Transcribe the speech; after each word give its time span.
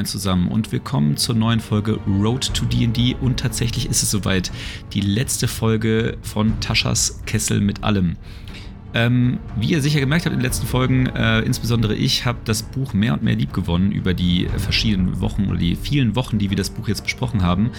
Moin 0.00 0.06
zusammen 0.06 0.48
und 0.48 0.72
willkommen 0.72 1.18
zur 1.18 1.34
neuen 1.34 1.60
Folge 1.60 2.00
Road 2.06 2.54
to 2.54 2.64
DD 2.64 3.16
und 3.20 3.38
tatsächlich 3.38 3.84
ist 3.84 4.02
es 4.02 4.10
soweit 4.10 4.50
die 4.94 5.02
letzte 5.02 5.46
Folge 5.46 6.16
von 6.22 6.58
Taschas 6.60 7.20
Kessel 7.26 7.60
mit 7.60 7.84
allem. 7.84 8.16
Ähm, 8.92 9.38
wie 9.56 9.70
ihr 9.70 9.80
sicher 9.80 10.00
gemerkt 10.00 10.24
habt 10.24 10.32
in 10.32 10.40
den 10.40 10.44
letzten 10.44 10.66
Folgen, 10.66 11.06
äh, 11.06 11.40
insbesondere 11.40 11.94
ich 11.94 12.26
habe 12.26 12.38
das 12.44 12.62
Buch 12.62 12.92
mehr 12.92 13.12
und 13.12 13.22
mehr 13.22 13.36
lieb 13.36 13.52
gewonnen 13.52 13.92
über 13.92 14.14
die 14.14 14.48
verschiedenen 14.56 15.20
Wochen 15.20 15.46
oder 15.46 15.58
die 15.58 15.76
vielen 15.76 16.16
Wochen, 16.16 16.38
die 16.38 16.50
wir 16.50 16.56
das 16.56 16.70
Buch 16.70 16.88
jetzt 16.88 17.04
besprochen 17.04 17.42
haben. 17.42 17.70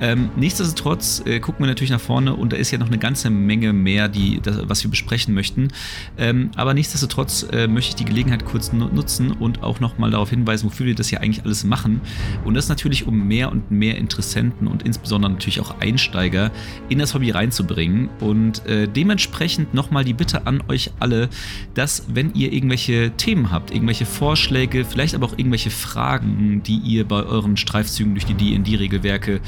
Ähm, 0.00 0.30
nichtsdestotrotz 0.36 1.22
äh, 1.26 1.38
gucken 1.38 1.64
wir 1.64 1.68
natürlich 1.68 1.90
nach 1.90 2.00
vorne 2.00 2.34
und 2.34 2.52
da 2.52 2.56
ist 2.56 2.70
ja 2.72 2.78
noch 2.78 2.88
eine 2.88 2.98
ganze 2.98 3.30
Menge 3.30 3.72
mehr, 3.72 4.08
die, 4.08 4.40
das, 4.42 4.68
was 4.68 4.82
wir 4.82 4.90
besprechen 4.90 5.32
möchten. 5.32 5.68
Ähm, 6.16 6.50
aber 6.56 6.74
nichtsdestotrotz 6.74 7.46
äh, 7.52 7.68
möchte 7.68 7.90
ich 7.90 7.96
die 7.96 8.04
Gelegenheit 8.04 8.44
kurz 8.44 8.72
nutzen 8.72 9.30
und 9.30 9.62
auch 9.62 9.78
nochmal 9.78 10.10
darauf 10.10 10.30
hinweisen, 10.30 10.66
wofür 10.66 10.86
wir 10.86 10.94
das 10.94 11.08
hier 11.08 11.20
eigentlich 11.20 11.44
alles 11.44 11.62
machen. 11.62 12.00
Und 12.44 12.54
das 12.54 12.68
natürlich, 12.68 13.06
um 13.06 13.28
mehr 13.28 13.52
und 13.52 13.70
mehr 13.70 13.96
Interessenten 13.96 14.66
und 14.66 14.82
insbesondere 14.82 15.30
natürlich 15.32 15.60
auch 15.60 15.80
Einsteiger 15.80 16.50
in 16.88 16.98
das 16.98 17.14
Hobby 17.14 17.30
reinzubringen 17.30 18.08
und 18.20 18.66
äh, 18.66 18.88
dementsprechend 18.88 19.72
nochmal 19.72 20.04
die 20.04 20.14
Bitte 20.14 20.47
an 20.48 20.62
euch 20.68 20.90
alle, 20.98 21.28
dass 21.74 22.06
wenn 22.08 22.34
ihr 22.34 22.52
irgendwelche 22.52 23.12
Themen 23.16 23.52
habt, 23.52 23.70
irgendwelche 23.70 24.06
Vorschläge, 24.06 24.84
vielleicht 24.84 25.14
aber 25.14 25.26
auch 25.26 25.38
irgendwelche 25.38 25.70
Fragen, 25.70 26.62
die 26.64 26.78
ihr 26.78 27.06
bei 27.06 27.22
euren 27.22 27.56
Streifzügen 27.56 28.14
durch 28.14 28.26
die 28.26 28.34
D&D-Regelwerke 28.34 29.40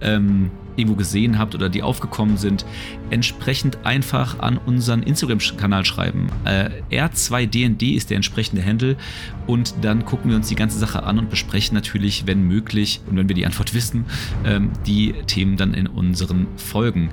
ähm, 0.00 0.50
irgendwo 0.76 0.96
gesehen 0.96 1.38
habt 1.38 1.54
oder 1.54 1.68
die 1.68 1.82
aufgekommen 1.82 2.36
sind, 2.36 2.64
entsprechend 3.10 3.78
einfach 3.84 4.40
an 4.40 4.58
unseren 4.58 5.02
Instagram-Kanal 5.02 5.84
schreiben. 5.84 6.28
Äh, 6.44 6.70
R2DND 6.90 7.94
ist 7.94 8.10
der 8.10 8.16
entsprechende 8.16 8.64
Handle 8.64 8.96
und 9.46 9.74
dann 9.82 10.04
gucken 10.04 10.30
wir 10.30 10.36
uns 10.36 10.48
die 10.48 10.56
ganze 10.56 10.78
Sache 10.78 11.02
an 11.02 11.18
und 11.18 11.30
besprechen 11.30 11.74
natürlich, 11.74 12.26
wenn 12.26 12.42
möglich 12.46 13.00
und 13.08 13.16
wenn 13.16 13.28
wir 13.28 13.36
die 13.36 13.46
Antwort 13.46 13.74
wissen, 13.74 14.04
ähm, 14.44 14.70
die 14.86 15.12
Themen 15.26 15.56
dann 15.56 15.74
in 15.74 15.86
unseren 15.86 16.46
Folgen. 16.56 17.10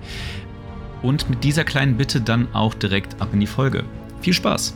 Und 1.01 1.29
mit 1.29 1.43
dieser 1.43 1.63
kleinen 1.63 1.97
Bitte 1.97 2.21
dann 2.21 2.53
auch 2.53 2.75
direkt 2.75 3.19
ab 3.21 3.29
in 3.33 3.39
die 3.39 3.47
Folge. 3.47 3.83
Viel 4.21 4.33
Spaß! 4.33 4.75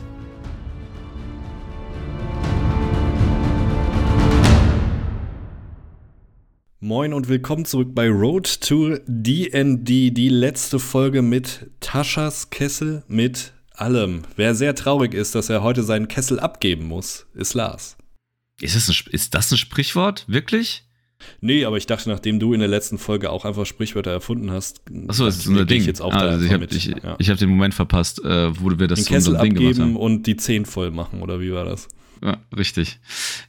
Moin 6.80 7.12
und 7.12 7.28
willkommen 7.28 7.64
zurück 7.64 7.94
bei 7.94 8.08
Road 8.08 8.60
to 8.60 8.96
DD, 9.06 10.10
die 10.10 10.28
letzte 10.28 10.78
Folge 10.78 11.22
mit 11.22 11.70
Taschas 11.80 12.50
Kessel 12.50 13.02
mit 13.08 13.52
allem. 13.72 14.22
Wer 14.36 14.54
sehr 14.54 14.74
traurig 14.74 15.14
ist, 15.14 15.34
dass 15.34 15.48
er 15.48 15.62
heute 15.62 15.82
seinen 15.82 16.06
Kessel 16.06 16.38
abgeben 16.38 16.86
muss, 16.86 17.26
ist 17.34 17.54
Lars. 17.54 17.96
Ist 18.60 18.76
das 18.76 18.88
ein, 18.88 19.12
ist 19.12 19.34
das 19.34 19.50
ein 19.50 19.58
Sprichwort? 19.58 20.24
Wirklich? 20.28 20.85
Nee, 21.40 21.64
aber 21.64 21.76
ich 21.76 21.86
dachte, 21.86 22.08
nachdem 22.08 22.38
du 22.38 22.52
in 22.52 22.60
der 22.60 22.68
letzten 22.68 22.98
Folge 22.98 23.30
auch 23.30 23.44
einfach 23.44 23.66
Sprichwörter 23.66 24.10
erfunden 24.10 24.50
hast, 24.50 24.82
Achso, 25.08 25.24
das 25.24 25.38
ist 25.38 25.46
unser 25.46 25.64
Ding. 25.64 25.80
Ich 25.80 25.86
jetzt 25.86 26.00
auch 26.02 26.12
ah, 26.12 26.18
also 26.18 26.44
ich 26.44 26.52
habe 26.52 26.66
ja. 26.66 27.16
hab 27.18 27.38
den 27.38 27.48
Moment 27.48 27.74
verpasst, 27.74 28.22
äh, 28.24 28.60
wo 28.60 28.78
wir 28.78 28.86
das 28.86 29.00
den 29.00 29.04
so 29.04 29.14
Kessel 29.14 29.32
Ding 29.32 29.52
abgeben 29.52 29.72
gemacht 29.72 29.80
haben. 29.80 29.96
und 29.96 30.26
die 30.26 30.36
10 30.36 30.66
voll 30.66 30.90
machen, 30.90 31.22
oder 31.22 31.40
wie 31.40 31.52
war 31.52 31.64
das? 31.64 31.88
Ja, 32.22 32.38
richtig. 32.56 32.98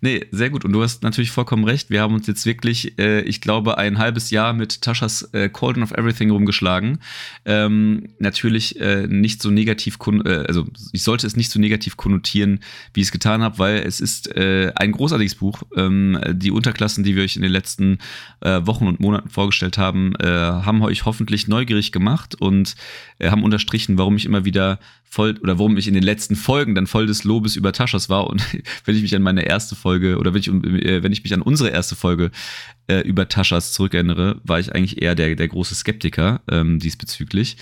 Nee, 0.02 0.26
sehr 0.32 0.50
gut. 0.50 0.66
Und 0.66 0.74
du 0.74 0.84
hast 0.84 1.04
natürlich 1.04 1.32
vollkommen 1.32 1.64
recht. 1.64 1.90
Wir 1.90 2.02
haben 2.02 2.14
uns 2.14 2.28
jetzt 2.28 2.46
wirklich, 2.46 3.00
äh, 3.00 3.22
ich 3.22 3.40
glaube, 3.40 3.78
ein 3.78 3.98
halbes 3.98 4.30
Jahr 4.30 4.54
mit 4.54 4.82
Taschas 4.82 5.30
äh, 5.34 5.50
Cauldron 5.50 5.84
of 5.84 5.92
Everything 5.92 6.30
rumgeschlagen. 6.32 7.00
Ähm, 7.46 8.10
natürlich 8.20 8.80
äh, 8.80 9.08
nicht 9.08 9.42
so 9.42 9.52
negativ, 9.52 9.98
äh, 10.26 10.30
also 10.48 10.66
ich 10.92 11.04
sollte 11.04 11.26
es 11.26 11.38
nicht 11.38 11.50
so 11.50 11.60
negativ 11.60 11.96
konnotieren, 11.96 12.60
wie 12.94 13.02
ich 13.02 13.08
es 13.08 13.12
getan 13.12 13.42
habe, 13.42 13.58
weil 13.60 13.78
es 13.78 14.02
ist 14.02 14.36
äh, 14.36 14.74
ein 14.76 14.92
großartiges 14.92 15.36
Buch. 15.36 15.64
Ähm, 15.76 16.20
die 16.32 16.52
Unterklassen, 16.52 17.04
die 17.04 17.16
wir 17.16 17.24
euch 17.24 17.38
in 17.38 17.42
den 17.44 17.52
letzten 17.52 18.00
äh, 18.42 18.66
Wochen 18.66 18.88
und 18.88 19.00
Monaten 19.00 19.30
vorgestellt 19.30 19.78
haben, 19.78 20.14
haben 20.18 20.82
euch 20.82 21.06
hoffentlich 21.06 21.48
neugierig 21.48 21.92
gemacht 21.92 22.36
und 22.40 22.76
haben 23.22 23.44
unterstrichen, 23.44 23.98
warum 23.98 24.16
ich 24.16 24.26
immer 24.26 24.46
wieder 24.46 24.80
voll 25.10 25.38
oder 25.42 25.58
warum 25.58 25.78
ich 25.78 25.88
in 25.88 25.94
den 25.94 26.04
letzten 26.04 26.36
Folgen 26.36 26.76
dann 26.76 26.88
voll 26.88 27.08
des 27.08 27.24
Lobes 27.24 27.56
über 27.56 27.72
Taschas 27.72 28.10
war 28.10 28.28
und 28.28 28.44
wenn 28.86 28.96
ich 28.96 29.02
mich 29.02 29.16
an 29.16 29.22
meine 29.22 29.44
erste 29.46 29.76
Folge 29.76 30.18
oder 30.18 30.34
wenn 30.34 30.40
ich, 30.40 30.48
äh, 30.48 31.04
wenn 31.04 31.12
ich 31.12 31.24
mich 31.24 31.34
an 31.34 31.42
unsere 31.42 31.70
erste 31.70 31.96
Folge 31.96 32.32
äh, 32.88 33.02
über 33.02 33.28
Taschas 33.28 33.74
zurückerinnere, 33.74 34.40
war 34.44 34.60
ich 34.60 34.74
eigentlich 34.74 35.02
eher 35.02 35.16
der, 35.16 35.36
der 35.36 35.48
große 35.48 35.76
Skeptiker 35.76 36.42
ähm, 36.50 36.80
diesbezüglich. 36.80 37.58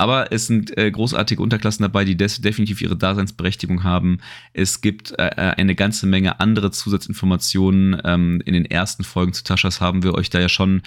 Aber 0.00 0.32
es 0.32 0.46
sind 0.46 0.78
äh, 0.78 0.90
großartige 0.90 1.42
Unterklassen 1.42 1.82
dabei, 1.82 2.06
die 2.06 2.16
des, 2.16 2.40
definitiv 2.40 2.80
ihre 2.80 2.96
Daseinsberechtigung 2.96 3.84
haben. 3.84 4.20
Es 4.54 4.80
gibt 4.80 5.10
äh, 5.18 5.26
äh, 5.26 5.54
eine 5.58 5.74
ganze 5.74 6.06
Menge 6.06 6.40
andere 6.40 6.70
Zusatzinformationen. 6.70 8.00
Ähm, 8.04 8.42
in 8.46 8.54
den 8.54 8.64
ersten 8.64 9.04
Folgen 9.04 9.34
zu 9.34 9.44
Taschas 9.44 9.82
haben 9.82 10.02
wir 10.02 10.14
euch 10.14 10.30
da 10.30 10.40
ja 10.40 10.48
schon 10.48 10.80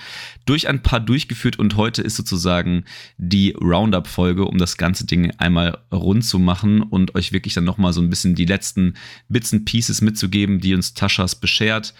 durch 0.47 0.67
ein 0.67 0.81
paar 0.81 0.99
durchgeführt 0.99 1.59
und 1.59 1.77
heute 1.77 2.01
ist 2.01 2.15
sozusagen 2.15 2.85
die 3.17 3.51
Roundup-Folge, 3.51 4.45
um 4.45 4.57
das 4.57 4.77
ganze 4.77 5.05
Ding 5.05 5.29
einmal 5.37 5.77
rund 5.91 6.25
zu 6.25 6.39
machen 6.39 6.81
und 6.81 7.13
euch 7.13 7.31
wirklich 7.31 7.53
dann 7.53 7.65
nochmal 7.65 7.93
so 7.93 8.01
ein 8.01 8.09
bisschen 8.09 8.33
die 8.33 8.45
letzten 8.45 8.95
Bits 9.29 9.53
and 9.53 9.65
Pieces 9.65 10.01
mitzugeben, 10.01 10.59
die 10.59 10.73
uns 10.73 10.95
Taschas 10.95 11.35
beschert 11.35 11.93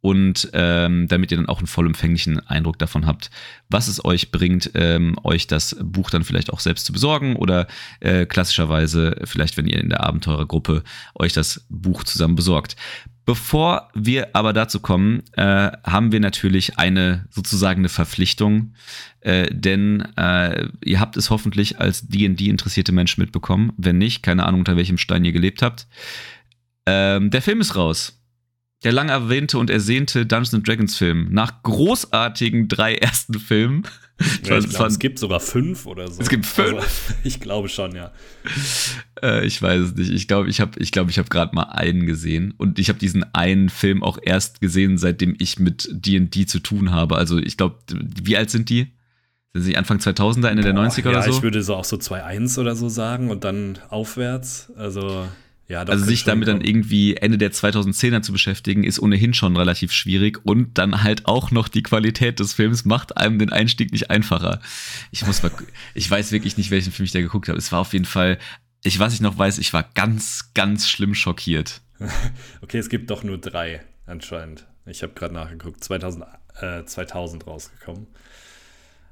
und 0.00 0.48
ähm, 0.54 1.08
damit 1.08 1.30
ihr 1.30 1.36
dann 1.36 1.48
auch 1.48 1.58
einen 1.58 1.66
vollumfänglichen 1.66 2.40
Eindruck 2.46 2.78
davon 2.78 3.06
habt, 3.06 3.30
was 3.68 3.88
es 3.88 4.04
euch 4.04 4.30
bringt, 4.30 4.70
ähm, 4.74 5.16
euch 5.24 5.46
das 5.46 5.76
Buch 5.80 6.10
dann 6.10 6.24
vielleicht 6.24 6.52
auch 6.52 6.60
selbst 6.60 6.86
zu 6.86 6.92
besorgen 6.92 7.36
oder 7.36 7.66
äh, 8.00 8.24
klassischerweise 8.26 9.16
vielleicht, 9.24 9.56
wenn 9.56 9.66
ihr 9.66 9.78
in 9.78 9.90
der 9.90 10.02
Abenteurergruppe 10.02 10.82
euch 11.14 11.32
das 11.32 11.66
Buch 11.68 12.04
zusammen 12.04 12.34
besorgt. 12.34 12.76
Bevor 13.26 13.90
wir 13.94 14.34
aber 14.34 14.52
dazu 14.52 14.80
kommen, 14.80 15.22
äh, 15.36 15.70
haben 15.84 16.10
wir 16.10 16.20
natürlich 16.20 16.78
eine 16.78 17.26
sozusagen 17.30 17.82
eine 17.82 17.90
Verpflichtung, 17.90 18.74
äh, 19.20 19.54
denn 19.54 20.00
äh, 20.16 20.68
ihr 20.82 20.98
habt 20.98 21.16
es 21.16 21.30
hoffentlich 21.30 21.78
als 21.78 22.08
D&D 22.08 22.48
interessierte 22.48 22.92
Menschen 22.92 23.20
mitbekommen. 23.20 23.72
Wenn 23.76 23.98
nicht, 23.98 24.22
keine 24.22 24.46
Ahnung 24.46 24.62
unter 24.62 24.76
welchem 24.76 24.98
Stein 24.98 25.24
ihr 25.24 25.32
gelebt 25.32 25.62
habt. 25.62 25.86
Ähm, 26.86 27.30
der 27.30 27.42
Film 27.42 27.60
ist 27.60 27.76
raus 27.76 28.19
der 28.84 28.92
lang 28.92 29.08
erwähnte 29.08 29.58
und 29.58 29.70
ersehnte 29.70 30.26
Dungeons 30.26 30.64
Dragons 30.64 30.96
Film. 30.96 31.28
Nach 31.30 31.62
großartigen 31.62 32.68
drei 32.68 32.94
ersten 32.94 33.38
Filmen. 33.38 33.82
Ja, 34.44 34.58
ich 34.58 34.68
glaub, 34.68 34.86
es 34.86 34.98
gibt 34.98 35.18
sogar 35.18 35.40
fünf 35.40 35.86
oder 35.86 36.08
so. 36.08 36.20
Es 36.20 36.28
gibt 36.28 36.44
fünf. 36.44 36.74
Also, 36.74 36.88
ich 37.24 37.40
glaube 37.40 37.68
schon, 37.68 37.94
ja. 37.94 38.12
Äh, 39.22 39.46
ich 39.46 39.62
weiß 39.62 39.80
es 39.80 39.94
nicht. 39.94 40.10
Ich 40.10 40.28
glaube, 40.28 40.50
ich 40.50 40.60
habe 40.60 40.78
ich 40.78 40.92
glaub, 40.92 41.08
ich 41.08 41.18
hab 41.18 41.30
gerade 41.30 41.54
mal 41.54 41.64
einen 41.64 42.06
gesehen. 42.06 42.52
Und 42.56 42.78
ich 42.78 42.90
habe 42.90 42.98
diesen 42.98 43.24
einen 43.34 43.70
Film 43.70 44.02
auch 44.02 44.18
erst 44.22 44.60
gesehen, 44.60 44.98
seitdem 44.98 45.36
ich 45.38 45.58
mit 45.58 45.88
D&D 45.90 46.46
zu 46.46 46.60
tun 46.60 46.90
habe. 46.90 47.16
Also 47.16 47.38
ich 47.38 47.56
glaube, 47.56 47.78
wie 48.22 48.36
alt 48.36 48.50
sind 48.50 48.68
die? 48.68 48.88
Sind 49.54 49.62
sie 49.62 49.76
Anfang 49.76 49.98
2000er, 49.98 50.48
Ende 50.48 50.62
Boah, 50.62 50.72
der 50.72 50.90
90er 50.90 51.04
ja, 51.04 51.10
oder 51.10 51.22
so? 51.22 51.30
Ja, 51.30 51.36
ich 51.36 51.42
würde 51.42 51.62
so 51.62 51.74
auch 51.74 51.84
so 51.84 51.96
2.1 51.96 52.60
oder 52.60 52.76
so 52.76 52.88
sagen 52.88 53.30
und 53.30 53.44
dann 53.44 53.78
aufwärts. 53.88 54.70
Also 54.76 55.26
ja, 55.70 55.84
also 55.84 56.04
sich 56.04 56.24
damit 56.24 56.48
dann 56.48 56.62
irgendwie 56.62 57.16
Ende 57.16 57.38
der 57.38 57.52
2010er 57.52 58.22
zu 58.22 58.32
beschäftigen, 58.32 58.82
ist 58.82 58.98
ohnehin 58.98 59.34
schon 59.34 59.56
relativ 59.56 59.92
schwierig 59.92 60.44
und 60.44 60.76
dann 60.78 61.04
halt 61.04 61.26
auch 61.26 61.52
noch 61.52 61.68
die 61.68 61.84
Qualität 61.84 62.40
des 62.40 62.54
Films 62.54 62.84
macht 62.84 63.16
einem 63.16 63.38
den 63.38 63.52
Einstieg 63.52 63.92
nicht 63.92 64.10
einfacher. 64.10 64.60
Ich 65.12 65.24
muss 65.24 65.44
mal, 65.44 65.52
ich 65.94 66.10
weiß 66.10 66.32
wirklich 66.32 66.56
nicht, 66.56 66.72
welchen 66.72 66.92
Film 66.92 67.04
ich 67.04 67.12
da 67.12 67.20
geguckt 67.20 67.48
habe. 67.48 67.56
Es 67.56 67.70
war 67.70 67.78
auf 67.78 67.92
jeden 67.92 68.04
Fall, 68.04 68.38
ich 68.82 68.98
was 68.98 69.14
ich 69.14 69.20
noch 69.20 69.38
weiß, 69.38 69.58
ich 69.58 69.72
war 69.72 69.84
ganz, 69.94 70.50
ganz 70.54 70.88
schlimm 70.88 71.14
schockiert. 71.14 71.82
okay, 72.62 72.78
es 72.78 72.88
gibt 72.88 73.08
doch 73.08 73.22
nur 73.22 73.38
drei 73.38 73.80
anscheinend. 74.06 74.66
Ich 74.86 75.04
habe 75.04 75.12
gerade 75.12 75.34
nachgeguckt, 75.34 75.84
2000, 75.84 76.24
äh, 76.60 76.84
2000 76.84 77.46
rausgekommen. 77.46 78.08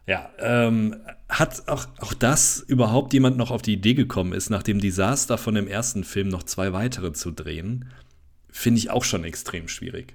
Ja, 0.08 0.30
ähm, 0.38 0.96
hat 1.28 1.68
auch, 1.68 1.86
auch 1.98 2.14
das 2.14 2.64
überhaupt 2.66 3.12
jemand 3.12 3.36
noch 3.36 3.50
auf 3.50 3.60
die 3.60 3.74
Idee 3.74 3.92
gekommen 3.92 4.32
ist, 4.32 4.48
nach 4.48 4.62
dem 4.62 4.80
Desaster 4.80 5.36
von 5.36 5.54
dem 5.54 5.68
ersten 5.68 6.02
Film 6.02 6.28
noch 6.28 6.44
zwei 6.44 6.72
weitere 6.72 7.12
zu 7.12 7.30
drehen, 7.30 7.90
finde 8.50 8.78
ich 8.78 8.88
auch 8.88 9.04
schon 9.04 9.24
extrem 9.24 9.68
schwierig. 9.68 10.14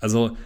Also 0.00 0.36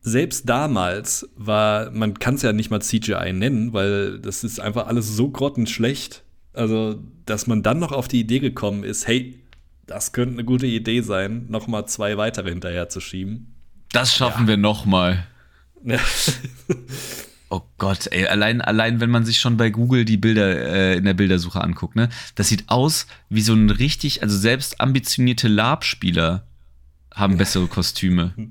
selbst 0.00 0.48
damals 0.48 1.28
war, 1.36 1.92
man 1.92 2.18
kann 2.18 2.34
es 2.34 2.42
ja 2.42 2.52
nicht 2.52 2.70
mal 2.70 2.82
CGI 2.82 3.32
nennen, 3.32 3.72
weil 3.72 4.18
das 4.18 4.42
ist 4.42 4.58
einfach 4.58 4.88
alles 4.88 5.14
so 5.14 5.30
grottenschlecht. 5.30 6.24
Also, 6.54 7.00
dass 7.24 7.46
man 7.46 7.62
dann 7.62 7.78
noch 7.78 7.92
auf 7.92 8.08
die 8.08 8.18
Idee 8.18 8.40
gekommen 8.40 8.82
ist, 8.82 9.06
hey, 9.06 9.38
das 9.86 10.12
könnte 10.12 10.34
eine 10.34 10.44
gute 10.44 10.66
Idee 10.66 11.02
sein, 11.02 11.46
noch 11.50 11.68
mal 11.68 11.86
zwei 11.86 12.16
weitere 12.16 12.50
hinterher 12.50 12.88
zu 12.88 13.00
schieben. 13.00 13.54
Das 13.92 14.12
schaffen 14.12 14.42
ja. 14.42 14.48
wir 14.48 14.56
noch 14.56 14.86
mal. 14.86 15.24
Ja. 15.84 16.00
Oh 17.50 17.62
Gott, 17.78 18.08
ey, 18.10 18.26
allein, 18.26 18.60
allein 18.60 19.00
wenn 19.00 19.10
man 19.10 19.24
sich 19.24 19.38
schon 19.38 19.56
bei 19.56 19.70
Google 19.70 20.04
die 20.04 20.18
Bilder 20.18 20.48
äh, 20.48 20.96
in 20.96 21.04
der 21.04 21.14
Bildersuche 21.14 21.62
anguckt, 21.62 21.96
ne? 21.96 22.10
Das 22.34 22.48
sieht 22.48 22.68
aus 22.68 23.06
wie 23.30 23.40
so 23.40 23.54
ein 23.54 23.70
richtig, 23.70 24.22
also 24.22 24.36
selbst 24.36 24.80
ambitionierte 24.80 25.48
Lab-Spieler 25.48 26.46
haben 27.14 27.36
bessere 27.36 27.66
Kostüme. 27.66 28.34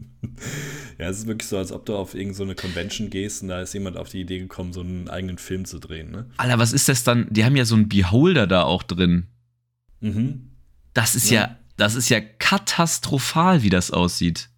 Ja, 0.98 1.10
es 1.10 1.20
ist 1.20 1.28
wirklich 1.28 1.48
so, 1.48 1.58
als 1.58 1.72
ob 1.72 1.86
du 1.86 1.96
auf 1.96 2.16
irgendeine 2.16 2.56
so 2.56 2.56
Convention 2.56 3.12
gehst 3.12 3.44
und 3.44 3.50
da 3.50 3.62
ist 3.62 3.74
jemand 3.74 3.98
auf 3.98 4.10
die 4.10 4.22
Idee 4.22 4.40
gekommen, 4.40 4.74
so 4.74 4.82
einen 4.82 5.10
eigenen 5.10 5.38
Film 5.38 5.66
zu 5.66 5.78
drehen, 5.78 6.10
ne? 6.10 6.26
Alter, 6.38 6.58
was 6.58 6.74
ist 6.74 6.90
das 6.90 7.04
dann? 7.04 7.28
Die 7.30 7.46
haben 7.46 7.56
ja 7.56 7.66
so 7.66 7.76
einen 7.76 7.88
Beholder 7.88 8.48
da 8.48 8.64
auch 8.64 8.82
drin. 8.82 9.28
Mhm. 10.00 10.50
Das 10.94 11.14
ist 11.14 11.30
ja. 11.30 11.42
ja, 11.42 11.58
das 11.76 11.94
ist 11.94 12.10
ja 12.10 12.20
katastrophal, 12.20 13.62
wie 13.62 13.70
das 13.70 13.92
aussieht. 13.92 14.50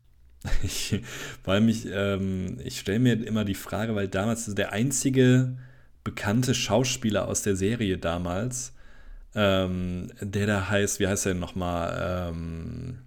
Ich, 0.63 1.01
vor 1.43 1.53
allem, 1.53 1.67
ich, 1.67 1.85
ähm, 1.91 2.57
ich 2.63 2.79
stelle 2.79 2.99
mir 2.99 3.25
immer 3.25 3.43
die 3.45 3.55
Frage, 3.55 3.95
weil 3.95 4.07
damals 4.07 4.45
der 4.55 4.71
einzige 4.71 5.57
bekannte 6.03 6.55
Schauspieler 6.55 7.27
aus 7.27 7.41
der 7.41 7.55
Serie 7.55 7.97
damals, 7.97 8.73
ähm, 9.35 10.11
der 10.21 10.47
da 10.47 10.69
heißt, 10.69 10.99
wie 10.99 11.07
heißt 11.07 11.25
der 11.25 11.33
nochmal? 11.33 12.31
Ähm, 12.31 12.99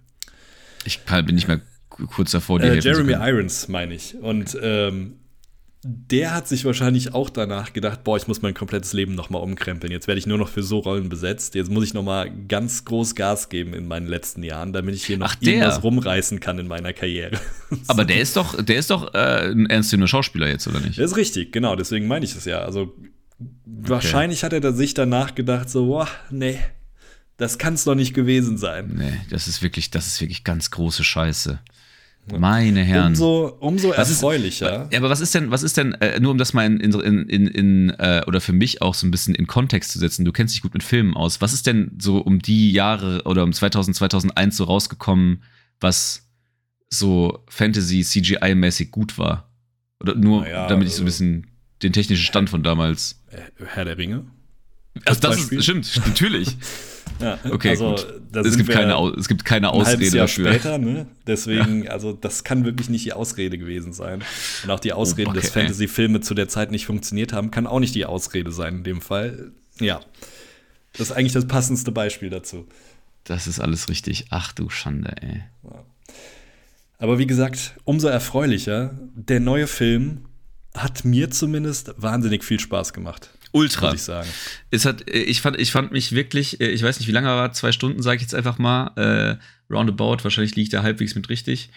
ich 0.85 0.99
bin 1.03 1.35
nicht 1.35 1.47
mehr 1.47 1.61
kurz 1.89 2.31
davor. 2.31 2.59
Die 2.59 2.67
äh, 2.67 2.79
Jeremy 2.79 3.13
Irons, 3.13 3.67
meine 3.67 3.93
ich. 3.93 4.15
Und 4.15 4.57
ähm, 4.61 5.19
der 5.85 6.33
hat 6.33 6.47
sich 6.47 6.63
wahrscheinlich 6.63 7.13
auch 7.13 7.29
danach 7.29 7.73
gedacht, 7.73 8.05
boah, 8.05 8.15
ich 8.15 8.27
muss 8.27 8.41
mein 8.41 8.53
komplettes 8.53 8.93
Leben 8.93 9.15
nochmal 9.15 9.41
umkrempeln. 9.41 9.91
Jetzt 9.91 10.07
werde 10.07 10.17
ich 10.17 10.25
nur 10.25 10.37
noch 10.37 10.47
für 10.47 10.63
so 10.63 10.79
Rollen 10.79 11.09
besetzt. 11.09 11.55
Jetzt 11.55 11.69
muss 11.69 11.83
ich 11.83 11.93
nochmal 11.93 12.31
ganz 12.47 12.85
groß 12.85 13.15
Gas 13.15 13.49
geben 13.49 13.73
in 13.73 13.87
meinen 13.87 14.07
letzten 14.07 14.43
Jahren, 14.43 14.71
damit 14.71 14.95
ich 14.95 15.05
hier 15.05 15.17
noch 15.17 15.35
Ach, 15.35 15.41
irgendwas 15.41 15.83
rumreißen 15.83 16.39
kann 16.39 16.57
in 16.57 16.67
meiner 16.67 16.93
Karriere. 16.93 17.37
Aber 17.87 18.05
der 18.05 18.21
ist 18.21 18.37
doch, 18.37 18.63
der 18.63 18.77
ist 18.77 18.91
doch 18.91 19.13
äh, 19.13 19.51
ein 19.51 19.65
ernsthafter 19.65 20.07
Schauspieler 20.07 20.47
jetzt, 20.47 20.67
oder 20.67 20.79
nicht? 20.79 20.97
Der 20.97 21.05
ist 21.05 21.17
richtig, 21.17 21.51
genau, 21.51 21.75
deswegen 21.75 22.07
meine 22.07 22.23
ich 22.23 22.33
das 22.33 22.45
ja. 22.45 22.59
Also 22.59 22.81
okay. 22.83 23.09
wahrscheinlich 23.65 24.45
hat 24.45 24.53
er 24.53 24.71
sich 24.71 24.93
danach 24.93 25.35
gedacht, 25.35 25.69
so, 25.69 25.87
boah, 25.87 26.07
nee, 26.31 26.59
das 27.35 27.57
kann 27.57 27.73
es 27.73 27.83
doch 27.83 27.95
nicht 27.95 28.13
gewesen 28.13 28.57
sein. 28.57 28.93
Nee, 28.95 29.19
das 29.29 29.49
ist 29.49 29.61
wirklich, 29.61 29.91
das 29.91 30.07
ist 30.07 30.21
wirklich 30.21 30.45
ganz 30.45 30.71
große 30.71 31.03
Scheiße. 31.03 31.59
Meine 32.31 32.83
Herren. 32.83 33.07
Umso, 33.07 33.57
umso 33.59 33.91
erfreulicher. 33.91 34.85
Ist, 34.85 34.93
ja, 34.93 34.99
aber 34.99 35.09
was 35.09 35.19
ist 35.19 35.35
denn, 35.35 35.51
was 35.51 35.61
ist 35.61 35.75
denn, 35.75 35.93
äh, 35.95 36.19
nur 36.19 36.31
um 36.31 36.37
das 36.37 36.53
mal 36.53 36.65
in, 36.65 36.79
in, 36.79 36.93
in, 37.27 37.47
in 37.47 37.89
äh, 37.91 38.23
oder 38.27 38.39
für 38.39 38.53
mich 38.53 38.81
auch 38.81 38.93
so 38.93 39.05
ein 39.05 39.11
bisschen 39.11 39.35
in 39.35 39.45
Kontext 39.45 39.91
zu 39.91 39.99
setzen, 39.99 40.23
du 40.23 40.31
kennst 40.31 40.55
dich 40.55 40.61
gut 40.61 40.73
mit 40.73 40.83
Filmen 40.83 41.15
aus. 41.15 41.41
Was 41.41 41.53
ist 41.53 41.67
denn 41.67 41.91
so 41.99 42.19
um 42.19 42.39
die 42.39 42.71
Jahre 42.71 43.23
oder 43.25 43.43
um 43.43 43.51
2000, 43.51 43.95
2001 43.97 44.55
so 44.55 44.63
rausgekommen, 44.63 45.43
was 45.81 46.29
so 46.89 47.43
Fantasy 47.49 48.01
CGI-mäßig 48.01 48.91
gut 48.91 49.17
war? 49.17 49.51
Oder 49.99 50.15
nur, 50.15 50.41
naja, 50.43 50.67
damit 50.67 50.87
ich 50.87 50.93
so 50.93 51.01
ein 51.01 51.07
also 51.07 51.17
bisschen 51.17 51.47
den 51.81 51.91
technischen 51.91 52.23
Stand 52.23 52.49
von 52.49 52.63
damals. 52.63 53.21
Herr 53.65 53.83
der 53.83 53.97
Ringe? 53.97 54.25
Also 55.05 55.19
das 55.19 55.51
ist, 55.51 55.63
stimmt, 55.63 56.01
natürlich. 56.05 56.55
Ja, 57.19 57.39
okay, 57.49 57.69
also, 57.69 57.95
es, 58.33 58.57
gibt 58.57 58.69
keine, 58.69 58.95
es 59.17 59.27
gibt 59.27 59.45
keine 59.45 59.71
Ausrede 59.71 60.17
dafür. 60.17 60.51
später, 60.51 60.77
ne? 60.77 61.07
Deswegen, 61.27 61.83
ja. 61.83 61.91
also 61.91 62.13
das 62.13 62.43
kann 62.43 62.65
wirklich 62.65 62.89
nicht 62.89 63.05
die 63.05 63.13
Ausrede 63.13 63.57
gewesen 63.57 63.93
sein. 63.93 64.23
Und 64.63 64.71
auch 64.71 64.79
die 64.79 64.93
Ausrede, 64.93 65.27
oh, 65.27 65.31
okay. 65.31 65.41
dass 65.41 65.49
Fantasy-Filme 65.51 66.21
zu 66.21 66.33
der 66.33 66.47
Zeit 66.47 66.71
nicht 66.71 66.85
funktioniert 66.85 67.33
haben, 67.33 67.51
kann 67.51 67.67
auch 67.67 67.79
nicht 67.79 67.95
die 67.95 68.05
Ausrede 68.05 68.51
sein 68.51 68.77
in 68.77 68.83
dem 68.83 69.01
Fall. 69.01 69.51
Ja. 69.79 70.01
Das 70.93 71.09
ist 71.09 71.15
eigentlich 71.15 71.33
das 71.33 71.47
passendste 71.47 71.91
Beispiel 71.91 72.29
dazu. 72.29 72.67
Das 73.23 73.47
ist 73.47 73.59
alles 73.59 73.89
richtig. 73.89 74.25
Ach 74.29 74.51
du 74.51 74.69
Schande, 74.69 75.15
ey. 75.21 75.43
Aber 76.97 77.19
wie 77.19 77.27
gesagt, 77.27 77.75
umso 77.83 78.07
erfreulicher, 78.07 78.97
der 79.15 79.39
neue 79.39 79.67
Film 79.67 80.25
hat 80.75 81.05
mir 81.05 81.29
zumindest 81.29 81.93
wahnsinnig 81.97 82.43
viel 82.43 82.59
Spaß 82.59 82.93
gemacht. 82.93 83.29
Ultra. 83.53 83.91
Muss 83.91 83.95
ich 83.95 84.01
sagen. 84.01 84.29
Es 84.71 84.85
hat, 84.85 85.07
äh, 85.09 85.19
ich, 85.19 85.41
fand, 85.41 85.59
ich 85.59 85.71
fand 85.71 85.91
mich 85.91 86.11
wirklich, 86.11 86.59
äh, 86.59 86.69
ich 86.69 86.83
weiß 86.83 86.99
nicht, 86.99 87.07
wie 87.07 87.13
lange 87.13 87.27
war, 87.27 87.53
zwei 87.53 87.71
Stunden, 87.71 88.01
sage 88.01 88.17
ich 88.17 88.21
jetzt 88.23 88.35
einfach 88.35 88.57
mal, 88.57 88.91
äh, 88.97 89.73
roundabout, 89.73 90.23
wahrscheinlich 90.23 90.55
liegt 90.55 90.73
er 90.73 90.83
halbwegs 90.83 91.15
mit 91.15 91.29
richtig, 91.29 91.69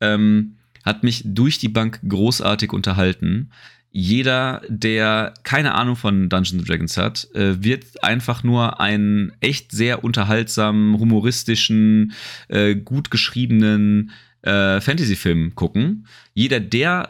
ähm, 0.00 0.56
hat 0.84 1.02
mich 1.02 1.22
durch 1.24 1.58
die 1.58 1.68
Bank 1.68 2.00
großartig 2.08 2.72
unterhalten. 2.72 3.50
Jeder, 3.90 4.62
der 4.68 5.34
keine 5.44 5.74
Ahnung 5.74 5.96
von 5.96 6.28
Dungeons 6.28 6.64
Dragons 6.64 6.96
hat, 6.96 7.28
äh, 7.34 7.62
wird 7.62 8.02
einfach 8.02 8.42
nur 8.42 8.80
einen 8.80 9.32
echt 9.40 9.72
sehr 9.72 10.02
unterhaltsamen, 10.04 10.98
humoristischen, 10.98 12.12
äh, 12.48 12.74
gut 12.74 13.10
geschriebenen 13.10 14.12
äh, 14.42 14.80
Fantasy-Film 14.80 15.54
gucken. 15.54 16.06
Jeder, 16.34 16.60
der 16.60 17.08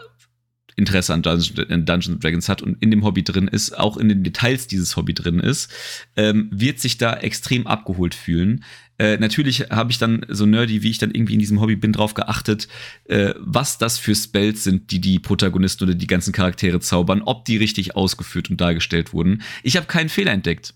Interesse 0.77 1.15
an 1.15 1.23
Dungeons, 1.23 1.55
Dungeons 1.55 2.21
Dragons 2.21 2.49
hat 2.49 2.63
und 2.63 2.83
in 2.83 2.91
dem 2.91 3.05
Hobby 3.05 3.23
drin 3.23 3.49
ist, 3.49 3.79
auch 3.79 3.97
in 3.97 4.09
den 4.09 4.25
Details 4.25 4.67
dieses 4.67 4.97
Hobby 4.97 5.15
drin 5.15 5.41
ist, 5.41 5.73
ähm, 6.17 6.49
wird 6.53 6.81
sich 6.81 6.99
da 6.99 7.15
extrem 7.15 7.67
abgeholt 7.67 8.15
fühlen. 8.15 8.65
Äh, 8.99 9.17
natürlich 9.19 9.71
habe 9.71 9.91
ich 9.91 9.99
dann 9.99 10.25
so 10.29 10.47
nerdy, 10.47 10.83
wie 10.83 10.91
ich 10.91 10.99
dann 10.99 11.11
irgendwie 11.11 11.35
in 11.35 11.41
diesem 11.41 11.61
Hobby 11.61 11.75
bin, 11.77 11.93
drauf 11.93 12.15
geachtet, 12.15 12.69
äh, 13.07 13.35
was 13.39 13.79
das 13.79 13.99
für 13.99 14.15
Spells 14.15 14.63
sind, 14.63 14.91
die 14.93 15.01
die 15.01 15.19
Protagonisten 15.19 15.85
oder 15.85 15.95
die 15.95 16.07
ganzen 16.07 16.33
Charaktere 16.33 16.79
zaubern, 16.81 17.23
ob 17.23 17.45
die 17.45 17.57
richtig 17.57 17.97
ausgeführt 17.97 18.51
und 18.51 18.61
dargestellt 18.61 19.13
wurden. 19.13 19.43
Ich 19.63 19.77
habe 19.77 19.87
keinen 19.87 20.09
Fehler 20.09 20.33
entdeckt. 20.33 20.75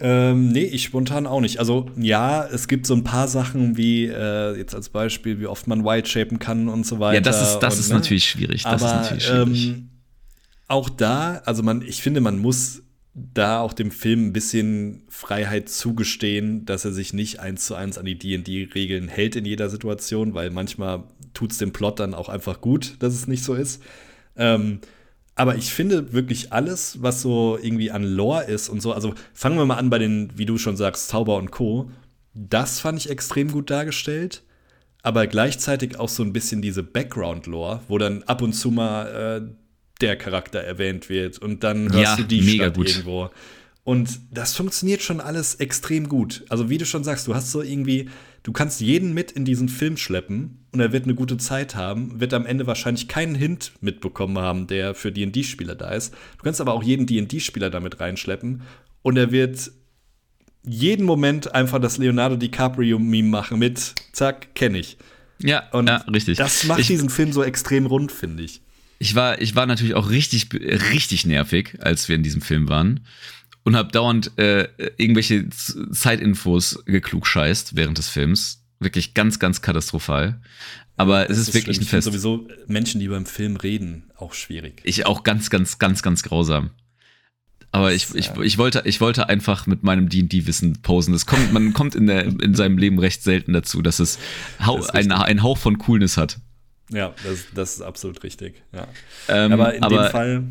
Ähm, 0.00 0.48
nee, 0.48 0.64
ich 0.64 0.84
spontan 0.84 1.26
auch 1.26 1.40
nicht. 1.40 1.58
Also 1.58 1.90
ja, 1.96 2.46
es 2.46 2.68
gibt 2.68 2.86
so 2.86 2.94
ein 2.94 3.04
paar 3.04 3.28
Sachen 3.28 3.76
wie 3.76 4.06
äh, 4.06 4.56
jetzt 4.56 4.74
als 4.74 4.88
Beispiel, 4.88 5.40
wie 5.40 5.46
oft 5.46 5.66
man 5.66 5.84
white 5.84 6.08
shapen 6.08 6.38
kann 6.38 6.68
und 6.68 6.86
so 6.86 7.00
weiter. 7.00 7.16
Ja, 7.16 7.20
das 7.20 7.42
ist, 7.42 7.58
das 7.60 7.74
und, 7.74 7.80
ist 7.80 7.88
ne? 7.90 7.94
natürlich 7.96 8.24
schwierig. 8.24 8.62
Das 8.62 8.82
Aber, 8.82 8.86
ist 8.86 8.92
natürlich 9.02 9.24
schwierig. 9.24 9.66
Ähm, 9.68 9.90
auch 10.68 10.88
da, 10.88 11.42
also 11.44 11.62
man, 11.62 11.82
ich 11.82 12.00
finde, 12.00 12.20
man 12.20 12.38
muss 12.38 12.82
da 13.14 13.60
auch 13.60 13.72
dem 13.72 13.90
Film 13.90 14.28
ein 14.28 14.32
bisschen 14.32 15.02
Freiheit 15.08 15.68
zugestehen, 15.68 16.64
dass 16.64 16.84
er 16.84 16.92
sich 16.92 17.12
nicht 17.12 17.40
eins 17.40 17.66
zu 17.66 17.74
eins 17.74 17.98
an 17.98 18.06
die 18.06 18.16
D&D-Regeln 18.16 19.08
hält 19.08 19.36
in 19.36 19.44
jeder 19.44 19.68
Situation, 19.68 20.32
weil 20.32 20.50
manchmal 20.50 21.04
tut 21.34 21.52
es 21.52 21.58
dem 21.58 21.72
Plot 21.72 22.00
dann 22.00 22.14
auch 22.14 22.28
einfach 22.28 22.60
gut, 22.60 22.94
dass 23.00 23.14
es 23.14 23.26
nicht 23.26 23.42
so 23.42 23.54
ist. 23.54 23.82
Ähm, 24.36 24.80
aber 25.40 25.56
ich 25.56 25.72
finde 25.72 26.12
wirklich 26.12 26.52
alles, 26.52 26.98
was 27.00 27.22
so 27.22 27.58
irgendwie 27.62 27.90
an 27.90 28.02
Lore 28.02 28.44
ist 28.44 28.68
und 28.68 28.82
so, 28.82 28.92
also 28.92 29.14
fangen 29.32 29.56
wir 29.56 29.64
mal 29.64 29.78
an 29.78 29.88
bei 29.88 29.98
den, 29.98 30.30
wie 30.36 30.44
du 30.44 30.58
schon 30.58 30.76
sagst, 30.76 31.08
Zauber 31.08 31.36
und 31.36 31.50
Co. 31.50 31.90
Das 32.34 32.78
fand 32.78 32.98
ich 32.98 33.08
extrem 33.08 33.50
gut 33.50 33.70
dargestellt, 33.70 34.42
aber 35.00 35.26
gleichzeitig 35.26 35.98
auch 35.98 36.10
so 36.10 36.22
ein 36.22 36.34
bisschen 36.34 36.60
diese 36.60 36.82
Background-Lore, 36.82 37.80
wo 37.88 37.96
dann 37.96 38.22
ab 38.24 38.42
und 38.42 38.52
zu 38.52 38.70
mal 38.70 39.06
äh, 39.40 39.54
der 40.02 40.16
Charakter 40.16 40.60
erwähnt 40.60 41.08
wird 41.08 41.38
und 41.38 41.64
dann 41.64 41.90
hörst 41.90 41.94
ja, 41.94 42.16
du 42.16 42.24
die 42.24 42.42
Stadt 42.42 42.74
gut. 42.74 42.90
irgendwo. 42.90 43.30
Und 43.82 44.20
das 44.30 44.54
funktioniert 44.54 45.02
schon 45.02 45.20
alles 45.20 45.54
extrem 45.56 46.08
gut. 46.08 46.44
Also 46.48 46.68
wie 46.68 46.78
du 46.78 46.84
schon 46.84 47.02
sagst, 47.02 47.26
du 47.26 47.34
hast 47.34 47.50
so 47.50 47.62
irgendwie, 47.62 48.10
du 48.42 48.52
kannst 48.52 48.80
jeden 48.80 49.14
mit 49.14 49.32
in 49.32 49.44
diesen 49.44 49.68
Film 49.68 49.96
schleppen 49.96 50.66
und 50.72 50.80
er 50.80 50.92
wird 50.92 51.04
eine 51.04 51.14
gute 51.14 51.38
Zeit 51.38 51.74
haben, 51.74 52.20
wird 52.20 52.34
am 52.34 52.44
Ende 52.44 52.66
wahrscheinlich 52.66 53.08
keinen 53.08 53.34
Hint 53.34 53.72
mitbekommen 53.80 54.38
haben, 54.38 54.66
der 54.66 54.94
für 54.94 55.12
D&D-Spieler 55.12 55.74
da 55.74 55.92
ist. 55.92 56.12
Du 56.36 56.44
kannst 56.44 56.60
aber 56.60 56.74
auch 56.74 56.82
jeden 56.82 57.06
D&D-Spieler 57.06 57.70
damit 57.70 58.00
reinschleppen 58.00 58.62
und 59.02 59.16
er 59.16 59.32
wird 59.32 59.72
jeden 60.62 61.06
Moment 61.06 61.54
einfach 61.54 61.80
das 61.80 61.96
Leonardo 61.96 62.36
DiCaprio-Meme 62.36 63.28
machen 63.28 63.58
mit, 63.58 63.94
zack, 64.12 64.54
kenne 64.54 64.78
ich. 64.78 64.98
Ja, 65.38 65.70
und 65.70 65.88
ja, 65.88 65.96
richtig. 66.12 66.36
Das 66.36 66.64
macht 66.64 66.80
ich, 66.80 66.88
diesen 66.88 67.08
Film 67.08 67.32
so 67.32 67.42
extrem 67.42 67.86
rund, 67.86 68.12
finde 68.12 68.42
ich. 68.42 68.60
Ich 68.98 69.14
war, 69.14 69.40
ich 69.40 69.54
war 69.56 69.64
natürlich 69.64 69.94
auch 69.94 70.10
richtig, 70.10 70.48
richtig 70.52 71.24
nervig, 71.24 71.78
als 71.80 72.10
wir 72.10 72.16
in 72.16 72.22
diesem 72.22 72.42
Film 72.42 72.68
waren 72.68 73.00
und 73.64 73.76
habe 73.76 73.92
dauernd 73.92 74.38
äh, 74.38 74.68
irgendwelche 74.96 75.48
Zeitinfos 75.50 76.82
geklugscheißt 76.86 77.76
während 77.76 77.98
des 77.98 78.08
Films. 78.08 78.64
Wirklich 78.78 79.12
ganz, 79.14 79.38
ganz 79.38 79.60
katastrophal. 79.60 80.40
Aber 80.96 81.24
das 81.24 81.36
es 81.36 81.38
ist, 81.38 81.48
ist 81.48 81.54
wirklich 81.54 81.76
schlimm. 81.76 81.86
ein 81.86 81.90
Fest. 81.90 82.08
Ich 82.08 82.12
sowieso 82.12 82.48
Menschen, 82.66 83.00
die 83.00 83.08
beim 83.08 83.26
Film 83.26 83.56
reden, 83.56 84.10
auch 84.16 84.34
schwierig. 84.34 84.80
Ich 84.84 85.06
auch 85.06 85.22
ganz, 85.22 85.50
ganz, 85.50 85.78
ganz, 85.78 86.02
ganz 86.02 86.22
grausam. 86.22 86.70
Aber 87.72 87.92
ich, 87.92 88.14
ich, 88.14 88.32
ich, 88.42 88.58
wollte, 88.58 88.82
ich 88.84 89.00
wollte 89.00 89.28
einfach 89.28 89.66
mit 89.66 89.84
meinem 89.84 90.08
D&D-Wissen 90.08 90.82
posen. 90.82 91.12
Das 91.12 91.24
kommt, 91.26 91.52
man 91.52 91.72
kommt 91.72 91.94
in, 91.94 92.06
der, 92.06 92.24
in 92.24 92.54
seinem 92.54 92.78
Leben 92.78 92.98
recht 92.98 93.22
selten 93.22 93.52
dazu, 93.52 93.80
dass 93.80 94.00
es 94.00 94.18
hau, 94.64 94.76
das 94.76 94.90
ein, 94.90 95.12
ein 95.12 95.42
Hauch 95.42 95.56
von 95.56 95.78
Coolness 95.78 96.16
hat. 96.16 96.38
Ja, 96.90 97.14
das, 97.22 97.46
das 97.54 97.74
ist 97.74 97.82
absolut 97.82 98.22
richtig. 98.24 98.62
Ja. 98.72 98.88
Ähm, 99.28 99.52
aber 99.52 99.74
in 99.74 99.82
aber 99.82 100.02
dem 100.02 100.10
Fall 100.10 100.42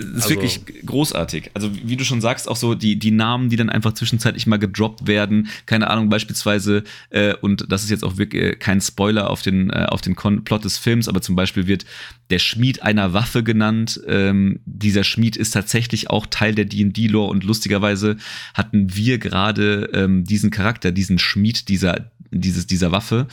das 0.00 0.08
ist 0.08 0.14
also, 0.14 0.30
wirklich 0.30 0.60
großartig. 0.86 1.50
Also, 1.54 1.70
wie 1.72 1.96
du 1.96 2.04
schon 2.04 2.20
sagst, 2.20 2.48
auch 2.48 2.56
so 2.56 2.74
die, 2.74 2.98
die 2.98 3.10
Namen, 3.10 3.50
die 3.50 3.56
dann 3.56 3.70
einfach 3.70 3.92
zwischenzeitlich 3.92 4.46
mal 4.46 4.58
gedroppt 4.58 5.06
werden. 5.06 5.48
Keine 5.66 5.88
Ahnung, 5.90 6.08
beispielsweise, 6.08 6.84
äh, 7.10 7.34
und 7.34 7.70
das 7.70 7.84
ist 7.84 7.90
jetzt 7.90 8.04
auch 8.04 8.16
wirklich 8.16 8.42
äh, 8.42 8.56
kein 8.56 8.80
Spoiler 8.80 9.30
auf 9.30 9.42
den, 9.42 9.70
äh, 9.70 9.86
auf 9.88 10.00
den 10.00 10.14
Plot 10.14 10.64
des 10.64 10.78
Films, 10.78 11.08
aber 11.08 11.20
zum 11.20 11.36
Beispiel 11.36 11.66
wird 11.66 11.84
der 12.30 12.38
Schmied 12.38 12.82
einer 12.82 13.12
Waffe 13.12 13.42
genannt. 13.42 14.00
Ähm, 14.06 14.60
dieser 14.64 15.04
Schmied 15.04 15.36
ist 15.36 15.50
tatsächlich 15.50 16.10
auch 16.10 16.26
Teil 16.26 16.54
der 16.54 16.64
D&D-Lore 16.64 17.30
und 17.30 17.44
lustigerweise 17.44 18.16
hatten 18.54 18.94
wir 18.94 19.18
gerade 19.18 19.90
ähm, 19.92 20.24
diesen 20.24 20.50
Charakter, 20.50 20.92
diesen 20.92 21.18
Schmied 21.18 21.68
dieser 21.68 22.10
dieses, 22.30 22.66
dieser 22.66 22.92
Waffe, 22.92 23.26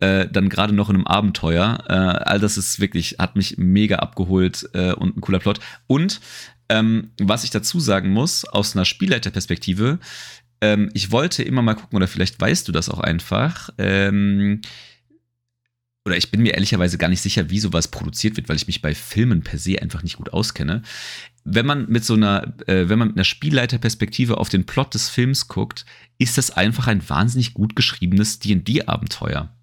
äh, 0.00 0.26
dann 0.28 0.48
gerade 0.48 0.72
noch 0.72 0.90
in 0.90 0.96
einem 0.96 1.06
Abenteuer. 1.06 1.84
Äh, 1.88 1.92
all 1.92 2.40
das 2.40 2.56
ist 2.56 2.80
wirklich, 2.80 3.16
hat 3.18 3.36
mich 3.36 3.58
mega 3.58 3.96
abgeholt 3.96 4.68
äh, 4.72 4.92
und 4.92 5.16
ein 5.16 5.20
cooler 5.20 5.38
Plot. 5.38 5.60
Und 5.86 6.20
ähm, 6.68 7.10
was 7.20 7.44
ich 7.44 7.50
dazu 7.50 7.80
sagen 7.80 8.10
muss, 8.10 8.44
aus 8.44 8.74
einer 8.74 8.84
Spielleiterperspektive, 8.84 9.98
ähm, 10.60 10.90
ich 10.94 11.10
wollte 11.10 11.42
immer 11.42 11.62
mal 11.62 11.74
gucken, 11.74 11.96
oder 11.96 12.08
vielleicht 12.08 12.40
weißt 12.40 12.66
du 12.66 12.72
das 12.72 12.88
auch 12.88 13.00
einfach, 13.00 13.70
ähm, 13.78 14.60
oder 16.06 16.16
ich 16.16 16.30
bin 16.30 16.42
mir 16.42 16.54
ehrlicherweise 16.54 16.98
gar 16.98 17.08
nicht 17.08 17.22
sicher, 17.22 17.48
wie 17.48 17.60
sowas 17.60 17.88
produziert 17.88 18.36
wird, 18.36 18.48
weil 18.48 18.56
ich 18.56 18.66
mich 18.66 18.82
bei 18.82 18.94
Filmen 18.94 19.42
per 19.42 19.58
se 19.58 19.80
einfach 19.80 20.02
nicht 20.02 20.18
gut 20.18 20.32
auskenne. 20.32 20.82
Wenn 21.44 21.66
man 21.66 21.86
mit 21.90 22.04
so 22.04 22.14
einer, 22.14 22.54
äh, 22.66 22.88
wenn 22.88 22.98
man 22.98 23.08
mit 23.08 23.16
einer 23.16 23.24
Spielleiterperspektive 23.24 24.38
auf 24.38 24.48
den 24.48 24.64
Plot 24.64 24.94
des 24.94 25.10
Films 25.10 25.46
guckt, 25.48 25.84
ist 26.18 26.38
das 26.38 26.50
einfach 26.50 26.86
ein 26.86 27.06
wahnsinnig 27.08 27.52
gut 27.52 27.76
geschriebenes 27.76 28.38
D&D-Abenteuer. 28.38 29.54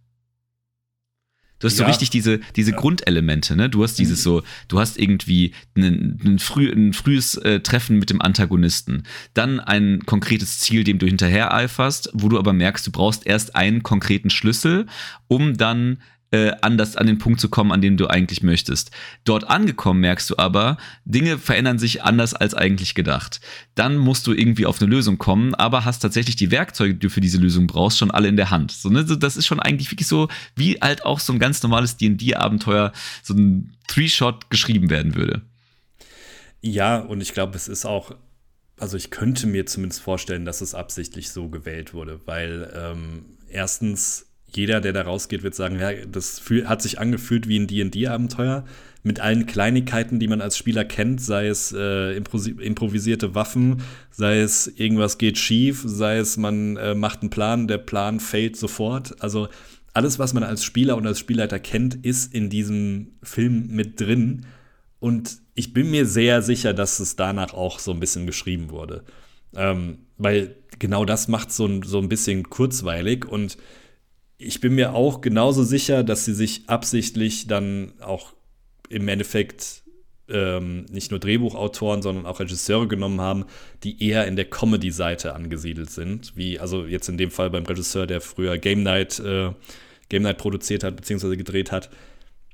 Du 1.62 1.68
hast 1.68 1.78
ja. 1.78 1.86
so 1.86 1.90
richtig 1.90 2.10
diese, 2.10 2.40
diese 2.56 2.72
ja. 2.72 2.78
Grundelemente, 2.78 3.56
ne? 3.56 3.70
Du 3.70 3.84
hast 3.84 4.00
dieses 4.00 4.20
mhm. 4.20 4.24
so, 4.24 4.44
du 4.68 4.80
hast 4.80 4.98
irgendwie 4.98 5.54
ein, 5.76 6.20
ein, 6.26 6.40
früh, 6.40 6.70
ein 6.70 6.92
frühes 6.94 7.36
äh, 7.36 7.60
Treffen 7.62 8.00
mit 8.00 8.10
dem 8.10 8.22
Antagonisten, 8.22 9.04
dann 9.36 9.60
ein 9.60 10.00
konkretes 10.06 10.60
Ziel, 10.60 10.84
dem 10.84 10.98
du 10.98 11.06
hinterher 11.06 11.54
eiferst, 11.54 12.10
wo 12.14 12.30
du 12.30 12.40
aber 12.40 12.52
merkst, 12.52 12.86
du 12.88 12.92
brauchst 12.92 13.28
erst 13.28 13.56
einen 13.56 13.84
konkreten 13.84 14.32
Schlüssel, 14.32 14.88
um 15.28 15.56
dann 15.56 16.02
äh, 16.32 16.52
anders 16.62 16.96
an 16.96 17.08
den 17.08 17.18
Punkt 17.18 17.40
zu 17.40 17.50
kommen, 17.50 17.72
an 17.72 17.82
dem 17.82 17.98
du 17.98 18.08
eigentlich 18.08 18.42
möchtest. 18.42 18.92
Dort 19.26 19.50
angekommen 19.50 20.00
merkst 20.00 20.30
du 20.30 20.38
aber, 20.38 20.78
Dinge 21.06 21.38
verändern 21.38 21.78
sich 21.78 22.04
anders 22.04 22.34
als 22.34 22.54
eigentlich 22.54 22.96
gedacht. 22.96 23.42
Dann 23.76 23.98
musst 23.98 24.26
du 24.28 24.34
irgendwie 24.34 24.66
auf 24.66 24.82
eine 24.82 24.90
Lösung 24.90 25.18
kommen, 25.18 25.54
aber 25.56 25.86
hast 25.86 26.00
tatsächlich 26.00 26.38
die 26.38 26.52
Werkzeuge, 26.52 26.94
die 26.94 27.00
du 27.00 27.10
für 27.10 27.22
diese 27.22 27.38
Lösung 27.38 27.68
brauchst, 27.68 27.98
schon 27.98 28.12
alle 28.12 28.30
in 28.30 28.38
der 28.38 28.50
Hand. 28.50 28.72
So, 28.72 28.90
ne? 28.90 29.04
Das 29.04 29.38
ist 29.38 29.46
schon 29.46 29.60
eigentlich 29.60 29.92
wirklich 29.92 30.08
so, 30.08 30.30
wie 30.56 30.76
halt 30.82 31.06
auch 31.06 31.20
so 31.20 31.34
ein 31.34 31.40
ganz 31.40 31.62
normales 31.64 31.98
D&D-Abenteuer, 31.98 32.94
so 33.24 33.34
ein 33.34 33.76
Three-Shot 33.88 34.50
geschrieben 34.50 34.90
werden 34.90 35.16
würde. 35.16 35.42
Ja, 36.62 37.00
und 37.00 37.22
ich 37.22 37.34
glaube, 37.34 37.58
es 37.58 37.68
ist 37.68 37.86
auch 37.86 38.16
also 38.80 38.98
ich 38.98 39.12
könnte 39.12 39.46
mir 39.46 39.68
zumindest 39.68 40.02
vorstellen, 40.02 40.44
dass 40.44 40.62
es 40.62 40.74
absichtlich 40.74 41.30
so 41.30 41.50
gewählt 41.50 41.94
wurde, 41.94 42.20
weil 42.26 42.74
ähm, 42.76 43.38
erstens 43.48 44.31
jeder, 44.58 44.82
der 44.82 44.94
da 44.94 45.04
rausgeht, 45.04 45.44
wird 45.44 45.56
sagen, 45.56 45.80
ja, 45.80 45.92
das 46.12 46.42
hat 46.66 46.82
sich 46.82 47.00
angefühlt 47.00 47.48
wie 47.48 47.60
ein 47.60 47.68
D&D-Abenteuer 47.68 48.66
mit 49.04 49.20
allen 49.20 49.46
Kleinigkeiten, 49.46 50.20
die 50.20 50.28
man 50.28 50.42
als 50.42 50.58
Spieler 50.58 50.86
kennt, 50.86 51.22
sei 51.22 51.48
es 51.48 51.74
äh, 51.76 52.16
improvisierte 52.16 53.34
Waffen, 53.34 53.82
sei 54.12 54.42
es 54.42 54.68
irgendwas 54.68 55.18
geht 55.18 55.38
schief, 55.38 55.82
sei 55.86 56.18
es 56.18 56.38
man 56.38 56.78
äh, 56.78 56.94
macht 56.94 57.22
einen 57.22 57.32
Plan, 57.32 57.68
der 57.68 57.80
Plan 57.80 58.20
fällt 58.20 58.58
sofort. 58.58 59.22
Also 59.22 59.48
alles, 59.94 60.20
was 60.20 60.34
man 60.34 60.44
als 60.44 60.64
Spieler 60.64 60.98
und 60.98 61.08
als 61.08 61.20
Spielleiter 61.20 61.60
kennt, 61.60 62.06
ist 62.06 62.34
in 62.34 62.50
diesem 62.50 63.14
Film 63.24 63.68
mit 63.70 64.00
drin. 64.00 64.46
Und 65.00 65.40
ich 65.56 65.74
bin 65.74 65.90
mir 65.90 66.06
sehr 66.06 66.42
sicher, 66.42 66.74
dass 66.74 67.00
es 67.00 67.16
danach 67.16 67.54
auch 67.54 67.80
so 67.80 67.92
ein 67.92 68.00
bisschen 68.00 68.26
geschrieben 68.26 68.70
wurde. 68.70 69.04
Ähm, 69.56 69.98
weil 70.18 70.56
genau 70.80 71.06
das 71.06 71.28
macht 71.28 71.52
so, 71.52 71.82
so 71.84 72.00
ein 72.00 72.08
bisschen 72.08 72.50
kurzweilig 72.50 73.26
und 73.26 73.58
ich 74.42 74.60
bin 74.60 74.76
mir 74.76 74.94
auch 74.94 75.22
genauso 75.22 75.64
sicher, 75.64 76.04
dass 76.04 76.26
sie 76.26 76.34
sich 76.34 76.68
absichtlich 76.68 77.48
dann 77.48 77.94
auch 78.02 78.34
im 78.90 79.08
Endeffekt 79.08 79.84
ähm, 80.30 80.86
nicht 80.92 81.12
nur 81.12 81.20
Drehbuchautoren, 81.20 82.02
sondern 82.02 82.26
auch 82.26 82.40
Regisseure 82.40 82.88
genommen 82.88 83.22
haben, 83.22 83.46
die 83.84 84.04
eher 84.04 84.26
in 84.28 84.36
der 84.36 84.46
Comedy-Seite 84.46 85.36
angesiedelt 85.36 85.92
sind. 85.92 86.36
Wie 86.36 86.60
also 86.60 86.86
jetzt 86.86 87.08
in 87.10 87.18
dem 87.18 87.32
Fall 87.32 87.50
beim 87.50 87.66
Regisseur, 87.66 88.06
der 88.08 88.22
früher 88.22 88.58
Game 88.58 88.84
Night, 88.84 89.20
äh, 89.20 89.52
Game 90.10 90.24
Night 90.24 90.38
produziert 90.38 90.84
hat, 90.84 90.96
beziehungsweise 90.96 91.38
gedreht 91.38 91.72
hat. 91.72 91.90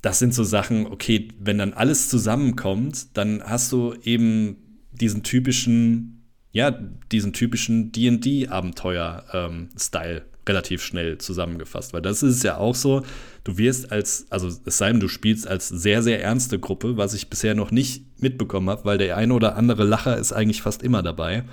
Das 0.02 0.20
sind 0.20 0.34
so 0.34 0.44
Sachen, 0.44 0.88
okay, 0.88 1.30
wenn 1.40 1.58
dann 1.58 1.74
alles 1.74 2.10
zusammenkommt, 2.10 3.18
dann 3.18 3.42
hast 3.44 3.72
du 3.72 3.94
eben 4.04 4.58
diesen 4.92 5.24
typischen, 5.24 6.30
ja, 6.52 6.72
diesen 7.12 7.34
typischen 7.34 7.92
DD-Abenteuer-Style. 7.92 10.18
Ähm, 10.18 10.22
relativ 10.48 10.84
schnell 10.84 11.18
zusammengefasst. 11.18 11.94
Weil 11.94 12.02
das 12.02 12.24
ist 12.24 12.44
ja 12.44 12.58
auch 12.58 12.76
so, 12.76 13.04
du 13.44 13.58
wirst 13.58 13.92
als, 13.92 14.28
also 14.30 14.48
es 14.66 14.78
sei 14.78 14.92
denn, 14.92 15.00
du 15.00 15.08
spielst 15.08 15.48
als 15.48 15.68
sehr, 15.70 16.04
sehr 16.04 16.22
ernste 16.24 16.60
Gruppe, 16.60 16.98
was 16.98 17.14
ich 17.14 17.30
bisher 17.30 17.56
noch 17.56 17.72
nicht 17.72 18.22
mitbekommen 18.22 18.70
habe, 18.70 18.86
weil 18.86 18.98
der 18.98 19.18
eine 19.18 19.34
oder 19.34 19.56
andere 19.56 19.84
Lacher 19.84 20.18
ist 20.18 20.34
eigentlich 20.34 20.62
fast 20.62 20.84
immer 20.84 21.04
dabei. 21.04 21.44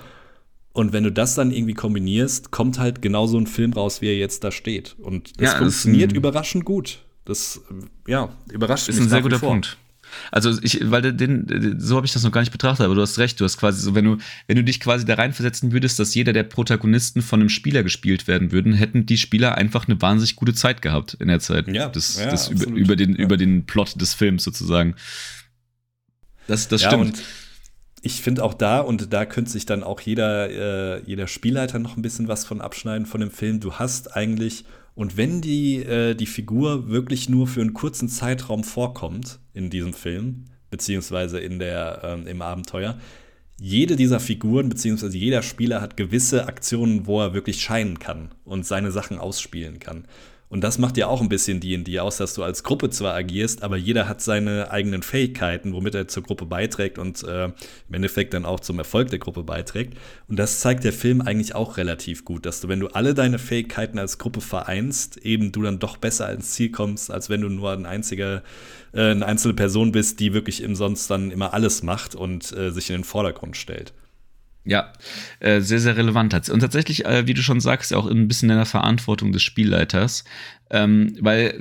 Und 0.73 0.91
wenn 0.91 1.03
du 1.03 1.11
das 1.11 1.35
dann 1.35 1.51
irgendwie 1.51 1.73
kombinierst, 1.73 2.51
kommt 2.51 2.79
halt 2.79 3.01
genau 3.01 3.27
so 3.27 3.37
ein 3.37 3.47
Film 3.47 3.71
raus, 3.71 4.01
wie 4.01 4.07
er 4.07 4.17
jetzt 4.17 4.43
da 4.43 4.51
steht. 4.51 4.97
Und 4.99 5.39
das 5.39 5.53
ja, 5.53 5.57
funktioniert 5.57 6.11
überraschend 6.11 6.65
gut. 6.65 6.99
Das, 7.23 7.61
ja, 8.07 8.29
überrascht 8.51 8.89
ist 8.89 8.95
mich. 8.95 9.05
Ist 9.05 9.07
ein 9.07 9.09
sehr 9.09 9.21
guter 9.21 9.39
vor. 9.39 9.49
Punkt. 9.51 9.77
Also 10.31 10.51
ich, 10.61 10.79
weil 10.89 11.13
den, 11.13 11.79
so 11.79 11.95
habe 11.95 12.05
ich 12.05 12.13
das 12.13 12.23
noch 12.23 12.31
gar 12.31 12.41
nicht 12.41 12.51
betrachtet, 12.51 12.85
aber 12.85 12.95
du 12.95 13.01
hast 13.01 13.17
recht, 13.19 13.39
du 13.39 13.45
hast 13.45 13.57
quasi 13.57 13.81
so, 13.81 13.95
wenn 13.95 14.05
du, 14.05 14.17
wenn 14.47 14.55
du 14.55 14.63
dich 14.63 14.79
quasi 14.79 15.05
da 15.05 15.15
reinversetzen 15.15 15.71
würdest, 15.71 15.99
dass 15.99 16.13
jeder 16.15 16.33
der 16.33 16.43
Protagonisten 16.43 17.21
von 17.21 17.39
einem 17.39 17.49
Spieler 17.49 17.83
gespielt 17.83 18.27
werden 18.27 18.51
würden, 18.51 18.73
hätten 18.73 19.05
die 19.05 19.17
Spieler 19.17 19.55
einfach 19.55 19.87
eine 19.87 20.01
wahnsinnig 20.01 20.35
gute 20.35 20.53
Zeit 20.53 20.81
gehabt 20.81 21.15
in 21.15 21.27
der 21.27 21.39
Zeit. 21.39 21.67
Ja, 21.67 21.89
das, 21.89 22.19
ja, 22.19 22.29
das 22.29 22.49
über, 22.49 22.65
über, 22.67 22.95
den, 22.95 23.15
ja. 23.15 23.23
über 23.23 23.37
den 23.37 23.65
Plot 23.65 23.99
des 23.99 24.13
Films 24.13 24.43
sozusagen. 24.43 24.95
Das, 26.47 26.67
das 26.67 26.83
ja, 26.83 26.89
stimmt. 26.91 27.21
ich 28.01 28.21
finde 28.21 28.43
auch 28.43 28.53
da, 28.53 28.79
und 28.79 29.11
da 29.13 29.25
könnte 29.25 29.51
sich 29.51 29.65
dann 29.65 29.83
auch 29.83 29.99
jeder, 30.01 30.49
äh, 30.97 31.01
jeder 31.05 31.27
Spielleiter 31.27 31.79
noch 31.79 31.97
ein 31.97 32.01
bisschen 32.01 32.27
was 32.27 32.45
von 32.45 32.61
abschneiden 32.61 33.05
von 33.05 33.21
dem 33.21 33.31
Film. 33.31 33.59
Du 33.59 33.73
hast 33.73 34.15
eigentlich 34.15 34.65
und 34.95 35.17
wenn 35.17 35.41
die, 35.41 35.83
äh, 35.83 36.15
die 36.15 36.25
Figur 36.25 36.89
wirklich 36.89 37.29
nur 37.29 37.47
für 37.47 37.61
einen 37.61 37.73
kurzen 37.73 38.07
Zeitraum 38.07 38.63
vorkommt 38.63 39.39
in 39.53 39.69
diesem 39.69 39.93
Film, 39.93 40.45
beziehungsweise 40.69 41.39
in 41.39 41.59
der, 41.59 42.01
ähm, 42.03 42.27
im 42.27 42.41
Abenteuer, 42.41 42.97
jede 43.59 43.95
dieser 43.95 44.19
Figuren, 44.19 44.69
beziehungsweise 44.69 45.17
jeder 45.17 45.41
Spieler 45.41 45.81
hat 45.81 45.97
gewisse 45.97 46.47
Aktionen, 46.47 47.07
wo 47.07 47.21
er 47.21 47.33
wirklich 47.33 47.61
scheinen 47.61 47.99
kann 47.99 48.31
und 48.43 48.65
seine 48.65 48.91
Sachen 48.91 49.17
ausspielen 49.17 49.79
kann. 49.79 50.05
Und 50.47 50.63
das 50.63 50.77
macht 50.77 50.95
ja 50.97 51.07
auch 51.07 51.21
ein 51.21 51.29
bisschen 51.29 51.59
D&D 51.59 51.99
aus, 51.99 52.17
dass 52.17 52.35
du 52.35 52.43
als 52.43 52.63
Gruppe 52.63 52.91
zwar 52.91 53.15
agierst, 53.15 53.63
aber 53.63 53.77
jeder 53.77 54.07
hat 54.07 54.21
seine 54.21 54.69
eigenen 54.69 55.01
Fähigkeiten, 55.01 55.73
womit 55.73 55.95
er 55.95 56.07
zur 56.07 56.21
Gruppe 56.21 56.45
beiträgt 56.45 56.99
und 56.99 57.23
äh, 57.23 57.45
im 57.45 57.93
Endeffekt 57.93 58.33
dann 58.33 58.45
auch 58.45 58.59
zum 58.59 58.77
Erfolg 58.77 59.09
der 59.09 59.19
Gruppe 59.19 59.43
beiträgt. 59.43 59.97
Und 60.27 60.37
das 60.37 60.59
zeigt 60.59 60.83
der 60.83 60.93
Film 60.93 61.21
eigentlich 61.21 61.55
auch 61.55 61.77
relativ 61.77 62.25
gut, 62.25 62.45
dass 62.45 62.61
du, 62.61 62.67
wenn 62.67 62.79
du 62.79 62.87
alle 62.89 63.15
deine 63.15 63.39
Fähigkeiten 63.39 63.97
als 63.97 64.19
Gruppe 64.19 64.39
vereinst, 64.39 65.17
eben 65.17 65.51
du 65.51 65.63
dann 65.63 65.79
doch 65.79 65.97
besser 65.97 66.31
ins 66.31 66.51
Ziel 66.51 66.71
kommst, 66.71 67.09
als 67.09 67.29
wenn 67.29 67.41
du 67.41 67.49
nur 67.49 67.71
ein 67.71 67.87
einziger, 67.87 68.43
äh, 68.93 69.01
eine 69.01 69.25
einzelne 69.25 69.55
Person 69.55 69.91
bist, 69.91 70.19
die 70.19 70.33
wirklich 70.33 70.61
im 70.61 70.75
sonst 70.75 71.09
dann 71.09 71.31
immer 71.31 71.55
alles 71.55 71.81
macht 71.81 72.13
und 72.13 72.55
äh, 72.55 72.69
sich 72.69 72.91
in 72.91 72.97
den 72.97 73.03
Vordergrund 73.03 73.57
stellt. 73.57 73.93
Ja, 74.67 74.91
äh, 75.39 75.61
sehr, 75.61 75.79
sehr 75.79 75.95
relevant 75.95 76.33
hat 76.33 76.49
Und 76.49 76.59
tatsächlich, 76.59 77.05
äh, 77.05 77.27
wie 77.27 77.35
du 77.35 77.43
schon 77.43 77.61
sagst, 77.61 77.93
auch 77.93 78.07
ein 78.07 78.27
bisschen 78.27 78.49
in 78.49 78.55
der 78.55 78.65
Verantwortung 78.65 79.31
des 79.31 79.43
Spielleiters. 79.43 80.23
Ähm, 80.71 81.15
weil 81.19 81.55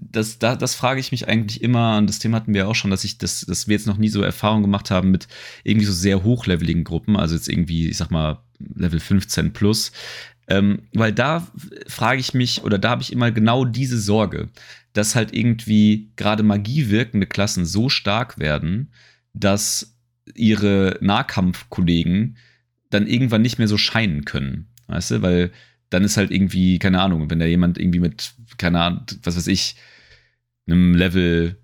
das, 0.00 0.40
da, 0.40 0.56
das 0.56 0.74
frage 0.74 0.98
ich 0.98 1.12
mich 1.12 1.28
eigentlich 1.28 1.62
immer, 1.62 1.96
und 1.98 2.08
das 2.08 2.18
Thema 2.18 2.38
hatten 2.38 2.54
wir 2.54 2.66
auch 2.66 2.74
schon, 2.74 2.90
dass 2.90 3.04
ich 3.04 3.18
das, 3.18 3.42
dass 3.42 3.68
wir 3.68 3.76
jetzt 3.76 3.86
noch 3.86 3.96
nie 3.96 4.08
so 4.08 4.22
Erfahrung 4.22 4.62
gemacht 4.62 4.90
haben 4.90 5.12
mit 5.12 5.28
irgendwie 5.62 5.86
so 5.86 5.92
sehr 5.92 6.24
hochleveligen 6.24 6.82
Gruppen, 6.82 7.16
also 7.16 7.36
jetzt 7.36 7.48
irgendwie, 7.48 7.88
ich 7.88 7.96
sag 7.96 8.10
mal, 8.10 8.42
Level 8.74 8.98
15 8.98 9.52
plus. 9.52 9.92
Ähm, 10.48 10.82
weil 10.92 11.12
da 11.12 11.46
frage 11.86 12.20
ich 12.20 12.34
mich, 12.34 12.64
oder 12.64 12.78
da 12.78 12.90
habe 12.90 13.02
ich 13.02 13.12
immer 13.12 13.30
genau 13.30 13.64
diese 13.64 14.00
Sorge, 14.00 14.48
dass 14.94 15.14
halt 15.14 15.32
irgendwie 15.32 16.10
gerade 16.16 16.42
Magie 16.42 16.90
wirkende 16.90 17.26
Klassen 17.26 17.64
so 17.64 17.88
stark 17.88 18.38
werden, 18.38 18.90
dass 19.32 19.94
ihre 20.34 20.98
Nahkampfkollegen 21.00 22.36
dann 22.90 23.06
irgendwann 23.06 23.42
nicht 23.42 23.58
mehr 23.58 23.68
so 23.68 23.78
scheinen 23.78 24.24
können. 24.24 24.68
Weißt 24.86 25.10
du, 25.10 25.22
weil 25.22 25.52
dann 25.90 26.04
ist 26.04 26.16
halt 26.16 26.30
irgendwie, 26.30 26.78
keine 26.78 27.00
Ahnung, 27.00 27.30
wenn 27.30 27.38
da 27.38 27.46
jemand 27.46 27.78
irgendwie 27.78 28.00
mit, 28.00 28.34
keine 28.58 28.80
Ahnung, 28.80 29.02
was 29.22 29.36
weiß 29.36 29.46
ich, 29.46 29.76
einem 30.66 30.94
Level 30.94 31.56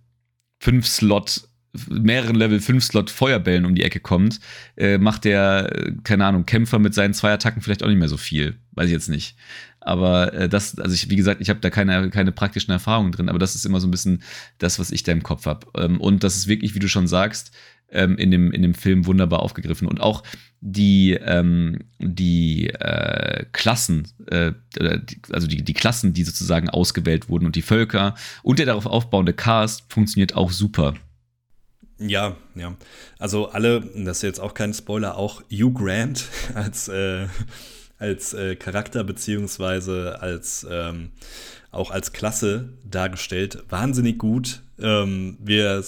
5 0.60 0.86
Slot, 0.86 1.48
mehreren 1.90 2.36
Level 2.36 2.60
5 2.60 2.82
Slot 2.82 3.10
Feuerbällen 3.10 3.66
um 3.66 3.74
die 3.74 3.82
Ecke 3.82 4.00
kommt, 4.00 4.40
äh, 4.76 4.96
macht 4.98 5.24
der, 5.24 5.92
keine 6.04 6.24
Ahnung, 6.24 6.46
Kämpfer 6.46 6.78
mit 6.78 6.94
seinen 6.94 7.14
zwei 7.14 7.32
Attacken 7.32 7.60
vielleicht 7.60 7.82
auch 7.82 7.88
nicht 7.88 7.98
mehr 7.98 8.08
so 8.08 8.16
viel. 8.16 8.56
Weiß 8.72 8.86
ich 8.86 8.92
jetzt 8.92 9.08
nicht. 9.08 9.36
Aber 9.80 10.32
äh, 10.32 10.48
das, 10.48 10.78
also 10.78 10.94
ich, 10.94 11.10
wie 11.10 11.16
gesagt, 11.16 11.42
ich 11.42 11.50
habe 11.50 11.60
da 11.60 11.68
keine, 11.68 12.08
keine 12.08 12.32
praktischen 12.32 12.72
Erfahrungen 12.72 13.12
drin, 13.12 13.28
aber 13.28 13.38
das 13.38 13.54
ist 13.54 13.66
immer 13.66 13.80
so 13.80 13.86
ein 13.86 13.90
bisschen 13.90 14.22
das, 14.58 14.78
was 14.78 14.90
ich 14.90 15.02
da 15.02 15.12
im 15.12 15.22
Kopf 15.22 15.44
habe. 15.44 15.66
Ähm, 15.76 16.00
und 16.00 16.24
das 16.24 16.36
ist 16.36 16.46
wirklich, 16.46 16.74
wie 16.74 16.78
du 16.78 16.88
schon 16.88 17.06
sagst, 17.06 17.52
ähm, 17.90 18.16
in, 18.16 18.30
dem, 18.30 18.50
in 18.50 18.62
dem 18.62 18.74
Film 18.74 19.04
wunderbar 19.04 19.40
aufgegriffen. 19.40 19.86
Und 19.86 20.00
auch 20.00 20.22
die, 20.66 21.12
ähm, 21.12 21.80
die 21.98 22.70
äh, 22.70 23.44
Klassen, 23.52 24.08
äh, 24.30 24.52
also 25.30 25.46
die, 25.46 25.62
die 25.62 25.74
Klassen, 25.74 26.14
die 26.14 26.24
sozusagen 26.24 26.70
ausgewählt 26.70 27.28
wurden 27.28 27.44
und 27.44 27.54
die 27.54 27.62
Völker 27.62 28.14
und 28.42 28.58
der 28.58 28.64
darauf 28.64 28.86
aufbauende 28.86 29.34
Cast 29.34 29.84
funktioniert 29.92 30.34
auch 30.34 30.50
super. 30.50 30.94
Ja, 31.98 32.36
ja. 32.54 32.74
Also 33.18 33.50
alle, 33.50 33.82
das 33.94 34.18
ist 34.18 34.22
jetzt 34.22 34.40
auch 34.40 34.54
kein 34.54 34.72
Spoiler, 34.72 35.18
auch 35.18 35.42
Hugh 35.52 35.74
Grant 35.74 36.24
als, 36.54 36.88
äh, 36.88 37.26
als 37.98 38.32
äh, 38.32 38.56
Charakter 38.56 39.04
beziehungsweise 39.04 40.22
als 40.22 40.66
ähm, 40.68 41.10
auch 41.70 41.90
als 41.90 42.12
Klasse 42.12 42.72
dargestellt, 42.84 43.64
wahnsinnig 43.68 44.18
gut. 44.18 44.62
Ähm, 44.78 45.36
wir 45.40 45.84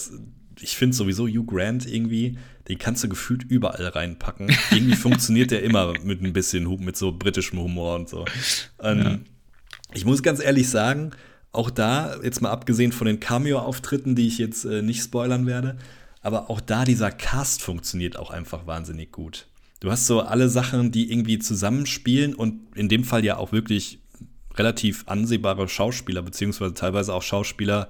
ich 0.59 0.75
finde 0.75 0.95
sowieso 0.95 1.27
Hugh 1.27 1.45
Grant 1.45 1.85
irgendwie, 1.85 2.37
den 2.67 2.77
kannst 2.77 3.03
du 3.03 3.09
gefühlt 3.09 3.43
überall 3.43 3.87
reinpacken. 3.87 4.51
Irgendwie 4.71 4.95
funktioniert 4.95 5.51
der 5.51 5.63
immer 5.63 5.93
mit 6.03 6.21
ein 6.21 6.33
bisschen, 6.33 6.67
mit 6.83 6.97
so 6.97 7.11
britischem 7.11 7.59
Humor 7.59 7.95
und 7.95 8.09
so. 8.09 8.25
Ähm, 8.81 8.99
ja. 8.99 9.19
Ich 9.93 10.05
muss 10.05 10.23
ganz 10.23 10.43
ehrlich 10.43 10.69
sagen, 10.69 11.11
auch 11.51 11.69
da, 11.69 12.17
jetzt 12.21 12.41
mal 12.41 12.51
abgesehen 12.51 12.91
von 12.91 13.07
den 13.07 13.19
Cameo-Auftritten, 13.19 14.15
die 14.15 14.27
ich 14.27 14.37
jetzt 14.37 14.65
äh, 14.65 14.81
nicht 14.81 15.01
spoilern 15.01 15.45
werde, 15.45 15.77
aber 16.21 16.49
auch 16.49 16.59
da 16.59 16.83
dieser 16.83 17.11
Cast 17.11 17.61
funktioniert 17.61 18.17
auch 18.17 18.31
einfach 18.31 18.67
wahnsinnig 18.67 19.11
gut. 19.11 19.47
Du 19.79 19.91
hast 19.91 20.07
so 20.07 20.21
alle 20.21 20.49
Sachen, 20.49 20.91
die 20.91 21.11
irgendwie 21.11 21.39
zusammenspielen 21.39 22.33
und 22.35 22.75
in 22.75 22.89
dem 22.89 23.03
Fall 23.03 23.23
ja 23.23 23.37
auch 23.37 23.51
wirklich 23.51 23.99
relativ 24.55 25.03
ansehbare 25.07 25.67
Schauspieler, 25.69 26.21
beziehungsweise 26.23 26.73
teilweise 26.73 27.13
auch 27.13 27.21
Schauspieler, 27.21 27.87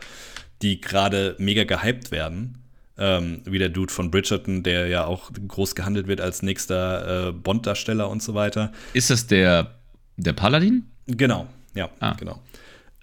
die 0.62 0.82
gerade 0.82 1.36
mega 1.40 1.64
gehypt 1.64 2.12
werden. 2.12 2.64
Ähm, 3.00 3.42
wie 3.46 3.60
der 3.60 3.70
Dude 3.70 3.94
von 3.94 4.10
Bridgerton, 4.10 4.64
der 4.64 4.88
ja 4.88 5.06
auch 5.06 5.30
groß 5.32 5.76
gehandelt 5.76 6.08
wird 6.08 6.20
als 6.20 6.42
nächster 6.42 7.28
äh, 7.28 7.32
Bond-Darsteller 7.32 8.10
und 8.10 8.24
so 8.24 8.34
weiter. 8.34 8.72
Ist 8.94 9.12
das 9.12 9.28
der, 9.28 9.76
der 10.16 10.34
Paladin? 10.34 10.88
Genau, 11.06 11.48
ja, 11.76 11.92
ah. 12.00 12.16
genau. 12.16 12.42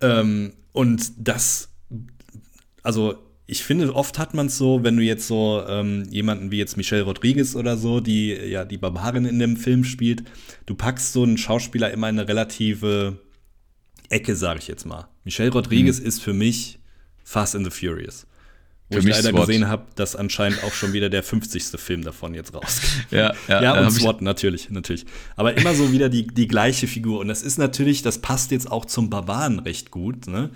Ähm, 0.01 0.53
und 0.73 1.13
das, 1.17 1.69
also 2.83 3.25
ich 3.47 3.63
finde, 3.63 3.95
oft 3.95 4.19
hat 4.19 4.35
man 4.35 4.47
es 4.47 4.57
so, 4.57 4.83
wenn 4.83 4.97
du 4.97 5.03
jetzt 5.03 5.27
so 5.27 5.63
ähm, 5.69 6.05
jemanden 6.11 6.51
wie 6.51 6.59
jetzt 6.59 6.77
Michelle 6.77 7.03
Rodriguez 7.03 7.55
oder 7.55 7.77
so, 7.77 8.01
die 8.01 8.33
ja 8.33 8.65
die 8.65 8.79
Barbarin 8.79 9.27
in 9.27 9.39
dem 9.39 9.57
Film 9.57 9.85
spielt, 9.85 10.25
du 10.67 10.75
packst 10.75 11.13
so 11.13 11.23
einen 11.23 11.37
Schauspieler 11.37 11.91
immer 11.91 12.09
in 12.09 12.19
eine 12.19 12.29
relative 12.29 13.19
Ecke, 14.09 14.35
sage 14.35 14.61
ich 14.61 14.69
jetzt 14.69 14.87
mal. 14.87 15.09
Michelle 15.25 15.53
Rodriguez 15.53 16.01
mhm. 16.01 16.07
ist 16.07 16.23
für 16.23 16.33
mich 16.33 16.79
Fast 17.25 17.57
and 17.57 17.65
the 17.65 17.71
Furious. 17.71 18.27
Wo 18.91 19.01
für 19.01 19.09
ich 19.09 19.17
leider 19.17 19.31
SWAT. 19.31 19.47
gesehen 19.47 19.69
habe, 19.69 19.87
dass 19.95 20.15
anscheinend 20.15 20.63
auch 20.63 20.73
schon 20.73 20.93
wieder 20.93 21.09
der 21.09 21.23
50. 21.23 21.81
Film 21.81 22.03
davon 22.03 22.35
jetzt 22.35 22.55
rausgeht. 22.55 22.91
Ja, 23.11 23.35
ja, 23.49 23.63
ja 23.63 23.81
und 23.81 23.91
SWAT, 23.91 24.21
natürlich, 24.23 24.71
natürlich. 24.71 25.07
Aber 25.37 25.57
immer 25.57 25.75
so 25.75 25.91
wieder 25.91 26.09
die, 26.09 26.27
die 26.27 26.47
gleiche 26.47 26.87
Figur. 26.87 27.21
Und 27.21 27.29
das 27.29 27.43
ist 27.43 27.59
natürlich, 27.59 28.03
das 28.03 28.19
passt 28.19 28.51
jetzt 28.51 28.71
auch 28.71 28.85
zum 28.85 29.11
Barbaren 29.11 29.59
recht 29.59 29.91
gut, 29.91 30.27
ne? 30.27 30.51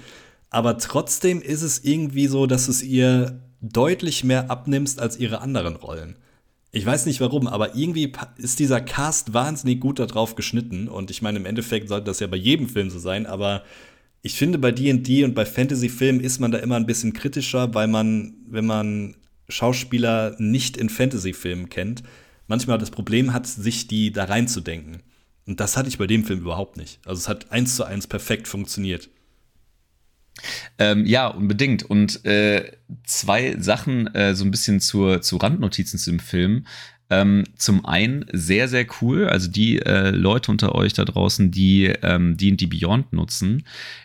Aber 0.50 0.78
trotzdem 0.78 1.42
ist 1.42 1.62
es 1.62 1.84
irgendwie 1.84 2.26
so, 2.26 2.46
dass 2.46 2.68
es 2.68 2.82
ihr 2.82 3.40
deutlich 3.60 4.24
mehr 4.24 4.50
abnimmst 4.50 5.00
als 5.00 5.18
ihre 5.18 5.40
anderen 5.40 5.76
Rollen. 5.76 6.16
Ich 6.70 6.84
weiß 6.84 7.06
nicht 7.06 7.20
warum, 7.20 7.46
aber 7.46 7.74
irgendwie 7.74 8.12
ist 8.36 8.58
dieser 8.58 8.80
Cast 8.80 9.32
wahnsinnig 9.32 9.80
gut 9.80 9.98
darauf 9.98 10.36
geschnitten. 10.36 10.88
Und 10.88 11.10
ich 11.10 11.22
meine, 11.22 11.38
im 11.38 11.46
Endeffekt 11.46 11.88
sollte 11.88 12.06
das 12.06 12.20
ja 12.20 12.26
bei 12.26 12.36
jedem 12.36 12.68
Film 12.68 12.90
so 12.90 12.98
sein, 12.98 13.26
aber 13.26 13.62
ich 14.22 14.34
finde, 14.34 14.58
bei 14.58 14.72
DD 14.72 15.24
und 15.24 15.34
bei 15.34 15.46
Fantasy-Filmen 15.46 16.20
ist 16.20 16.40
man 16.40 16.50
da 16.50 16.58
immer 16.58 16.76
ein 16.76 16.86
bisschen 16.86 17.12
kritischer, 17.12 17.74
weil 17.74 17.86
man, 17.86 18.34
wenn 18.48 18.66
man 18.66 19.16
Schauspieler 19.48 20.36
nicht 20.38 20.76
in 20.76 20.88
Fantasy-Filmen 20.88 21.68
kennt, 21.68 22.02
manchmal 22.46 22.78
das 22.78 22.90
Problem 22.90 23.32
hat, 23.32 23.46
sich 23.46 23.86
die 23.86 24.12
da 24.12 24.24
reinzudenken. 24.24 25.02
Und 25.46 25.60
das 25.60 25.76
hatte 25.76 25.88
ich 25.88 25.98
bei 25.98 26.06
dem 26.06 26.24
Film 26.24 26.40
überhaupt 26.40 26.76
nicht. 26.76 27.00
Also 27.06 27.20
es 27.20 27.28
hat 27.28 27.50
eins 27.50 27.76
zu 27.76 27.84
eins 27.84 28.06
perfekt 28.06 28.48
funktioniert. 28.48 29.08
Ähm, 30.78 31.06
ja, 31.06 31.28
unbedingt. 31.28 31.84
Und 31.84 32.24
äh, 32.24 32.72
zwei 33.04 33.56
Sachen 33.58 34.06
äh, 34.14 34.34
so 34.34 34.44
ein 34.44 34.50
bisschen 34.50 34.80
zur, 34.80 35.22
zu 35.22 35.36
Randnotizen 35.36 35.98
zu 35.98 36.10
dem 36.10 36.20
Film. 36.20 36.66
Ähm, 37.10 37.44
zum 37.56 37.86
einen 37.86 38.26
sehr, 38.32 38.68
sehr 38.68 38.86
cool. 39.00 39.28
Also 39.28 39.50
die 39.50 39.78
äh, 39.80 40.10
Leute 40.10 40.50
unter 40.50 40.74
euch 40.74 40.92
da 40.92 41.04
draußen, 41.04 41.50
die 41.50 41.86
ähm, 42.02 42.36
D&D 42.36 42.66
Beyond 42.66 43.12
nutzen, 43.12 43.64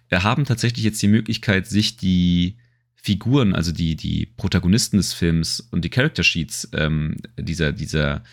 äh, 0.10 0.20
haben 0.20 0.46
tatsächlich 0.46 0.86
jetzt 0.86 1.02
die 1.02 1.10
Möglichkeit, 1.10 1.68
sich 1.68 1.98
die 1.98 2.56
Figuren, 2.96 3.54
also 3.54 3.74
die, 3.74 3.96
die 3.96 4.26
Protagonisten 4.26 4.96
des 4.96 5.12
Films 5.12 5.60
und 5.72 5.84
die 5.84 5.90
Character 5.90 6.24
Sheets 6.24 6.70
ähm, 6.72 7.18
dieser, 7.38 7.74
dieser, 7.74 8.24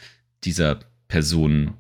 dieser 0.45 0.79
Personen 1.09 1.73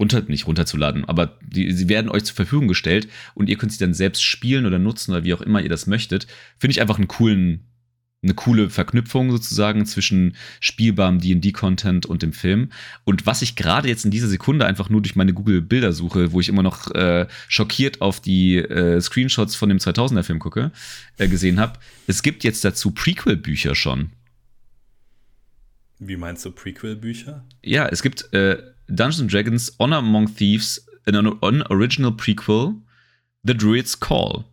runter, 0.00 0.22
nicht 0.22 0.48
runterzuladen, 0.48 1.04
aber 1.04 1.38
die, 1.40 1.70
sie 1.70 1.88
werden 1.88 2.10
euch 2.10 2.24
zur 2.24 2.34
Verfügung 2.34 2.66
gestellt 2.66 3.08
und 3.34 3.48
ihr 3.48 3.56
könnt 3.56 3.70
sie 3.70 3.78
dann 3.78 3.94
selbst 3.94 4.24
spielen 4.24 4.66
oder 4.66 4.80
nutzen 4.80 5.12
oder 5.12 5.22
wie 5.22 5.34
auch 5.34 5.40
immer 5.40 5.62
ihr 5.62 5.68
das 5.68 5.86
möchtet. 5.86 6.26
Finde 6.58 6.72
ich 6.72 6.80
einfach 6.80 6.98
einen 6.98 7.06
coolen 7.06 7.68
eine 8.22 8.34
coole 8.34 8.70
Verknüpfung 8.70 9.30
sozusagen 9.32 9.84
zwischen 9.84 10.36
spielbarem 10.60 11.18
D&D-Content 11.18 12.06
und 12.06 12.22
dem 12.22 12.32
Film. 12.32 12.70
Und 13.04 13.26
was 13.26 13.42
ich 13.42 13.56
gerade 13.56 13.88
jetzt 13.88 14.04
in 14.04 14.12
dieser 14.12 14.28
Sekunde 14.28 14.64
einfach 14.64 14.88
nur 14.88 15.02
durch 15.02 15.16
meine 15.16 15.34
Google-Bildersuche, 15.34 16.32
wo 16.32 16.40
ich 16.40 16.48
immer 16.48 16.62
noch 16.62 16.90
äh, 16.92 17.26
schockiert 17.48 18.00
auf 18.00 18.20
die 18.20 18.58
äh, 18.58 19.00
Screenshots 19.00 19.56
von 19.56 19.68
dem 19.68 19.78
2000er-Film 19.78 20.38
gucke, 20.38 20.70
äh, 21.18 21.28
gesehen 21.28 21.58
habe, 21.58 21.78
es 22.06 22.22
gibt 22.22 22.44
jetzt 22.44 22.64
dazu 22.64 22.92
Prequel-Bücher 22.92 23.74
schon. 23.74 24.10
Wie 25.98 26.16
meinst 26.16 26.44
du 26.44 26.52
Prequel-Bücher? 26.52 27.44
Ja, 27.62 27.88
es 27.88 28.02
gibt 28.02 28.32
äh, 28.32 28.58
Dungeons 28.88 29.32
Dragons 29.32 29.76
Honor 29.78 29.98
Among 29.98 30.32
Thieves, 30.34 30.86
an 31.06 31.62
Original 31.64 32.12
Prequel, 32.12 32.74
The 33.42 33.54
Druid's 33.56 33.98
Call 33.98 34.44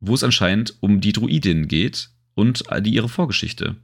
wo 0.00 0.14
es 0.14 0.24
anscheinend 0.24 0.76
um 0.80 1.00
die 1.00 1.12
Druidin 1.12 1.68
geht 1.68 2.10
und 2.34 2.64
die 2.80 2.90
ihre 2.90 3.08
Vorgeschichte. 3.08 3.76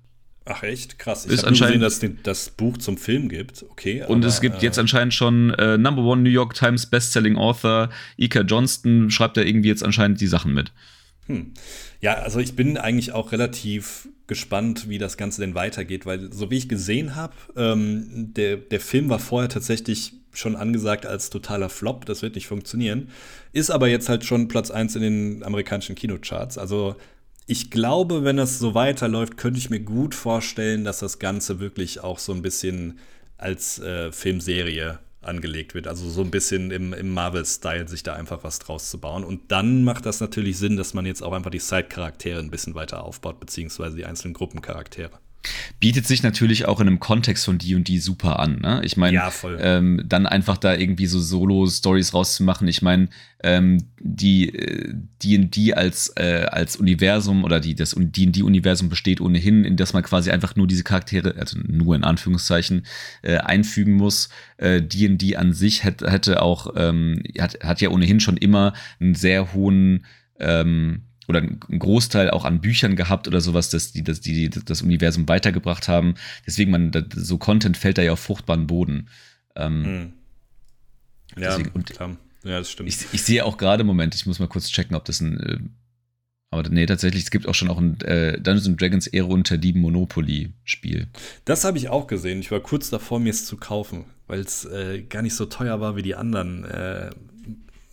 Ach 0.48 0.62
echt? 0.62 0.98
Krass. 0.98 1.26
Ich 1.26 1.42
habe 1.42 1.50
gesehen, 1.50 1.80
dass 1.80 2.02
es 2.02 2.10
das 2.22 2.50
Buch 2.50 2.78
zum 2.78 2.96
Film 2.96 3.28
gibt. 3.28 3.64
Okay. 3.68 4.04
Und 4.06 4.18
aber, 4.18 4.28
es 4.28 4.40
gibt 4.40 4.62
äh, 4.62 4.66
jetzt 4.66 4.78
anscheinend 4.78 5.12
schon 5.12 5.50
äh, 5.54 5.76
Number 5.76 6.02
One 6.02 6.22
New 6.22 6.30
York 6.30 6.54
Times 6.54 6.86
Bestselling 6.86 7.36
Author 7.36 7.90
Ika 8.16 8.42
Johnston 8.42 9.10
schreibt 9.10 9.36
da 9.36 9.42
irgendwie 9.42 9.68
jetzt 9.68 9.82
anscheinend 9.82 10.20
die 10.20 10.28
Sachen 10.28 10.54
mit. 10.54 10.72
Hm. 11.26 11.52
Ja, 12.00 12.14
also 12.14 12.38
ich 12.38 12.54
bin 12.54 12.78
eigentlich 12.78 13.10
auch 13.10 13.32
relativ 13.32 14.08
gespannt, 14.28 14.88
wie 14.88 14.98
das 14.98 15.16
Ganze 15.16 15.40
denn 15.40 15.56
weitergeht, 15.56 16.06
weil 16.06 16.32
so 16.32 16.50
wie 16.50 16.58
ich 16.58 16.68
gesehen 16.68 17.16
habe, 17.16 17.34
ähm, 17.56 18.32
der, 18.34 18.56
der 18.56 18.80
Film 18.80 19.08
war 19.08 19.18
vorher 19.18 19.48
tatsächlich 19.48 20.12
schon 20.32 20.54
angesagt 20.54 21.06
als 21.06 21.30
totaler 21.30 21.68
Flop, 21.68 22.04
das 22.04 22.22
wird 22.22 22.34
nicht 22.34 22.46
funktionieren, 22.46 23.08
ist 23.52 23.70
aber 23.70 23.88
jetzt 23.88 24.08
halt 24.08 24.24
schon 24.24 24.48
Platz 24.48 24.70
1 24.70 24.96
in 24.96 25.02
den 25.02 25.42
amerikanischen 25.42 25.94
Kinocharts. 25.94 26.58
Also 26.58 26.96
ich 27.46 27.70
glaube, 27.70 28.24
wenn 28.24 28.38
es 28.38 28.58
so 28.58 28.74
weiterläuft, 28.74 29.36
könnte 29.36 29.58
ich 29.58 29.70
mir 29.70 29.80
gut 29.80 30.14
vorstellen, 30.14 30.84
dass 30.84 30.98
das 30.98 31.18
Ganze 31.18 31.60
wirklich 31.60 32.00
auch 32.00 32.18
so 32.18 32.32
ein 32.32 32.42
bisschen 32.42 32.98
als 33.38 33.78
äh, 33.78 34.10
Filmserie 34.12 34.98
angelegt 35.22 35.74
wird. 35.74 35.86
Also 35.86 36.08
so 36.08 36.22
ein 36.22 36.30
bisschen 36.30 36.70
im, 36.70 36.92
im 36.92 37.10
Marvel-Style, 37.10 37.88
sich 37.88 38.02
da 38.02 38.14
einfach 38.14 38.44
was 38.44 38.58
draus 38.58 38.90
zu 38.90 38.98
bauen. 38.98 39.24
Und 39.24 39.52
dann 39.52 39.84
macht 39.84 40.06
das 40.06 40.20
natürlich 40.20 40.58
Sinn, 40.58 40.76
dass 40.76 40.94
man 40.94 41.06
jetzt 41.06 41.22
auch 41.22 41.32
einfach 41.32 41.50
die 41.50 41.58
Side-Charaktere 41.58 42.40
ein 42.40 42.50
bisschen 42.50 42.74
weiter 42.74 43.04
aufbaut, 43.04 43.40
beziehungsweise 43.40 43.96
die 43.96 44.04
einzelnen 44.04 44.34
Gruppencharaktere 44.34 45.18
bietet 45.80 46.06
sich 46.06 46.22
natürlich 46.22 46.66
auch 46.66 46.80
in 46.80 46.86
einem 46.86 47.00
Kontext 47.00 47.44
von 47.44 47.58
die 47.58 47.74
und 47.74 47.88
die 47.88 47.98
super 47.98 48.38
an. 48.38 48.60
Ne? 48.60 48.80
Ich 48.84 48.96
meine, 48.96 49.16
ja, 49.16 49.32
ähm, 49.58 50.02
dann 50.06 50.26
einfach 50.26 50.56
da 50.56 50.74
irgendwie 50.74 51.06
so 51.06 51.20
Solo-Stories 51.20 52.14
rauszumachen. 52.14 52.66
Ich 52.68 52.82
meine, 52.82 53.08
ähm, 53.42 53.84
die 53.98 54.52
D&D 55.22 55.70
äh, 55.70 55.72
als 55.74 56.12
äh, 56.16 56.46
als 56.50 56.76
Universum 56.76 57.44
oder 57.44 57.60
die 57.60 57.74
das 57.74 57.94
D&D-Universum 57.96 58.88
besteht 58.88 59.20
ohnehin, 59.20 59.64
in 59.64 59.76
das 59.76 59.92
man 59.92 60.02
quasi 60.02 60.30
einfach 60.30 60.56
nur 60.56 60.66
diese 60.66 60.84
Charaktere, 60.84 61.34
also 61.38 61.58
nur 61.66 61.94
in 61.94 62.04
Anführungszeichen, 62.04 62.86
äh, 63.22 63.36
einfügen 63.38 63.94
muss. 63.94 64.28
D&D 64.58 65.32
äh, 65.32 65.36
an 65.36 65.52
sich 65.52 65.84
hätte, 65.84 66.10
hätte 66.10 66.40
auch 66.40 66.72
ähm, 66.76 67.22
hat, 67.38 67.58
hat 67.62 67.80
ja 67.80 67.90
ohnehin 67.90 68.20
schon 68.20 68.36
immer 68.38 68.72
einen 69.00 69.14
sehr 69.14 69.52
hohen 69.52 70.06
ähm, 70.38 71.02
oder 71.28 71.40
einen 71.40 71.60
Großteil 71.78 72.30
auch 72.30 72.44
an 72.44 72.60
Büchern 72.60 72.96
gehabt 72.96 73.26
oder 73.28 73.40
sowas, 73.40 73.70
dass 73.70 73.92
die, 73.92 74.02
dass 74.02 74.20
die 74.20 74.48
das 74.50 74.82
Universum 74.82 75.28
weitergebracht 75.28 75.88
haben. 75.88 76.14
Deswegen, 76.46 76.70
man, 76.70 76.92
so 77.14 77.38
Content 77.38 77.76
fällt 77.76 77.98
da 77.98 78.02
ja 78.02 78.12
auf 78.12 78.20
fruchtbaren 78.20 78.66
Boden. 78.66 79.08
Ähm, 79.54 79.84
hm. 79.84 80.12
Ja, 81.36 81.50
deswegen, 81.50 81.70
und 81.70 81.90
klar. 81.90 82.16
ja, 82.44 82.58
das 82.58 82.70
stimmt. 82.70 82.88
Ich, 82.88 83.06
ich 83.12 83.22
sehe 83.22 83.44
auch 83.44 83.58
gerade, 83.58 83.84
Moment, 83.84 84.14
ich 84.14 84.26
muss 84.26 84.38
mal 84.38 84.48
kurz 84.48 84.68
checken, 84.68 84.96
ob 84.96 85.04
das 85.04 85.20
ein. 85.20 85.40
Äh, 85.40 85.58
aber 86.50 86.68
nee, 86.68 86.86
tatsächlich, 86.86 87.24
es 87.24 87.30
gibt 87.30 87.48
auch 87.48 87.54
schon 87.54 87.68
auch 87.68 87.78
ein 87.78 88.00
äh, 88.02 88.40
Dungeons 88.40 88.76
Dragons 88.78 89.06
Ehre 89.08 89.26
unter 89.26 89.58
Dieben 89.58 89.80
Monopoly-Spiel. 89.80 91.08
Das 91.44 91.64
habe 91.64 91.76
ich 91.76 91.88
auch 91.88 92.06
gesehen. 92.06 92.38
Ich 92.38 92.52
war 92.52 92.60
kurz 92.60 92.88
davor, 92.88 93.18
mir 93.18 93.30
es 93.30 93.44
zu 93.44 93.56
kaufen, 93.56 94.04
weil 94.28 94.40
es 94.40 94.64
äh, 94.64 95.02
gar 95.02 95.22
nicht 95.22 95.34
so 95.34 95.46
teuer 95.46 95.80
war 95.80 95.96
wie 95.96 96.02
die 96.02 96.14
anderen 96.14 96.64
äh, 96.64 97.10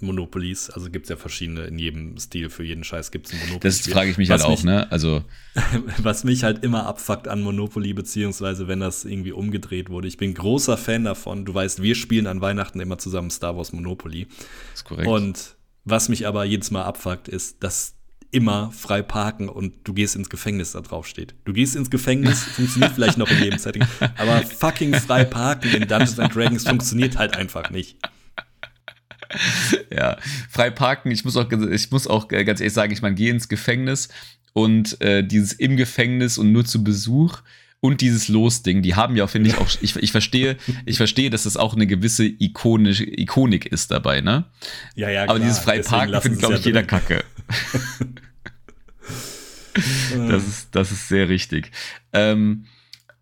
Monopolies. 0.04 0.70
Also 0.70 0.90
gibt 0.90 1.06
es 1.06 1.10
ja 1.10 1.16
verschiedene 1.16 1.66
in 1.66 1.80
jedem 1.80 2.18
Stil, 2.18 2.50
für 2.50 2.64
jeden 2.64 2.84
Scheiß 2.84 3.12
gibt 3.12 3.28
es 3.28 3.34
ein 3.34 3.40
Monopoly. 3.40 3.60
Das 3.62 3.80
frage 3.82 4.12
ich 4.12 4.18
mich 4.18 4.30
was 4.30 4.42
halt 4.42 4.52
auch, 4.52 4.58
mich, 4.58 4.64
ne? 4.64 4.92
Also. 4.92 5.24
was 5.98 6.24
mich 6.24 6.44
halt 6.44 6.64
immer 6.64 6.86
abfuckt 6.86 7.28
an 7.28 7.42
Monopoly, 7.42 7.94
beziehungsweise 7.94 8.68
wenn 8.68 8.80
das 8.80 9.06
irgendwie 9.06 9.32
umgedreht 9.32 9.90
wurde. 9.90 10.08
Ich 10.08 10.18
bin 10.18 10.34
großer 10.34 10.78
Fan 10.78 11.04
davon. 11.04 11.46
Du 11.46 11.54
weißt, 11.54 11.82
wir 11.82 11.96
spielen 11.96 12.28
an 12.28 12.42
Weihnachten 12.42 12.80
immer 12.80 12.98
zusammen 12.98 13.32
Star 13.32 13.58
Wars 13.58 13.74
Monopoly. 13.74 14.26
Das 14.26 14.82
ist 14.82 14.84
korrekt. 14.84 15.08
Und 15.08 15.56
was 15.86 16.10
mich 16.10 16.28
aber 16.28 16.46
jedes 16.46 16.72
Mal 16.72 16.84
abfuckt, 16.84 17.28
ist, 17.28 17.64
dass 17.64 17.96
immer 18.34 18.72
frei 18.72 19.04
parken 19.04 19.48
und 19.48 19.76
du 19.84 19.94
gehst 19.94 20.16
ins 20.16 20.28
Gefängnis, 20.28 20.72
da 20.72 20.82
drauf 20.82 21.06
steht. 21.06 21.36
Du 21.46 21.54
gehst 21.54 21.76
ins 21.76 21.92
Gefängnis, 21.92 22.44
funktioniert 22.56 22.94
vielleicht 22.94 23.18
noch 23.18 23.30
in 23.30 23.44
jedem 23.44 23.60
Setting, 23.60 23.86
aber 24.18 24.42
fucking 24.42 24.96
frei 24.96 25.24
parken 25.24 25.72
in 25.72 25.88
Dungeons 25.88 26.20
and 26.20 26.36
Dragons 26.36 26.68
funktioniert 26.68 27.18
halt 27.18 27.38
einfach 27.38 27.70
nicht. 27.70 27.98
ja, 29.92 30.18
frei 30.50 30.70
parken. 30.70 31.12
Ich 31.12 31.26
muss 31.26 31.38
auch, 31.38 31.52
ich 31.52 31.92
muss 31.92 32.08
auch 32.08 32.28
ganz 32.28 32.60
ehrlich 32.60 32.74
sagen, 32.74 32.94
ich 32.94 33.02
meine, 33.02 33.16
gehe 33.16 33.32
ins 33.32 33.48
Gefängnis 33.48 34.10
und 34.54 35.00
äh, 35.02 35.24
dieses 35.24 35.54
im 35.54 35.78
Gefängnis 35.78 36.38
und 36.38 36.52
nur 36.52 36.66
zu 36.66 36.84
Besuch 36.84 37.40
und 37.84 38.00
dieses 38.00 38.30
Los-Ding, 38.30 38.82
die 38.82 38.96
haben 38.96 39.18
ja, 39.18 39.28
finde 39.28 39.50
ich, 39.50 39.58
auch, 39.58 39.68
ich, 39.82 39.98
ich 39.98 40.12
verstehe, 40.14 40.56
ich 40.86 40.96
verstehe, 40.96 41.30
dass 41.30 41.44
das 41.44 41.58
auch 41.58 41.76
eine 41.76 41.86
gewisse 41.86 42.24
ikonische 42.24 43.04
Ikonik 43.04 43.66
ist 43.66 43.92
dabei, 43.92 44.22
ne? 44.22 44.46
Ja, 44.96 45.10
ja, 45.10 45.26
klar. 45.26 45.36
Aber 45.36 45.44
dieses 45.44 45.60
freie 45.60 45.82
Parken 45.82 46.22
findet, 46.22 46.40
glaube 46.40 46.56
ich, 46.56 46.62
ja 46.62 46.68
jeder 46.68 46.84
Kacke. 46.84 47.26
das, 50.30 50.48
ist, 50.48 50.70
das 50.72 50.94
ist 50.94 51.10
sehr 51.10 51.28
richtig. 51.28 51.72
Ähm, 52.14 52.68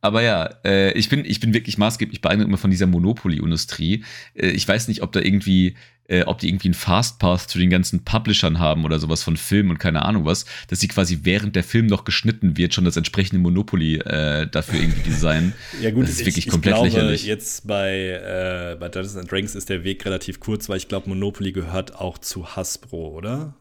aber 0.02 0.22
ja, 0.22 0.50
äh, 0.66 0.92
ich, 0.94 1.10
bin, 1.10 1.24
ich 1.26 1.40
bin 1.40 1.54
wirklich 1.54 1.78
maßgeblich 1.78 2.22
beeindruckt 2.22 2.50
immer 2.50 2.58
von 2.58 2.72
dieser 2.72 2.88
Monopoly-Industrie. 2.88 4.04
Äh, 4.34 4.50
ich 4.50 4.68
weiß 4.68 4.88
nicht, 4.88 5.04
ob 5.04 5.12
da 5.12 5.22
irgendwie 5.22 5.76
äh, 6.12 6.24
ob 6.24 6.40
die 6.40 6.50
irgendwie 6.50 6.68
einen 6.68 6.74
Fastpath 6.74 7.50
zu 7.50 7.58
den 7.58 7.70
ganzen 7.70 8.04
Publishern 8.04 8.60
haben 8.60 8.84
oder 8.84 9.00
sowas 9.00 9.24
von 9.24 9.38
Filmen 9.38 9.70
und 9.70 9.78
keine 9.78 10.04
Ahnung 10.04 10.26
was, 10.26 10.46
dass 10.68 10.80
sie 10.82 10.90
quasi 10.90 11.20
während 11.24 11.56
der 11.56 11.64
Film 11.64 11.86
noch 11.86 12.04
geschnitten 12.04 12.58
wird, 12.58 12.74
schon 12.74 12.84
das 12.84 12.98
entsprechende 12.98 13.42
Monopoly 13.42 13.96
äh, 13.96 14.48
dafür 14.48 14.82
irgendwie 14.82 15.10
designen. 15.10 15.54
ja 15.82 15.92
gut, 15.92 16.04
das 16.04 16.12
ist 16.12 16.26
wirklich 16.26 16.48
ich, 16.48 16.52
komplett 16.52 16.74
ich 16.74 16.82
glaube, 16.82 16.96
lächerlich. 16.96 17.26
Jetzt 17.26 17.66
bei, 17.66 18.74
äh, 18.74 18.76
bei 18.78 18.90
Dungeons 18.90 19.16
and 19.16 19.32
Dragons 19.32 19.56
ist 19.56 19.70
der 19.70 19.84
Weg 19.86 20.06
relativ 20.06 20.40
kurz, 20.42 20.68
weil 20.68 20.78
ich 20.78 20.90
glaube, 20.90 21.08
Monopoly 21.08 21.54
gehört 21.54 21.96
auch 21.96 22.18
zu 22.18 22.56
Hasbro, 22.56 23.10
oder? 23.16 23.56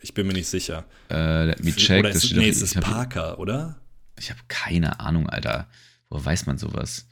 Ich 0.00 0.14
bin 0.14 0.26
mir 0.26 0.32
nicht 0.32 0.48
sicher. 0.48 0.84
Äh, 1.10 1.46
let 1.46 1.64
me 1.64 1.74
check. 1.74 2.00
Oder 2.00 2.10
ist, 2.10 2.24
das 2.24 2.32
nee, 2.32 2.48
es 2.48 2.62
ist 2.62 2.80
Parker, 2.80 3.38
oder? 3.38 3.81
Ich 4.22 4.30
habe 4.30 4.40
keine 4.46 5.00
Ahnung, 5.00 5.28
Alter. 5.28 5.68
Wo 6.08 6.24
weiß 6.24 6.46
man 6.46 6.56
sowas? 6.56 7.08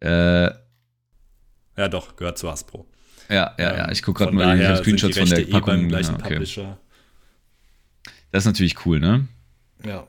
Äh, 0.00 0.46
ja, 1.76 1.88
doch, 1.90 2.16
gehört 2.16 2.38
zu 2.38 2.50
Hasbro. 2.50 2.86
Ja, 3.28 3.54
ja, 3.58 3.76
ja. 3.76 3.90
Ich 3.90 4.02
gucke 4.02 4.24
gerade 4.24 4.34
mal 4.34 4.56
die 4.56 4.76
Screenshots 4.76 5.18
von 5.18 5.28
der 5.28 5.40
eh 5.40 5.44
Packung. 5.44 5.66
Beim 5.66 5.88
gleichen 5.88 6.14
ja, 6.14 6.20
okay. 6.20 6.34
Publisher. 6.34 6.78
Das 8.30 8.44
ist 8.44 8.46
natürlich 8.46 8.86
cool, 8.86 8.98
ne? 8.98 9.28
Ja. 9.84 10.06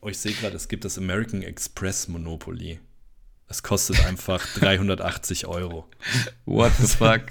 Oh, 0.00 0.08
ich 0.08 0.18
sehe 0.18 0.32
gerade, 0.32 0.54
es 0.54 0.68
gibt 0.68 0.84
das 0.84 0.98
American 0.98 1.42
Express 1.42 2.06
Monopoly. 2.06 2.78
Es 3.48 3.62
kostet 3.64 4.06
einfach 4.06 4.46
380 4.54 5.46
Euro. 5.46 5.88
What 6.44 6.72
the 6.78 6.86
fuck? 6.96 7.22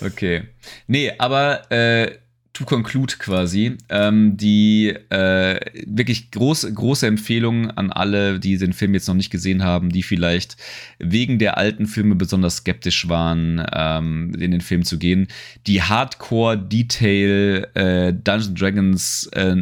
okay. 0.00 0.48
Nee, 0.86 1.12
aber 1.18 1.70
äh, 1.70 2.18
to 2.58 2.64
conclude 2.64 3.14
quasi, 3.18 3.76
ähm, 3.88 4.36
die 4.36 4.88
äh, 5.10 5.60
wirklich 5.86 6.32
groß, 6.32 6.74
große 6.74 7.06
Empfehlung 7.06 7.70
an 7.70 7.92
alle, 7.92 8.40
die 8.40 8.58
den 8.58 8.72
Film 8.72 8.94
jetzt 8.94 9.06
noch 9.06 9.14
nicht 9.14 9.30
gesehen 9.30 9.62
haben, 9.62 9.90
die 9.90 10.02
vielleicht 10.02 10.56
wegen 10.98 11.38
der 11.38 11.56
alten 11.56 11.86
Filme 11.86 12.16
besonders 12.16 12.56
skeptisch 12.56 13.08
waren, 13.08 13.64
ähm, 13.72 14.34
in 14.38 14.50
den 14.50 14.60
Film 14.60 14.84
zu 14.84 14.98
gehen. 14.98 15.28
Die 15.66 15.82
Hardcore-Detail 15.82 17.68
äh, 17.74 18.12
Dungeons 18.12 18.54
Dragons 18.54 19.30
äh, 19.32 19.56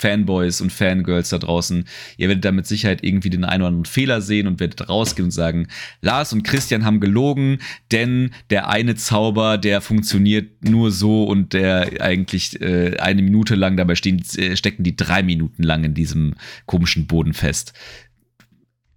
Fanboys 0.00 0.60
und 0.60 0.72
Fangirls 0.72 1.28
da 1.28 1.38
draußen, 1.38 1.84
ihr 2.16 2.28
werdet 2.28 2.44
da 2.44 2.52
mit 2.52 2.66
Sicherheit 2.66 3.04
irgendwie 3.04 3.30
den 3.30 3.44
einen 3.44 3.62
oder 3.62 3.68
anderen 3.68 3.84
Fehler 3.84 4.20
sehen 4.20 4.46
und 4.46 4.60
werdet 4.60 4.88
rausgehen 4.88 5.26
und 5.26 5.30
sagen, 5.30 5.68
Lars 6.00 6.32
und 6.32 6.42
Christian 6.42 6.84
haben 6.84 7.00
gelogen, 7.00 7.58
denn 7.92 8.30
der 8.48 8.68
eine 8.68 8.94
Zauber, 8.94 9.58
der 9.58 9.80
funktioniert 9.80 10.64
nur 10.64 10.90
so 10.90 11.24
und 11.24 11.52
der 11.52 12.00
eigentlich 12.00 12.60
äh, 12.60 12.96
eine 12.98 13.22
Minute 13.22 13.54
lang, 13.54 13.76
dabei 13.76 13.94
stehen, 13.94 14.22
äh, 14.36 14.56
stecken 14.56 14.84
die 14.84 14.96
drei 14.96 15.22
Minuten 15.22 15.62
lang 15.62 15.84
in 15.84 15.94
diesem 15.94 16.34
komischen 16.66 17.06
Boden 17.06 17.34
fest. 17.34 17.74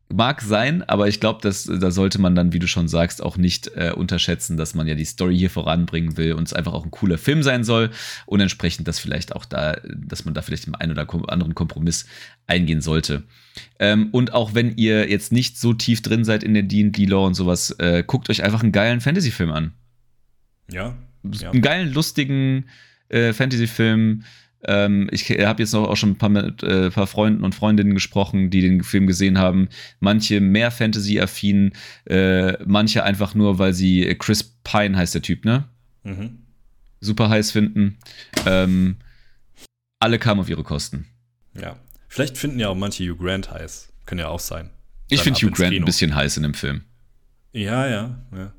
Mag 0.09 0.41
sein, 0.41 0.83
aber 0.83 1.07
ich 1.07 1.19
glaube, 1.19 1.39
da 1.41 1.91
sollte 1.91 2.21
man 2.21 2.35
dann, 2.35 2.53
wie 2.53 2.59
du 2.59 2.67
schon 2.67 2.87
sagst, 2.87 3.23
auch 3.23 3.35
nicht 3.35 3.71
äh, 3.75 3.93
unterschätzen, 3.95 4.57
dass 4.57 4.75
man 4.75 4.85
ja 4.85 4.93
die 4.93 5.05
Story 5.05 5.35
hier 5.35 5.49
voranbringen 5.49 6.17
will 6.17 6.33
und 6.33 6.47
es 6.47 6.53
einfach 6.53 6.73
auch 6.73 6.85
ein 6.85 6.91
cooler 6.91 7.17
Film 7.17 7.41
sein 7.41 7.63
soll 7.63 7.89
und 8.27 8.39
entsprechend, 8.39 8.87
dass 8.87 8.99
vielleicht 8.99 9.35
auch 9.35 9.45
da, 9.45 9.77
dass 9.95 10.23
man 10.23 10.35
da 10.35 10.43
vielleicht 10.43 10.67
im 10.67 10.75
einen 10.75 10.91
oder 10.91 11.07
anderen 11.29 11.55
Kompromiss 11.55 12.05
eingehen 12.45 12.81
sollte. 12.81 13.23
Ähm, 13.79 14.09
und 14.11 14.33
auch 14.33 14.53
wenn 14.53 14.75
ihr 14.77 15.09
jetzt 15.09 15.31
nicht 15.31 15.57
so 15.57 15.73
tief 15.73 16.01
drin 16.03 16.25
seid 16.25 16.43
in 16.43 16.53
der 16.53 16.63
D&D-Lore 16.63 17.25
und 17.25 17.33
sowas, 17.33 17.71
äh, 17.79 18.03
guckt 18.05 18.29
euch 18.29 18.43
einfach 18.43 18.61
einen 18.61 18.71
geilen 18.71 19.01
Fantasy-Film 19.01 19.51
an. 19.51 19.71
Ja, 20.71 20.95
ja. 21.23 21.51
Einen 21.51 21.61
geilen, 21.61 21.93
lustigen 21.93 22.65
äh, 23.09 23.33
Fantasy-Film, 23.33 24.25
ähm, 24.65 25.09
ich 25.11 25.29
habe 25.29 25.61
jetzt 25.61 25.73
noch 25.73 25.87
auch 25.87 25.97
schon 25.97 26.11
ein 26.11 26.17
paar 26.17 26.29
mit 26.29 26.63
äh, 26.63 26.89
paar 26.89 27.07
Freunden 27.07 27.43
und 27.43 27.55
Freundinnen 27.55 27.93
gesprochen, 27.93 28.49
die 28.49 28.61
den 28.61 28.83
Film 28.83 29.07
gesehen 29.07 29.37
haben. 29.37 29.69
Manche 29.99 30.39
mehr 30.39 30.71
Fantasy-affin, 30.71 31.73
äh, 32.05 32.53
manche 32.65 33.03
einfach 33.03 33.35
nur, 33.35 33.59
weil 33.59 33.73
sie 33.73 34.15
Chris 34.17 34.43
Pine 34.63 34.97
heißt 34.97 35.15
der 35.15 35.21
Typ, 35.21 35.45
ne? 35.45 35.65
Mhm. 36.03 36.39
Super 37.01 37.29
heiß 37.29 37.51
finden. 37.51 37.97
Ähm, 38.45 38.97
alle 39.99 40.19
kamen 40.19 40.39
auf 40.39 40.49
ihre 40.49 40.63
Kosten. 40.63 41.07
Ja. 41.59 41.77
Vielleicht 42.07 42.37
finden 42.37 42.59
ja 42.59 42.69
auch 42.69 42.75
manche 42.75 43.03
Hugh 43.03 43.17
Grant 43.17 43.51
heiß. 43.51 43.91
Können 44.05 44.19
ja 44.19 44.27
auch 44.27 44.39
sein. 44.39 44.69
Ich 45.09 45.21
finde 45.21 45.39
Hugh 45.39 45.51
Grant 45.51 45.71
Kino. 45.71 45.83
ein 45.83 45.85
bisschen 45.85 46.15
heiß 46.15 46.37
in 46.37 46.43
dem 46.43 46.53
Film. 46.53 46.83
Ja, 47.51 47.87
ja, 47.87 48.19
ja. 48.35 48.53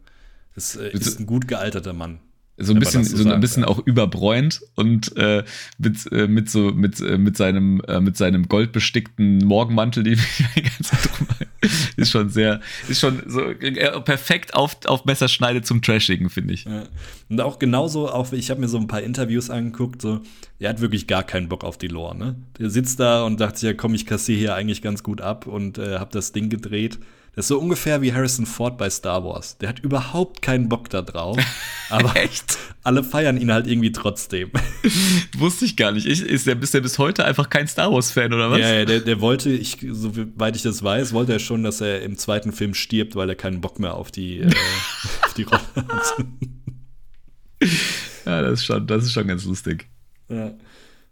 Das 0.54 0.76
äh, 0.76 0.88
ist 0.90 1.20
ein 1.20 1.26
gut 1.26 1.48
gealterter 1.48 1.92
Mann 1.92 2.20
so 2.56 2.72
ein 2.72 2.78
bisschen, 2.78 3.04
so, 3.04 3.16
so 3.16 3.30
ein 3.30 3.40
bisschen 3.40 3.64
auch 3.64 3.84
überbräunt 3.84 4.62
und 4.76 5.16
äh, 5.16 5.44
mit, 5.78 6.10
äh, 6.12 6.28
mit 6.28 6.50
so 6.50 6.72
mit, 6.72 7.00
äh, 7.00 7.18
mit 7.18 7.36
seinem 7.36 7.80
äh, 7.88 8.00
mit 8.00 8.16
seinem 8.16 8.48
goldbestickten 8.48 9.38
Morgenmantel, 9.38 10.04
den 10.04 10.18
ganze 10.54 10.82
Zeit 10.82 11.18
drum 11.18 11.26
ist 11.96 12.10
schon 12.10 12.28
sehr, 12.28 12.60
ist 12.88 13.00
schon 13.00 13.22
so 13.26 13.40
äh, 13.40 14.00
perfekt 14.00 14.54
auf, 14.54 14.76
auf 14.86 15.04
Messerschneide 15.04 15.62
zum 15.62 15.82
Trashigen, 15.82 16.30
finde 16.30 16.54
ich. 16.54 16.64
Ja. 16.64 16.84
Und 17.28 17.40
auch 17.40 17.58
genauso, 17.58 18.08
auch 18.08 18.32
ich 18.32 18.50
habe 18.50 18.60
mir 18.60 18.68
so 18.68 18.78
ein 18.78 18.86
paar 18.86 19.02
Interviews 19.02 19.50
angeguckt, 19.50 20.02
so, 20.02 20.20
er 20.58 20.70
hat 20.70 20.80
wirklich 20.80 21.06
gar 21.06 21.22
keinen 21.22 21.48
Bock 21.48 21.64
auf 21.64 21.78
die 21.78 21.88
Lore, 21.88 22.16
ne? 22.16 22.36
Der 22.58 22.70
sitzt 22.70 23.00
da 23.00 23.24
und 23.24 23.40
dachte 23.40 23.58
sich, 23.58 23.66
ja 23.68 23.74
komm, 23.74 23.94
ich 23.94 24.06
kassiere 24.06 24.38
hier 24.38 24.54
eigentlich 24.54 24.82
ganz 24.82 25.02
gut 25.02 25.20
ab 25.20 25.46
und 25.46 25.78
äh, 25.78 25.98
habe 25.98 26.10
das 26.12 26.32
Ding 26.32 26.48
gedreht. 26.48 26.98
Das 27.36 27.46
ist 27.46 27.48
so 27.48 27.58
ungefähr 27.58 28.00
wie 28.00 28.12
Harrison 28.12 28.46
Ford 28.46 28.78
bei 28.78 28.88
Star 28.88 29.24
Wars. 29.24 29.58
Der 29.58 29.68
hat 29.68 29.80
überhaupt 29.80 30.40
keinen 30.40 30.68
Bock 30.68 30.88
da 30.88 31.02
drauf. 31.02 31.36
Aber 31.90 32.14
Echt? 32.14 32.58
alle 32.84 33.02
feiern 33.02 33.36
ihn 33.36 33.52
halt 33.52 33.66
irgendwie 33.66 33.90
trotzdem. 33.90 34.52
Wusste 35.36 35.64
ich 35.64 35.76
gar 35.76 35.90
nicht. 35.90 36.06
Ich, 36.06 36.22
ist, 36.22 36.46
der, 36.46 36.60
ist 36.62 36.74
der 36.74 36.80
bis 36.80 36.98
heute 36.98 37.24
einfach 37.24 37.50
kein 37.50 37.66
Star 37.66 37.90
Wars-Fan 37.92 38.32
oder 38.32 38.50
was? 38.52 38.60
Ja, 38.60 38.72
ja 38.72 38.84
der, 38.84 39.00
der 39.00 39.20
wollte, 39.20 39.50
ich, 39.50 39.78
soweit 39.90 40.54
ich 40.54 40.62
das 40.62 40.84
weiß, 40.84 41.12
wollte 41.12 41.32
er 41.32 41.38
schon, 41.40 41.64
dass 41.64 41.80
er 41.80 42.02
im 42.02 42.16
zweiten 42.16 42.52
Film 42.52 42.72
stirbt, 42.72 43.16
weil 43.16 43.28
er 43.28 43.34
keinen 43.34 43.60
Bock 43.60 43.80
mehr 43.80 43.94
auf 43.94 44.12
die, 44.12 44.38
äh, 44.38 44.46
auf 45.22 45.34
die 45.34 45.42
Rolle 45.42 45.60
hat. 45.74 46.24
ja, 48.26 48.42
das 48.42 48.60
ist, 48.60 48.64
schon, 48.64 48.86
das 48.86 49.04
ist 49.04 49.12
schon 49.12 49.26
ganz 49.26 49.44
lustig. 49.44 49.88
Ja, 50.28 50.52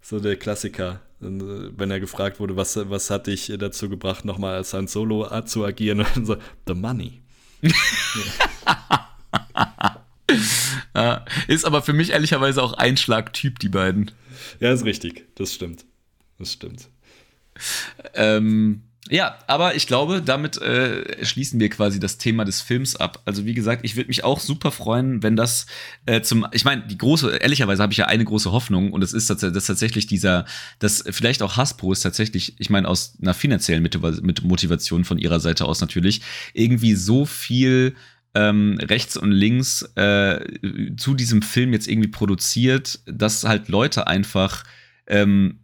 so 0.01 0.21
der 0.21 0.37
Klassiker. 0.37 1.01
Äh, 1.23 1.71
wenn 1.77 1.91
er 1.91 2.01
gefragt 2.01 2.41
wurde, 2.41 2.57
was, 2.57 2.77
was 2.89 3.11
hat 3.11 3.27
dich 3.27 3.53
dazu 3.59 3.89
gebracht, 3.89 4.25
nochmal 4.25 4.55
als 4.55 4.75
ein 4.75 4.89
Solo 4.89 5.29
zu 5.45 5.65
agieren, 5.65 6.05
und 6.17 6.27
so, 6.27 6.37
the 6.67 6.75
money. 6.75 7.23
ja, 10.95 11.25
ist 11.47 11.65
aber 11.65 11.83
für 11.83 11.93
mich 11.93 12.11
ehrlicherweise 12.11 12.63
auch 12.63 12.73
Einschlagtyp, 12.73 13.59
die 13.59 13.69
beiden. 13.69 14.11
Ja, 14.61 14.73
ist 14.73 14.85
richtig. 14.85 15.27
Das 15.37 15.55
stimmt. 15.55 15.85
Das 16.39 16.53
stimmt. 16.53 16.89
Ähm, 18.15 18.83
ja, 19.13 19.39
aber 19.47 19.75
ich 19.75 19.87
glaube, 19.87 20.23
damit 20.23 20.57
äh, 20.63 21.23
schließen 21.23 21.61
wir 21.61 21.69
quasi 21.69 22.01
das 22.01 22.17
Thema 22.17 22.47
des 22.47 22.63
Films 22.63 22.97
ab. 22.97 23.21
Also 23.27 23.45
wie 23.45 23.53
gesagt, 23.53 23.85
ich 23.85 23.95
würde 23.95 24.09
mich 24.09 24.25
auch 24.25 24.41
super 24.41 24.71
freuen, 24.71 25.23
wenn 25.23 25.37
das 25.37 25.67
äh, 26.07 26.23
zum, 26.23 26.47
ich 26.53 26.65
meine, 26.65 26.87
die 26.87 26.97
große, 26.97 27.37
ehrlicherweise 27.37 27.83
habe 27.83 27.93
ich 27.93 27.99
ja 27.99 28.07
eine 28.07 28.25
große 28.25 28.53
Hoffnung 28.53 28.91
und 28.91 29.03
das 29.03 29.13
ist, 29.13 29.29
dass 29.29 29.67
tatsächlich 29.67 30.07
dieser, 30.07 30.47
dass 30.79 31.05
vielleicht 31.11 31.43
auch 31.43 31.59
Hasbro 31.59 31.93
ist 31.93 32.01
tatsächlich, 32.01 32.55
ich 32.59 32.71
meine 32.71 32.89
aus 32.89 33.19
einer 33.21 33.35
finanziellen 33.35 33.83
Motivation 33.83 35.05
von 35.05 35.19
ihrer 35.19 35.41
Seite 35.41 35.67
aus 35.67 35.83
natürlich, 35.83 36.23
irgendwie 36.55 36.95
so 36.95 37.27
viel 37.27 37.95
ähm, 38.35 38.79
rechts 38.81 39.19
und 39.19 39.31
links 39.31 39.83
äh, 39.95 40.41
zu 40.97 41.13
diesem 41.13 41.43
Film 41.43 41.75
jetzt 41.75 41.87
irgendwie 41.87 42.09
produziert, 42.09 43.01
dass 43.05 43.45
halt 43.45 43.69
Leute 43.69 44.07
einfach 44.07 44.65
ähm, 45.07 45.59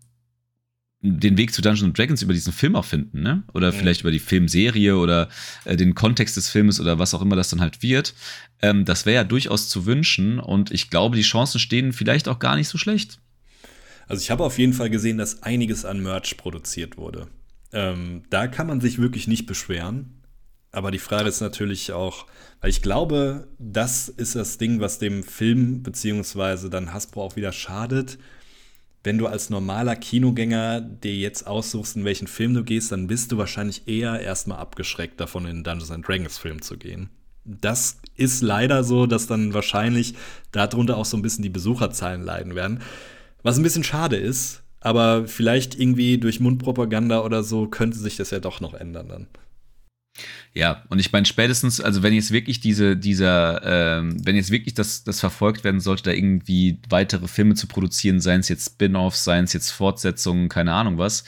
den 1.00 1.36
Weg 1.36 1.52
zu 1.52 1.62
Dungeons 1.62 1.94
Dragons 1.94 2.22
über 2.22 2.32
diesen 2.32 2.52
Film 2.52 2.74
auch 2.74 2.84
finden, 2.84 3.22
ne? 3.22 3.44
Oder 3.54 3.72
mhm. 3.72 3.76
vielleicht 3.76 4.00
über 4.00 4.10
die 4.10 4.18
Filmserie 4.18 4.96
oder 4.96 5.28
äh, 5.64 5.76
den 5.76 5.94
Kontext 5.94 6.36
des 6.36 6.48
Filmes 6.48 6.80
oder 6.80 6.98
was 6.98 7.14
auch 7.14 7.22
immer 7.22 7.36
das 7.36 7.50
dann 7.50 7.60
halt 7.60 7.82
wird. 7.82 8.14
Ähm, 8.60 8.84
das 8.84 9.06
wäre 9.06 9.16
ja 9.16 9.24
durchaus 9.24 9.68
zu 9.68 9.86
wünschen 9.86 10.40
und 10.40 10.72
ich 10.72 10.90
glaube, 10.90 11.16
die 11.16 11.22
Chancen 11.22 11.60
stehen 11.60 11.92
vielleicht 11.92 12.28
auch 12.28 12.40
gar 12.40 12.56
nicht 12.56 12.68
so 12.68 12.78
schlecht. 12.78 13.20
Also 14.08 14.22
ich 14.22 14.30
habe 14.30 14.42
auf 14.42 14.58
jeden 14.58 14.72
Fall 14.72 14.90
gesehen, 14.90 15.18
dass 15.18 15.42
einiges 15.42 15.84
an 15.84 16.02
Merch 16.02 16.36
produziert 16.36 16.96
wurde. 16.96 17.28
Ähm, 17.72 18.22
da 18.30 18.48
kann 18.48 18.66
man 18.66 18.80
sich 18.80 18.98
wirklich 18.98 19.28
nicht 19.28 19.46
beschweren. 19.46 20.14
Aber 20.70 20.90
die 20.90 20.98
Frage 20.98 21.28
ist 21.28 21.40
natürlich 21.40 21.92
auch, 21.92 22.26
weil 22.60 22.70
ich 22.70 22.82
glaube, 22.82 23.48
das 23.58 24.08
ist 24.08 24.34
das 24.34 24.58
Ding, 24.58 24.80
was 24.80 24.98
dem 24.98 25.22
Film 25.22 25.82
beziehungsweise 25.82 26.70
dann 26.70 26.92
Hasbro 26.92 27.22
auch 27.22 27.36
wieder 27.36 27.52
schadet 27.52 28.18
wenn 29.04 29.18
du 29.18 29.26
als 29.26 29.50
normaler 29.50 29.96
Kinogänger 29.96 30.80
dir 30.80 31.14
jetzt 31.14 31.46
aussuchst, 31.46 31.96
in 31.96 32.04
welchen 32.04 32.26
Film 32.26 32.54
du 32.54 32.64
gehst, 32.64 32.92
dann 32.92 33.06
bist 33.06 33.32
du 33.32 33.38
wahrscheinlich 33.38 33.86
eher 33.86 34.20
erstmal 34.20 34.58
abgeschreckt 34.58 35.20
davon, 35.20 35.46
in 35.46 35.64
Dungeons 35.64 35.90
and 35.90 36.06
Dragons 36.06 36.38
Film 36.38 36.62
zu 36.62 36.76
gehen. 36.76 37.10
Das 37.44 37.98
ist 38.16 38.42
leider 38.42 38.84
so, 38.84 39.06
dass 39.06 39.26
dann 39.26 39.54
wahrscheinlich 39.54 40.14
darunter 40.52 40.96
auch 40.96 41.06
so 41.06 41.16
ein 41.16 41.22
bisschen 41.22 41.42
die 41.42 41.48
Besucherzahlen 41.48 42.22
leiden 42.22 42.54
werden. 42.54 42.80
Was 43.42 43.56
ein 43.56 43.62
bisschen 43.62 43.84
schade 43.84 44.16
ist, 44.16 44.62
aber 44.80 45.26
vielleicht 45.26 45.78
irgendwie 45.78 46.18
durch 46.18 46.40
Mundpropaganda 46.40 47.24
oder 47.24 47.42
so 47.42 47.68
könnte 47.68 47.98
sich 47.98 48.16
das 48.16 48.30
ja 48.30 48.40
doch 48.40 48.60
noch 48.60 48.74
ändern 48.74 49.08
dann. 49.08 49.26
Ja, 50.54 50.82
und 50.88 50.98
ich 50.98 51.12
meine, 51.12 51.26
spätestens, 51.26 51.80
also 51.80 52.02
wenn 52.02 52.14
jetzt 52.14 52.32
wirklich 52.32 52.60
diese, 52.60 52.96
dieser, 52.96 53.98
ähm, 53.98 54.16
wenn 54.24 54.34
jetzt 54.34 54.50
wirklich 54.50 54.74
das, 54.74 55.04
das 55.04 55.20
verfolgt 55.20 55.62
werden 55.62 55.80
sollte, 55.80 56.04
da 56.04 56.10
irgendwie 56.10 56.80
weitere 56.88 57.28
Filme 57.28 57.54
zu 57.54 57.66
produzieren, 57.66 58.20
seien 58.20 58.40
es 58.40 58.48
jetzt 58.48 58.66
Spin-offs, 58.66 59.24
seien 59.24 59.44
es 59.44 59.52
jetzt 59.52 59.70
Fortsetzungen, 59.70 60.48
keine 60.48 60.72
Ahnung 60.72 60.98
was, 60.98 61.24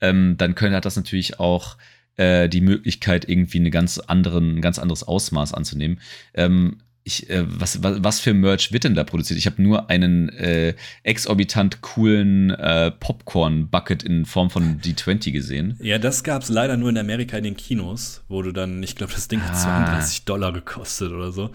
ähm, 0.00 0.36
dann 0.38 0.54
könnte, 0.54 0.76
hat 0.76 0.86
das 0.86 0.96
natürlich 0.96 1.38
auch 1.38 1.76
äh, 2.16 2.48
die 2.48 2.60
Möglichkeit, 2.60 3.28
irgendwie 3.28 3.58
eine 3.58 3.70
ganz 3.70 3.98
anderen, 3.98 4.56
ein 4.56 4.60
ganz 4.60 4.78
anderes 4.78 5.02
Ausmaß 5.04 5.54
anzunehmen. 5.54 6.00
Ähm, 6.34 6.78
ich, 7.06 7.28
äh, 7.28 7.44
was, 7.46 7.82
was, 7.82 8.02
was 8.02 8.20
für 8.20 8.32
Merch 8.32 8.72
wird 8.72 8.84
denn 8.84 8.94
da 8.94 9.04
produziert? 9.04 9.38
Ich 9.38 9.46
habe 9.46 9.62
nur 9.62 9.90
einen 9.90 10.30
äh, 10.30 10.74
exorbitant 11.02 11.82
coolen 11.82 12.50
äh, 12.50 12.90
Popcorn-Bucket 12.90 14.02
in 14.02 14.24
Form 14.24 14.48
von 14.50 14.80
D20 14.80 15.30
gesehen. 15.32 15.78
Ja, 15.84 15.98
das 15.98 16.24
gab 16.24 16.42
es 16.42 16.48
leider 16.48 16.78
nur 16.78 16.88
in 16.88 16.96
Amerika 16.96 17.36
in 17.36 17.44
den 17.44 17.56
Kinos, 17.56 18.24
wo 18.28 18.40
du 18.40 18.52
dann, 18.52 18.82
ich 18.82 18.96
glaube, 18.96 19.12
das 19.12 19.28
Ding 19.28 19.42
hat 19.42 19.52
Ah. 19.52 19.84
32 19.86 20.24
Dollar 20.24 20.52
gekostet 20.52 21.12
oder 21.12 21.30
so. 21.30 21.50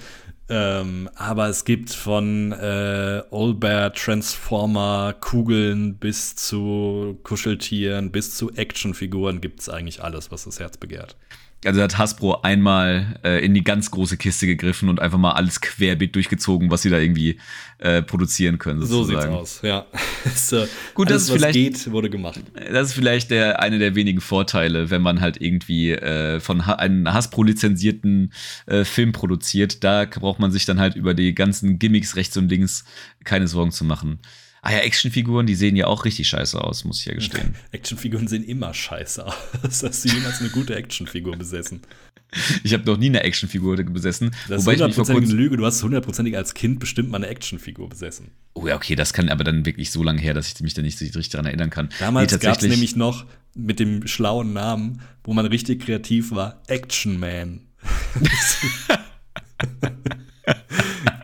Ähm, 0.49 1.09
aber 1.15 1.47
es 1.49 1.65
gibt 1.65 1.91
von 1.91 2.51
äh, 2.51 3.21
Old 3.31 3.59
Bear 3.59 3.91
Transformer 3.93 5.13
Kugeln 5.19 5.95
bis 5.97 6.35
zu 6.35 7.19
Kuscheltieren 7.23 8.11
bis 8.11 8.35
zu 8.35 8.51
Actionfiguren 8.51 9.41
gibt 9.41 9.61
es 9.61 9.69
eigentlich 9.69 10.03
alles, 10.03 10.31
was 10.31 10.45
das 10.45 10.59
Herz 10.59 10.77
begehrt. 10.77 11.15
Also 11.65 11.81
hat 11.81 11.97
Hasbro 11.97 12.41
einmal 12.41 13.19
äh, 13.23 13.43
in 13.43 13.53
die 13.53 13.65
ganz 13.65 13.91
große 13.91 14.15
Kiste 14.15 14.47
gegriffen 14.47 14.87
und 14.87 15.01
einfach 15.01 15.17
mal 15.17 15.33
alles 15.33 15.59
querbeet 15.59 16.15
durchgezogen, 16.15 16.71
was 16.71 16.83
sie 16.83 16.89
da 16.89 16.97
irgendwie 16.97 17.37
äh, 17.79 18.01
produzieren 18.01 18.59
können. 18.59 18.79
So 18.79 19.03
Sozusagen. 19.03 19.33
sieht's 19.33 19.41
aus, 19.41 19.61
ja. 19.63 19.85
so, 20.35 20.65
Gut, 20.93 21.07
das 21.09 21.13
alles, 21.13 21.23
ist 21.23 21.29
was 21.31 21.35
vielleicht- 21.37 21.53
geht, 21.83 21.91
wurde 21.91 22.09
gemacht. 22.09 22.39
Das 22.71 22.87
ist 22.89 22.93
vielleicht 22.93 23.29
der, 23.31 23.61
eine 23.61 23.77
der 23.77 23.93
wenigen 23.95 24.21
Vorteile, 24.21 24.89
wenn 24.89 25.01
man 25.01 25.19
halt 25.19 25.41
irgendwie 25.41 25.91
äh, 25.91 26.39
von 26.39 26.65
ha 26.65 26.75
einem 26.75 27.11
Hasbro-lizenzierten 27.11 28.31
äh, 28.65 28.85
Film 28.85 29.11
produziert. 29.11 29.83
Da 29.83 30.05
braucht 30.05 30.39
man 30.39 30.51
sich 30.51 30.65
dann 30.65 30.79
halt 30.79 30.95
über 30.95 31.13
die 31.13 31.35
ganzen 31.35 31.77
Gimmicks 31.77 32.15
rechts 32.15 32.37
und 32.37 32.47
links 32.49 32.85
keine 33.25 33.47
Sorgen 33.49 33.71
zu 33.71 33.83
machen. 33.83 34.19
Ah 34.61 34.73
ja, 34.73 34.79
Actionfiguren, 34.79 35.45
die 35.45 35.55
sehen 35.55 35.75
ja 35.75 35.87
auch 35.87 36.05
richtig 36.05 36.27
scheiße 36.27 36.61
aus, 36.61 36.83
muss 36.83 36.99
ich 36.99 37.05
ja 37.05 37.13
gestehen. 37.13 37.55
Actionfiguren 37.71 38.27
sehen 38.27 38.43
immer 38.43 38.73
scheiße 38.73 39.25
aus. 39.25 39.33
Hast 39.63 40.05
du 40.05 40.09
jemals 40.09 40.41
eine 40.41 40.49
gute 40.49 40.75
Actionfigur 40.75 41.37
besessen? 41.37 41.81
Ich 42.63 42.73
habe 42.73 42.83
noch 42.85 42.97
nie 42.97 43.07
eine 43.07 43.23
Actionfigur 43.23 43.77
besessen. 43.77 44.31
Das 44.47 44.61
wobei 44.63 44.73
ist 44.73 44.81
hundertprozentige 44.81 45.25
kurzem. 45.27 45.37
Lüge. 45.37 45.57
Du 45.57 45.65
hast 45.65 45.81
hundertprozentig 45.81 46.37
als 46.37 46.53
Kind 46.53 46.79
bestimmt 46.79 47.09
mal 47.09 47.17
eine 47.17 47.27
Actionfigur 47.27 47.89
besessen. 47.89 48.31
Oh 48.53 48.67
ja, 48.67 48.75
okay, 48.75 48.95
das 48.95 49.13
kann 49.13 49.29
aber 49.29 49.43
dann 49.43 49.65
wirklich 49.65 49.89
so 49.89 50.03
lange 50.03 50.21
her, 50.21 50.33
dass 50.33 50.47
ich 50.53 50.59
mich 50.59 50.73
da 50.73 50.81
nicht 50.81 50.99
so 50.99 51.05
richtig 51.05 51.29
daran 51.29 51.47
erinnern 51.47 51.69
kann. 51.69 51.89
Damals 51.99 52.31
Nee, 52.31 52.37
gab 52.39 52.57
es 52.57 52.67
nämlich 52.67 52.95
noch 52.95 53.25
mit 53.55 53.79
dem 53.79 54.05
schlauen 54.07 54.53
Namen, 54.53 55.01
wo 55.23 55.33
man 55.33 55.45
richtig 55.47 55.85
kreativ 55.85 56.31
war, 56.31 56.61
Action 56.67 57.19
Man. 57.19 57.61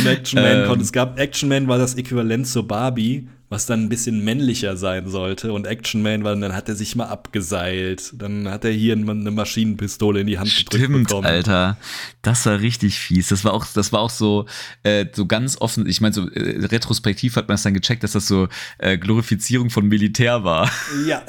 Und 0.00 0.06
Action 0.06 0.42
Man 0.42 0.60
Ähm. 0.62 0.66
konnte, 0.66 0.84
es 0.84 0.92
gab 0.92 1.18
Action 1.18 1.48
Man 1.48 1.68
war 1.68 1.78
das 1.78 1.94
Äquivalent 1.94 2.46
zur 2.46 2.66
Barbie, 2.66 3.28
was 3.48 3.66
dann 3.66 3.82
ein 3.84 3.88
bisschen 3.88 4.24
männlicher 4.24 4.76
sein 4.76 5.08
sollte. 5.08 5.52
Und 5.52 5.66
Action 5.66 6.02
Man 6.02 6.22
war, 6.24 6.36
dann 6.36 6.54
hat 6.54 6.68
er 6.68 6.76
sich 6.76 6.94
mal 6.96 7.06
abgeseilt. 7.06 8.12
Dann 8.16 8.48
hat 8.48 8.64
er 8.64 8.70
hier 8.70 8.94
eine 8.94 9.30
Maschinenpistole 9.30 10.20
in 10.20 10.26
die 10.28 10.38
Hand 10.38 10.54
gedrückt 10.56 10.84
Stimmt, 10.84 11.08
bekommen. 11.08 11.26
Alter. 11.26 11.76
Das 12.22 12.46
war 12.46 12.60
richtig 12.60 12.98
fies. 12.98 13.28
Das 13.28 13.44
war 13.44 13.52
auch, 13.52 13.66
das 13.74 13.92
war 13.92 14.00
auch 14.00 14.10
so, 14.10 14.46
äh, 14.84 15.06
so 15.12 15.26
ganz 15.26 15.60
offen. 15.60 15.86
Ich 15.88 16.00
meine, 16.00 16.14
so 16.14 16.28
äh, 16.30 16.64
retrospektiv 16.66 17.36
hat 17.36 17.48
man 17.48 17.56
es 17.56 17.62
dann 17.62 17.74
gecheckt, 17.74 18.04
dass 18.04 18.12
das 18.12 18.28
so 18.28 18.48
äh, 18.78 18.96
Glorifizierung 18.98 19.70
von 19.70 19.86
Militär 19.86 20.44
war. 20.44 20.70
Ja. 21.06 21.22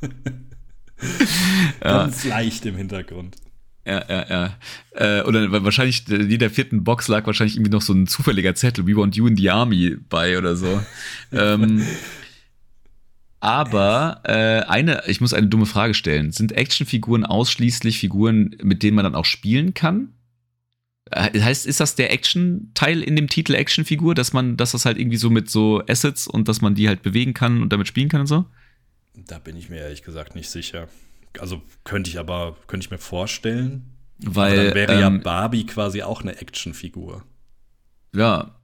Ganz 1.80 2.24
leicht 2.24 2.66
im 2.66 2.76
Hintergrund. 2.76 3.36
Ja, 3.88 4.04
ja, 4.08 4.26
ja. 4.28 4.58
Äh, 5.20 5.22
oder 5.22 5.50
wa- 5.50 5.64
wahrscheinlich, 5.64 6.06
äh, 6.10 6.16
in 6.16 6.30
jeder 6.30 6.50
vierten 6.50 6.84
Box 6.84 7.08
lag 7.08 7.26
wahrscheinlich 7.26 7.56
irgendwie 7.56 7.70
noch 7.72 7.80
so 7.80 7.94
ein 7.94 8.06
zufälliger 8.06 8.54
Zettel, 8.54 8.86
We 8.86 8.94
want 8.94 9.16
you 9.16 9.26
in 9.26 9.36
the 9.36 9.48
army 9.48 9.96
bei 10.10 10.36
oder 10.36 10.56
so. 10.56 10.82
ähm, 11.32 11.82
aber 13.40 14.20
äh, 14.24 14.62
eine, 14.68 15.02
ich 15.06 15.20
muss 15.20 15.32
eine 15.32 15.46
dumme 15.46 15.66
Frage 15.66 15.94
stellen. 15.94 16.32
Sind 16.32 16.52
Actionfiguren 16.52 17.24
ausschließlich 17.24 17.98
Figuren, 18.00 18.56
mit 18.62 18.82
denen 18.82 18.96
man 18.96 19.04
dann 19.04 19.14
auch 19.14 19.24
spielen 19.24 19.74
kann? 19.74 20.12
Äh, 21.10 21.40
Heißt, 21.40 21.64
ist 21.66 21.80
das 21.80 21.94
der 21.94 22.12
Action-Teil 22.12 23.02
in 23.02 23.14
dem 23.16 23.28
Titel 23.28 23.54
Actionfigur, 23.54 24.14
dass 24.14 24.32
man, 24.32 24.56
dass 24.56 24.72
das 24.72 24.84
halt 24.84 24.98
irgendwie 24.98 25.16
so 25.18 25.30
mit 25.30 25.48
so 25.48 25.82
Assets 25.88 26.26
und 26.26 26.48
dass 26.48 26.60
man 26.60 26.74
die 26.74 26.88
halt 26.88 27.02
bewegen 27.02 27.32
kann 27.32 27.62
und 27.62 27.72
damit 27.72 27.86
spielen 27.86 28.08
kann 28.08 28.22
und 28.22 28.26
so? 28.26 28.44
Da 29.14 29.38
bin 29.38 29.56
ich 29.56 29.68
mir 29.70 29.78
ehrlich 29.78 30.02
gesagt 30.02 30.34
nicht 30.34 30.50
sicher. 30.50 30.88
Also 31.40 31.62
könnte 31.84 32.10
ich 32.10 32.18
aber, 32.18 32.56
könnte 32.66 32.84
ich 32.84 32.90
mir 32.90 32.98
vorstellen. 32.98 33.94
Weil 34.18 34.52
aber 34.52 34.64
dann 34.64 34.74
wäre 34.74 35.00
ja 35.00 35.06
ähm, 35.06 35.20
Barbie 35.20 35.66
quasi 35.66 36.02
auch 36.02 36.22
eine 36.22 36.38
Actionfigur. 36.38 37.24
Ja, 38.14 38.58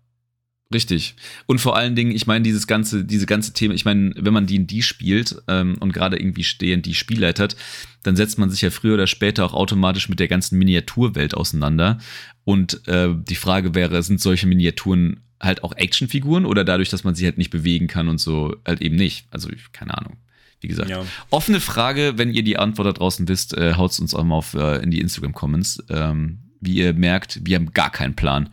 richtig. 0.73 1.15
Und 1.47 1.61
vor 1.61 1.77
allen 1.77 1.95
Dingen, 1.95 2.11
ich 2.11 2.27
meine, 2.27 2.43
dieses 2.43 2.67
ganze, 2.67 3.05
diese 3.05 3.27
ganze 3.27 3.53
Thema, 3.53 3.75
ich 3.75 3.85
meine, 3.85 4.13
wenn 4.17 4.33
man 4.33 4.47
D&D 4.47 4.83
spielt 4.83 5.43
ähm, 5.47 5.77
und 5.79 5.93
gerade 5.93 6.19
irgendwie 6.19 6.43
D&D 6.43 6.95
spielleitet, 6.95 7.57
dann 8.03 8.17
setzt 8.17 8.39
man 8.39 8.51
sich 8.51 8.63
ja 8.63 8.71
früher 8.71 8.95
oder 8.95 9.07
später 9.07 9.45
auch 9.45 9.55
automatisch 9.55 10.09
mit 10.09 10.19
der 10.19 10.29
ganzen 10.29 10.59
Miniaturwelt 10.59 11.35
auseinander. 11.35 11.99
Und 12.45 12.87
äh, 12.89 13.11
die 13.15 13.37
Frage 13.37 13.75
wäre, 13.75 14.03
sind 14.03 14.21
solche 14.21 14.47
Miniaturen 14.47 15.21
halt 15.41 15.63
auch 15.63 15.77
Actionfiguren 15.77 16.47
oder 16.47 16.65
dadurch, 16.65 16.89
dass 16.89 17.05
man 17.05 17.15
sie 17.15 17.27
halt 17.27 17.39
nicht 17.39 17.51
bewegen 17.51 17.87
kann 17.87 18.09
und 18.09 18.19
so 18.19 18.57
halt 18.67 18.81
eben 18.83 18.97
nicht? 18.97 19.27
Also, 19.31 19.51
keine 19.73 19.97
Ahnung. 19.97 20.17
Wie 20.65 20.69
gesagt, 20.69 20.89
Ja. 20.89 21.05
offene 21.29 21.61
Frage, 21.61 22.15
wenn 22.17 22.33
ihr 22.33 22.43
die 22.43 22.57
Antwort 22.57 22.89
da 22.89 22.93
draußen 22.93 23.29
wisst, 23.29 23.55
äh, 23.55 23.75
haut 23.75 24.01
uns 24.01 24.15
auch 24.15 24.25
mal 24.25 24.37
auf, 24.37 24.55
äh, 24.55 24.83
in 24.83 24.91
die 24.91 25.01
Instagram-Comments. 25.01 25.85
Ähm, 25.91 26.39
wie 26.59 26.77
ihr 26.77 26.95
merkt, 26.95 27.41
wir 27.45 27.57
haben 27.57 27.75
gar 27.75 27.93
keinen 27.93 28.17
Plan. 28.17 28.49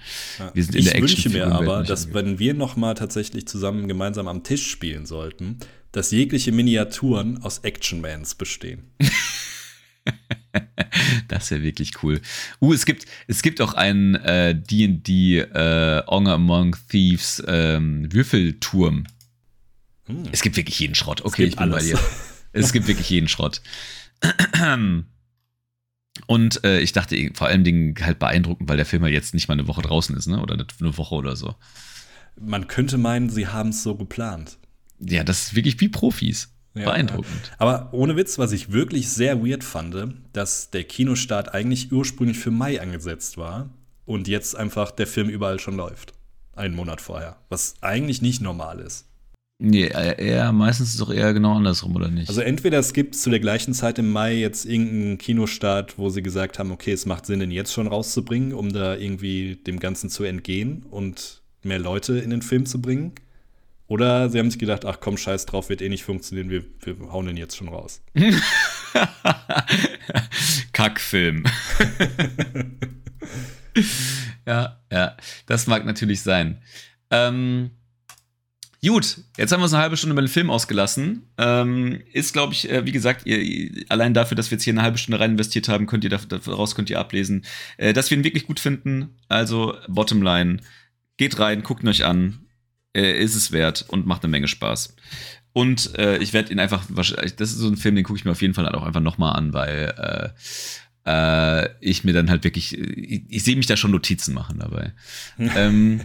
Wir 0.54 0.62
sind 0.62 0.76
in 0.76 0.82
ich 0.82 0.92
der 0.92 1.02
wünsche 1.02 1.30
mir 1.30 1.48
aber, 1.48 1.80
nicht 1.80 1.90
dass 1.90 2.14
wenn 2.14 2.38
wir 2.38 2.54
noch 2.54 2.76
mal 2.76 2.96
tatsächlich 2.96 3.48
zusammen 3.48 3.88
gemeinsam 3.88 4.28
am 4.28 4.44
Tisch 4.44 4.70
spielen 4.70 5.06
sollten, 5.06 5.60
dass 5.94 6.12
jegliche 6.12 6.52
Miniaturen 6.52 7.42
aus 7.42 7.60
Actionmans 7.60 8.36
bestehen. 8.36 8.84
Das 11.30 11.50
wäre 11.50 11.64
wirklich 11.64 12.04
cool. 12.04 12.20
Uh, 12.60 12.74
es 12.74 12.86
gibt, 12.86 13.06
es 13.28 13.42
gibt 13.42 13.62
auch 13.62 13.74
einen 13.74 14.16
äh, 14.16 14.54
D&D 14.54 15.40
äh, 15.40 16.04
Honor 16.08 16.34
Among 16.34 16.76
Thieves 16.90 17.42
ähm, 17.48 18.12
Würfelturm. 18.12 19.06
Hm. 20.12 20.30
Es 20.32 20.42
gibt 20.42 20.58
wirklich 20.58 20.80
jeden 20.80 20.96
Schrott. 20.96 21.24
Okay, 21.24 21.46
ich 21.46 21.56
bin 21.56 21.72
alles. 21.72 21.84
bei 21.84 21.90
dir. 21.90 22.00
Es 22.54 22.74
gibt 22.74 22.88
wirklich 22.88 23.10
jeden 23.10 23.28
Schrott. 23.28 23.62
Und 26.28 26.64
äh, 26.64 26.80
ich 26.82 26.92
dachte 26.92 27.32
vor 27.34 27.48
allen 27.48 27.64
Dingen 27.64 27.96
halt 28.02 28.20
beeindruckend, 28.20 28.70
weil 28.70 28.78
der 28.78 28.86
Film 28.86 29.04
ja 29.04 29.10
jetzt 29.10 29.34
nicht 29.34 29.48
mal 29.48 29.54
eine 29.54 29.68
Woche 29.68 29.82
draußen 29.82 30.16
ist, 30.16 30.28
ne? 30.28 30.42
Oder 30.42 30.54
eine 30.56 30.98
Woche 30.98 31.16
oder 31.16 31.36
so. 31.36 31.56
Man 32.40 32.68
könnte 32.68 32.98
meinen, 32.98 33.30
sie 33.30 33.48
haben 33.48 33.70
es 33.70 33.84
so 33.84 33.96
geplant. 33.96 34.58
Ja, 35.00 35.24
das 35.24 35.44
ist 35.44 35.56
wirklich 35.56 35.80
wie 35.80 35.90
Profis. 35.90 36.50
Ja. 36.74 36.86
Beeindruckend. 36.86 37.52
Aber 37.58 37.90
ohne 37.92 38.16
Witz, 38.16 38.38
was 38.38 38.54
ich 38.54 38.72
wirklich 38.72 39.10
sehr 39.10 39.46
weird 39.46 39.64
fand, 39.64 39.96
dass 40.32 40.70
der 40.70 40.86
Kinostart 40.86 41.54
eigentlich 41.54 41.92
ursprünglich 41.92 42.38
für 42.38 42.52
Mai 42.52 42.80
angesetzt 42.80 43.38
war 43.38 43.70
und 44.06 44.30
jetzt 44.30 44.56
einfach 44.56 44.92
der 44.92 45.08
Film 45.08 45.30
überall 45.30 45.60
schon 45.60 45.76
läuft. 45.76 46.14
Einen 46.56 46.76
Monat 46.76 47.02
vorher. 47.02 47.38
Was 47.50 47.76
eigentlich 47.82 48.22
nicht 48.22 48.42
normal 48.42 48.80
ist. 48.80 49.06
Nee, 49.64 49.90
eher, 49.90 50.52
meistens 50.54 50.88
ist 50.88 50.94
es 50.96 51.00
doch 51.00 51.14
eher 51.14 51.34
genau 51.34 51.56
andersrum, 51.56 51.96
oder 51.96 52.08
nicht? 52.08 52.30
Also 52.30 52.42
entweder 52.42 52.80
es 52.80 52.94
gibt 52.94 53.14
zu 53.14 53.30
der 53.30 53.40
gleichen 53.40 53.76
Zeit 53.76 54.00
im 54.00 54.10
Mai 54.10 54.34
jetzt 54.34 54.66
irgendeinen 54.66 55.20
Kinostart, 55.20 56.00
wo 56.00 56.10
sie 56.10 56.24
gesagt 56.24 56.58
haben, 56.58 56.72
okay, 56.72 56.94
es 56.94 57.06
macht 57.06 57.28
Sinn, 57.28 57.42
den 57.42 57.52
jetzt 57.52 57.72
schon 57.72 57.86
rauszubringen, 57.86 58.54
um 58.54 58.74
da 58.74 58.96
irgendwie 58.96 59.58
dem 59.58 59.80
Ganzen 59.80 60.10
zu 60.10 60.24
entgehen 60.24 60.84
und 60.90 61.44
mehr 61.62 61.78
Leute 61.78 62.18
in 62.18 62.32
den 62.32 62.42
Film 62.42 62.66
zu 62.66 62.82
bringen. 62.82 63.14
Oder 63.86 64.32
sie 64.32 64.40
haben 64.40 64.50
sich 64.50 64.58
gedacht, 64.58 64.84
ach 64.84 64.98
komm, 65.00 65.16
scheiß 65.16 65.46
drauf, 65.46 65.70
wird 65.70 65.84
eh 65.84 65.90
nicht 65.90 66.06
funktionieren, 66.06 66.50
wir, 66.50 66.64
wir 66.80 67.12
hauen 67.12 67.28
den 67.28 67.38
jetzt 67.38 67.56
schon 67.56 67.68
raus. 67.68 68.02
Kackfilm. 70.74 71.44
ja, 74.48 74.80
ja, 74.92 75.18
das 75.46 75.68
mag 75.68 75.86
natürlich 75.86 76.22
sein. 76.22 76.64
Ähm, 77.12 77.70
gut, 78.90 79.18
jetzt 79.38 79.52
haben 79.52 79.60
wir 79.60 79.66
uns 79.66 79.74
eine 79.74 79.84
halbe 79.84 79.96
Stunde 79.98 80.14
über 80.14 80.22
den 80.22 80.28
Film 80.28 80.50
ausgelassen. 80.50 81.24
Ähm, 81.38 82.02
ist, 82.14 82.34
glaube 82.34 82.54
ich, 82.54 82.70
äh, 82.70 82.86
wie 82.86 82.92
gesagt, 82.92 83.26
ihr, 83.28 83.86
allein 83.90 84.14
dafür, 84.14 84.36
dass 84.36 84.50
wir 84.50 84.56
jetzt 84.56 84.64
hier 84.64 84.74
eine 84.74 84.82
halbe 84.82 84.98
Stunde 84.98 85.20
rein 85.20 85.32
investiert 85.32 85.70
haben, 85.70 85.86
könnt 85.86 86.04
ihr 86.04 86.10
da- 86.10 86.18
daraus 86.18 86.74
könnt 86.76 86.90
ihr 86.90 87.00
ablesen, 87.00 87.46
äh, 87.78 87.94
dass 87.94 88.10
wir 88.10 88.18
ihn 88.18 88.24
wirklich 88.24 88.48
gut 88.48 88.60
finden. 88.60 89.10
Also, 89.28 89.76
Bottomline, 89.88 90.58
geht 91.18 91.38
rein, 91.40 91.62
guckt 91.64 91.84
ihn 91.84 91.90
euch 91.90 92.06
an. 92.06 92.40
Äh, 92.94 93.22
ist 93.24 93.36
es 93.36 93.52
wert 93.52 93.86
und 93.88 94.06
macht 94.06 94.24
eine 94.24 94.32
Menge 94.32 94.48
Spaß. 94.48 94.96
Und 95.54 95.98
äh, 95.98 96.18
ich 96.18 96.34
werde 96.34 96.52
ihn 96.52 96.60
einfach, 96.60 96.86
das 96.90 97.12
ist 97.52 97.58
so 97.58 97.68
ein 97.68 97.78
Film, 97.78 97.96
den 97.96 98.04
gucke 98.04 98.18
ich 98.18 98.26
mir 98.26 98.32
auf 98.32 98.42
jeden 98.42 98.54
Fall 98.54 98.66
halt 98.66 98.76
auch 98.76 98.84
einfach 98.84 99.00
nochmal 99.02 99.36
an, 99.38 99.54
weil 99.54 99.94
äh, 101.06 101.10
äh, 101.10 101.70
ich 101.82 102.04
mir 102.04 102.14
dann 102.14 102.30
halt 102.30 102.44
wirklich, 102.44 102.78
ich, 102.78 103.24
ich 103.28 103.44
sehe 103.44 103.56
mich 103.56 103.66
da 103.66 103.78
schon 103.78 103.92
Notizen 103.92 104.34
machen 104.34 104.60
dabei. 104.60 104.94
ähm, 105.38 106.02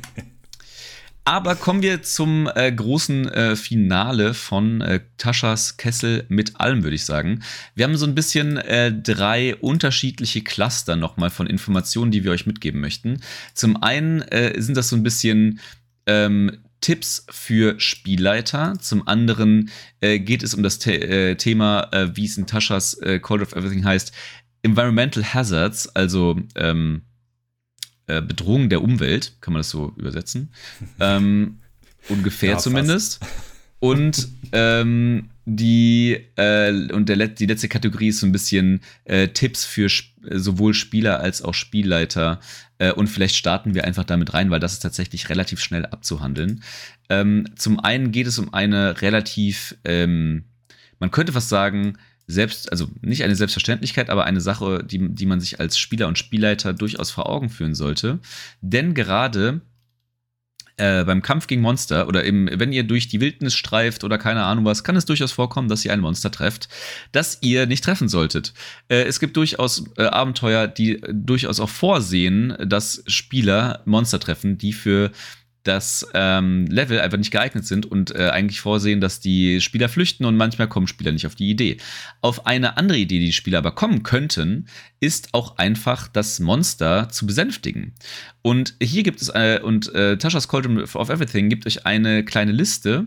aber 1.26 1.56
kommen 1.56 1.82
wir 1.82 2.02
zum 2.02 2.48
äh, 2.54 2.70
großen 2.70 3.28
äh, 3.28 3.56
Finale 3.56 4.32
von 4.32 4.80
äh, 4.80 5.00
Taschas 5.18 5.76
Kessel 5.76 6.24
mit 6.28 6.60
allem, 6.60 6.84
würde 6.84 6.94
ich 6.94 7.04
sagen. 7.04 7.42
Wir 7.74 7.84
haben 7.84 7.96
so 7.96 8.06
ein 8.06 8.14
bisschen 8.14 8.58
äh, 8.58 8.92
drei 8.92 9.56
unterschiedliche 9.56 10.42
Cluster 10.42 10.94
nochmal 10.94 11.30
von 11.30 11.48
Informationen, 11.48 12.12
die 12.12 12.22
wir 12.22 12.30
euch 12.30 12.46
mitgeben 12.46 12.80
möchten. 12.80 13.20
Zum 13.54 13.82
einen 13.82 14.22
äh, 14.22 14.54
sind 14.62 14.76
das 14.76 14.88
so 14.88 14.94
ein 14.94 15.02
bisschen 15.02 15.58
ähm, 16.06 16.58
Tipps 16.80 17.26
für 17.28 17.80
Spielleiter. 17.80 18.74
Zum 18.80 19.08
anderen 19.08 19.70
äh, 20.00 20.20
geht 20.20 20.44
es 20.44 20.54
um 20.54 20.62
das 20.62 20.80
The 20.80 21.34
Thema, 21.36 21.90
wie 22.14 22.26
es 22.26 22.36
in 22.36 22.46
Taschas 22.46 23.00
Call 23.22 23.42
of 23.42 23.52
Everything 23.52 23.84
heißt, 23.84 24.12
Environmental 24.62 25.24
Hazards, 25.24 25.88
also 25.96 26.38
ähm, 26.54 27.02
äh, 28.06 28.22
Bedrohung 28.22 28.68
der 28.68 28.82
Umwelt, 28.82 29.36
kann 29.40 29.52
man 29.52 29.60
das 29.60 29.70
so 29.70 29.92
übersetzen. 29.96 30.50
ähm, 31.00 31.58
ungefähr 32.08 32.52
ja, 32.52 32.58
zumindest. 32.58 33.20
Und 33.78 34.28
ähm, 34.52 35.28
die 35.44 36.18
äh, 36.36 36.90
und 36.92 37.08
der, 37.08 37.28
die 37.28 37.46
letzte 37.46 37.68
Kategorie 37.68 38.08
ist 38.08 38.20
so 38.20 38.26
ein 38.26 38.32
bisschen 38.32 38.80
äh, 39.04 39.28
Tipps 39.28 39.64
für 39.64 39.86
sp 39.86 40.16
sowohl 40.28 40.74
Spieler 40.74 41.20
als 41.20 41.40
auch 41.40 41.54
Spielleiter. 41.54 42.40
Äh, 42.78 42.92
und 42.92 43.06
vielleicht 43.06 43.36
starten 43.36 43.74
wir 43.74 43.84
einfach 43.84 44.04
damit 44.04 44.34
rein, 44.34 44.50
weil 44.50 44.58
das 44.58 44.72
ist 44.72 44.80
tatsächlich 44.80 45.28
relativ 45.28 45.60
schnell 45.60 45.86
abzuhandeln. 45.86 46.64
Ähm, 47.08 47.46
zum 47.54 47.78
einen 47.78 48.10
geht 48.10 48.26
es 48.26 48.38
um 48.38 48.52
eine 48.52 49.00
relativ, 49.02 49.76
ähm, 49.84 50.44
man 50.98 51.12
könnte 51.12 51.32
fast 51.32 51.48
sagen, 51.48 51.96
selbst, 52.26 52.72
also 52.72 52.88
nicht 53.00 53.22
eine 53.22 53.36
Selbstverständlichkeit, 53.36 54.10
aber 54.10 54.24
eine 54.24 54.40
Sache, 54.40 54.84
die, 54.84 55.14
die 55.14 55.26
man 55.26 55.40
sich 55.40 55.60
als 55.60 55.78
Spieler 55.78 56.08
und 56.08 56.18
Spielleiter 56.18 56.72
durchaus 56.72 57.10
vor 57.10 57.28
Augen 57.28 57.50
führen 57.50 57.74
sollte. 57.74 58.18
Denn 58.60 58.94
gerade 58.94 59.60
äh, 60.76 61.04
beim 61.04 61.22
Kampf 61.22 61.46
gegen 61.46 61.62
Monster 61.62 62.06
oder 62.08 62.24
eben, 62.24 62.48
wenn 62.52 62.72
ihr 62.72 62.84
durch 62.84 63.08
die 63.08 63.20
Wildnis 63.20 63.54
streift 63.54 64.04
oder 64.04 64.18
keine 64.18 64.42
Ahnung 64.44 64.64
was, 64.64 64.84
kann 64.84 64.96
es 64.96 65.06
durchaus 65.06 65.32
vorkommen, 65.32 65.68
dass 65.68 65.84
ihr 65.84 65.92
ein 65.92 66.00
Monster 66.00 66.30
trefft, 66.30 66.68
das 67.12 67.38
ihr 67.40 67.66
nicht 67.66 67.84
treffen 67.84 68.08
solltet. 68.08 68.52
Äh, 68.88 69.04
es 69.04 69.20
gibt 69.20 69.36
durchaus 69.36 69.84
äh, 69.96 70.02
Abenteuer, 70.02 70.66
die 70.66 71.00
durchaus 71.08 71.60
auch 71.60 71.70
vorsehen, 71.70 72.56
dass 72.62 73.02
Spieler 73.06 73.82
Monster 73.86 74.20
treffen, 74.20 74.58
die 74.58 74.72
für 74.72 75.12
das 75.66 76.06
ähm, 76.14 76.66
Level 76.66 77.00
einfach 77.00 77.18
nicht 77.18 77.30
geeignet 77.30 77.66
sind 77.66 77.86
und 77.86 78.14
äh, 78.14 78.28
eigentlich 78.28 78.60
vorsehen, 78.60 79.00
dass 79.00 79.20
die 79.20 79.60
Spieler 79.60 79.88
flüchten 79.88 80.24
und 80.24 80.36
manchmal 80.36 80.68
kommen 80.68 80.86
Spieler 80.86 81.12
nicht 81.12 81.26
auf 81.26 81.34
die 81.34 81.50
Idee. 81.50 81.78
Auf 82.20 82.46
eine 82.46 82.76
andere 82.76 82.98
Idee, 82.98 83.18
die 83.18 83.26
die 83.26 83.32
Spieler 83.32 83.58
aber 83.58 83.72
kommen 83.72 84.02
könnten, 84.02 84.66
ist 85.00 85.34
auch 85.34 85.58
einfach 85.58 86.08
das 86.08 86.40
Monster 86.40 87.08
zu 87.08 87.26
besänftigen. 87.26 87.94
Und 88.42 88.74
hier 88.82 89.02
gibt 89.02 89.20
es, 89.22 89.28
äh, 89.30 89.60
und 89.62 89.92
äh, 89.94 90.16
Tasha's 90.18 90.48
Cauldron 90.48 90.78
of 90.80 91.08
Everything 91.08 91.48
gibt 91.48 91.66
euch 91.66 91.86
eine 91.86 92.24
kleine 92.24 92.52
Liste, 92.52 93.06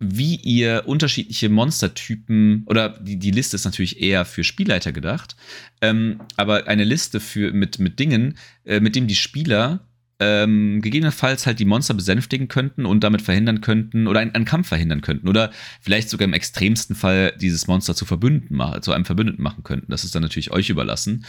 wie 0.00 0.36
ihr 0.36 0.84
unterschiedliche 0.86 1.48
Monstertypen, 1.48 2.64
oder 2.66 2.90
die, 3.00 3.18
die 3.18 3.30
Liste 3.30 3.56
ist 3.56 3.64
natürlich 3.64 4.00
eher 4.00 4.24
für 4.24 4.44
Spielleiter 4.44 4.92
gedacht, 4.92 5.36
ähm, 5.80 6.20
aber 6.36 6.66
eine 6.66 6.84
Liste 6.84 7.20
für, 7.20 7.52
mit, 7.52 7.78
mit 7.78 7.98
Dingen, 7.98 8.36
äh, 8.64 8.80
mit 8.80 8.96
denen 8.96 9.06
die 9.06 9.14
Spieler 9.14 9.86
ähm, 10.24 10.80
gegebenenfalls 10.80 11.46
halt 11.46 11.58
die 11.58 11.66
Monster 11.66 11.92
besänftigen 11.92 12.48
könnten 12.48 12.86
und 12.86 13.04
damit 13.04 13.20
verhindern 13.20 13.60
könnten 13.60 14.06
oder 14.06 14.20
einen, 14.20 14.34
einen, 14.34 14.46
Kampf 14.46 14.68
verhindern 14.68 15.02
könnten 15.02 15.28
oder 15.28 15.50
vielleicht 15.80 16.08
sogar 16.08 16.26
im 16.26 16.32
extremsten 16.32 16.96
Fall 16.96 17.34
dieses 17.40 17.66
Monster 17.66 17.94
zu 17.94 18.06
Verbündeten 18.06 18.56
machen, 18.56 18.82
zu 18.82 18.92
einem 18.92 19.04
Verbündeten 19.04 19.42
machen 19.42 19.64
könnten. 19.64 19.90
Das 19.90 20.04
ist 20.04 20.14
dann 20.14 20.22
natürlich 20.22 20.50
euch 20.50 20.70
überlassen. 20.70 21.24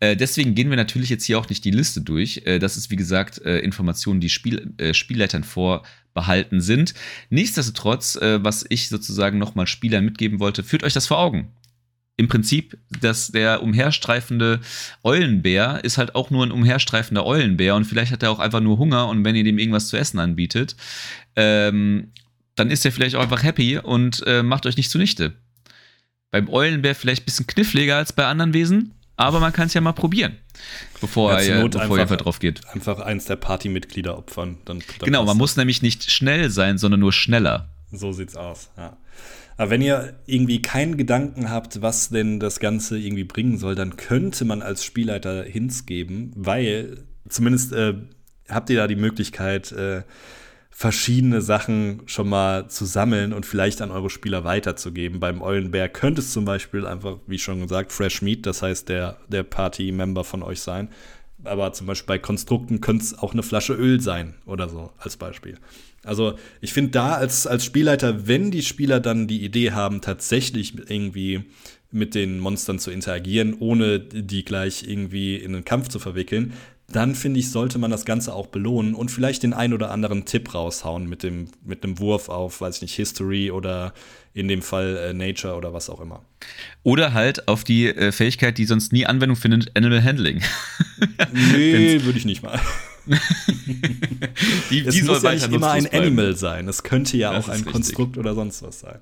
Äh, 0.00 0.16
deswegen 0.16 0.54
gehen 0.54 0.70
wir 0.70 0.76
natürlich 0.76 1.10
jetzt 1.10 1.24
hier 1.24 1.38
auch 1.38 1.48
nicht 1.48 1.64
die 1.64 1.70
Liste 1.70 2.00
durch. 2.00 2.42
Äh, 2.44 2.58
das 2.58 2.76
ist 2.76 2.90
wie 2.90 2.96
gesagt 2.96 3.40
äh, 3.44 3.58
Informationen, 3.60 4.20
die 4.20 4.30
Spiel, 4.30 4.72
äh, 4.78 4.94
Spielleitern 4.94 5.44
vorbehalten 5.44 6.60
sind. 6.60 6.94
Nichtsdestotrotz, 7.28 8.16
äh, 8.16 8.42
was 8.42 8.64
ich 8.68 8.88
sozusagen 8.88 9.38
nochmal 9.38 9.68
Spielern 9.68 10.04
mitgeben 10.04 10.40
wollte, 10.40 10.64
führt 10.64 10.82
euch 10.82 10.94
das 10.94 11.06
vor 11.06 11.18
Augen 11.18 11.52
im 12.20 12.28
Prinzip, 12.28 12.76
dass 13.00 13.28
der 13.28 13.62
umherstreifende 13.62 14.60
Eulenbär 15.02 15.80
ist 15.84 15.96
halt 15.96 16.14
auch 16.14 16.28
nur 16.28 16.44
ein 16.44 16.52
umherstreifender 16.52 17.24
Eulenbär 17.24 17.74
und 17.74 17.86
vielleicht 17.86 18.12
hat 18.12 18.22
er 18.22 18.30
auch 18.30 18.40
einfach 18.40 18.60
nur 18.60 18.76
Hunger 18.76 19.08
und 19.08 19.24
wenn 19.24 19.34
ihr 19.34 19.42
dem 19.42 19.58
irgendwas 19.58 19.88
zu 19.88 19.96
essen 19.96 20.18
anbietet, 20.18 20.76
ähm, 21.34 22.12
dann 22.56 22.70
ist 22.70 22.84
er 22.84 22.92
vielleicht 22.92 23.16
auch 23.16 23.22
einfach 23.22 23.42
happy 23.42 23.78
und 23.78 24.22
äh, 24.26 24.42
macht 24.42 24.66
euch 24.66 24.76
nicht 24.76 24.90
zunichte. 24.90 25.32
Beim 26.30 26.50
Eulenbär 26.50 26.94
vielleicht 26.94 27.22
ein 27.22 27.24
bisschen 27.24 27.46
kniffliger 27.46 27.96
als 27.96 28.12
bei 28.12 28.26
anderen 28.26 28.52
Wesen, 28.52 28.92
aber 29.16 29.40
man 29.40 29.54
kann 29.54 29.68
es 29.68 29.74
ja 29.74 29.80
mal 29.80 29.92
probieren, 29.92 30.36
bevor, 31.00 31.32
ja, 31.32 31.38
er, 31.40 31.68
bevor 31.70 31.98
ihr 31.98 32.04
drauf 32.04 32.38
geht. 32.38 32.68
Einfach 32.68 33.00
eins 33.00 33.24
der 33.24 33.36
Partymitglieder 33.36 34.18
opfern. 34.18 34.58
Dann, 34.66 34.80
dann 34.80 35.06
genau, 35.06 35.24
man 35.24 35.38
muss 35.38 35.56
nämlich 35.56 35.80
nicht 35.80 36.10
schnell 36.10 36.50
sein, 36.50 36.76
sondern 36.76 37.00
nur 37.00 37.14
schneller. 37.14 37.70
So 37.90 38.12
sieht's 38.12 38.36
aus, 38.36 38.68
ja. 38.76 38.98
Aber 39.60 39.68
wenn 39.68 39.82
ihr 39.82 40.14
irgendwie 40.24 40.62
keinen 40.62 40.96
Gedanken 40.96 41.50
habt, 41.50 41.82
was 41.82 42.08
denn 42.08 42.40
das 42.40 42.60
Ganze 42.60 42.98
irgendwie 42.98 43.24
bringen 43.24 43.58
soll, 43.58 43.74
dann 43.74 43.98
könnte 43.98 44.46
man 44.46 44.62
als 44.62 44.86
Spielleiter 44.86 45.42
Hints 45.42 45.84
geben, 45.84 46.30
weil 46.34 47.04
zumindest 47.28 47.74
äh, 47.74 47.92
habt 48.48 48.70
ihr 48.70 48.78
da 48.78 48.86
die 48.86 48.96
Möglichkeit, 48.96 49.70
äh, 49.72 50.04
verschiedene 50.70 51.42
Sachen 51.42 52.00
schon 52.06 52.30
mal 52.30 52.68
zu 52.70 52.86
sammeln 52.86 53.34
und 53.34 53.44
vielleicht 53.44 53.82
an 53.82 53.90
eure 53.90 54.08
Spieler 54.08 54.44
weiterzugeben. 54.44 55.20
Beim 55.20 55.42
Eulenbär 55.42 55.90
könnte 55.90 56.22
es 56.22 56.32
zum 56.32 56.46
Beispiel 56.46 56.86
einfach, 56.86 57.18
wie 57.26 57.38
schon 57.38 57.60
gesagt, 57.60 57.92
Fresh 57.92 58.22
Meat, 58.22 58.46
das 58.46 58.62
heißt 58.62 58.88
der, 58.88 59.18
der 59.28 59.42
Party-Member 59.42 60.24
von 60.24 60.42
euch 60.42 60.62
sein. 60.62 60.88
Aber 61.44 61.74
zum 61.74 61.86
Beispiel 61.86 62.06
bei 62.06 62.18
Konstrukten 62.18 62.80
könnte 62.80 63.04
es 63.04 63.18
auch 63.18 63.34
eine 63.34 63.42
Flasche 63.42 63.74
Öl 63.74 64.00
sein 64.00 64.36
oder 64.46 64.70
so, 64.70 64.90
als 64.96 65.18
Beispiel. 65.18 65.58
Also 66.04 66.34
ich 66.60 66.72
finde 66.72 66.92
da 66.92 67.14
als, 67.14 67.46
als 67.46 67.64
Spielleiter, 67.64 68.26
wenn 68.26 68.50
die 68.50 68.62
Spieler 68.62 69.00
dann 69.00 69.26
die 69.26 69.44
Idee 69.44 69.72
haben, 69.72 70.00
tatsächlich 70.00 70.74
irgendwie 70.90 71.44
mit 71.92 72.14
den 72.14 72.38
Monstern 72.38 72.78
zu 72.78 72.90
interagieren, 72.90 73.54
ohne 73.58 73.98
die 74.00 74.44
gleich 74.44 74.84
irgendwie 74.86 75.36
in 75.36 75.54
einen 75.54 75.64
Kampf 75.64 75.88
zu 75.88 75.98
verwickeln, 75.98 76.54
dann 76.88 77.14
finde 77.14 77.38
ich, 77.38 77.50
sollte 77.50 77.78
man 77.78 77.90
das 77.90 78.04
Ganze 78.04 78.34
auch 78.34 78.48
belohnen 78.48 78.94
und 78.94 79.10
vielleicht 79.10 79.44
den 79.44 79.52
ein 79.52 79.72
oder 79.72 79.90
anderen 79.90 80.24
Tipp 80.24 80.54
raushauen 80.54 81.08
mit 81.08 81.22
dem 81.22 81.48
mit 81.64 81.84
einem 81.84 81.98
Wurf 82.00 82.28
auf, 82.28 82.60
weiß 82.60 82.76
ich 82.76 82.82
nicht, 82.82 82.94
History 82.94 83.50
oder 83.50 83.92
in 84.34 84.48
dem 84.48 84.62
Fall 84.62 84.96
äh, 84.96 85.12
Nature 85.12 85.54
oder 85.54 85.72
was 85.72 85.88
auch 85.88 86.00
immer. 86.00 86.24
Oder 86.82 87.12
halt 87.12 87.46
auf 87.46 87.62
die 87.62 87.86
äh, 87.86 88.10
Fähigkeit, 88.10 88.58
die 88.58 88.64
sonst 88.64 88.92
nie 88.92 89.06
Anwendung 89.06 89.36
findet, 89.36 89.76
Animal 89.76 90.02
Handling. 90.02 90.42
nee, 91.32 92.02
würde 92.02 92.18
ich 92.18 92.24
nicht 92.24 92.42
mal 92.42 92.60
die, 94.70 94.80
es 94.86 94.94
die 94.94 95.02
muss 95.02 95.22
ja 95.22 95.32
nicht 95.32 95.52
immer 95.52 95.72
ein 95.72 95.84
bleiben. 95.84 96.06
Animal 96.06 96.36
sein. 96.36 96.68
Es 96.68 96.82
könnte 96.82 97.16
ja 97.16 97.32
das 97.32 97.46
auch 97.46 97.48
ein 97.52 97.64
Konstrukt 97.64 98.16
oder 98.16 98.34
sonst 98.34 98.62
was 98.62 98.80
sein. 98.80 99.00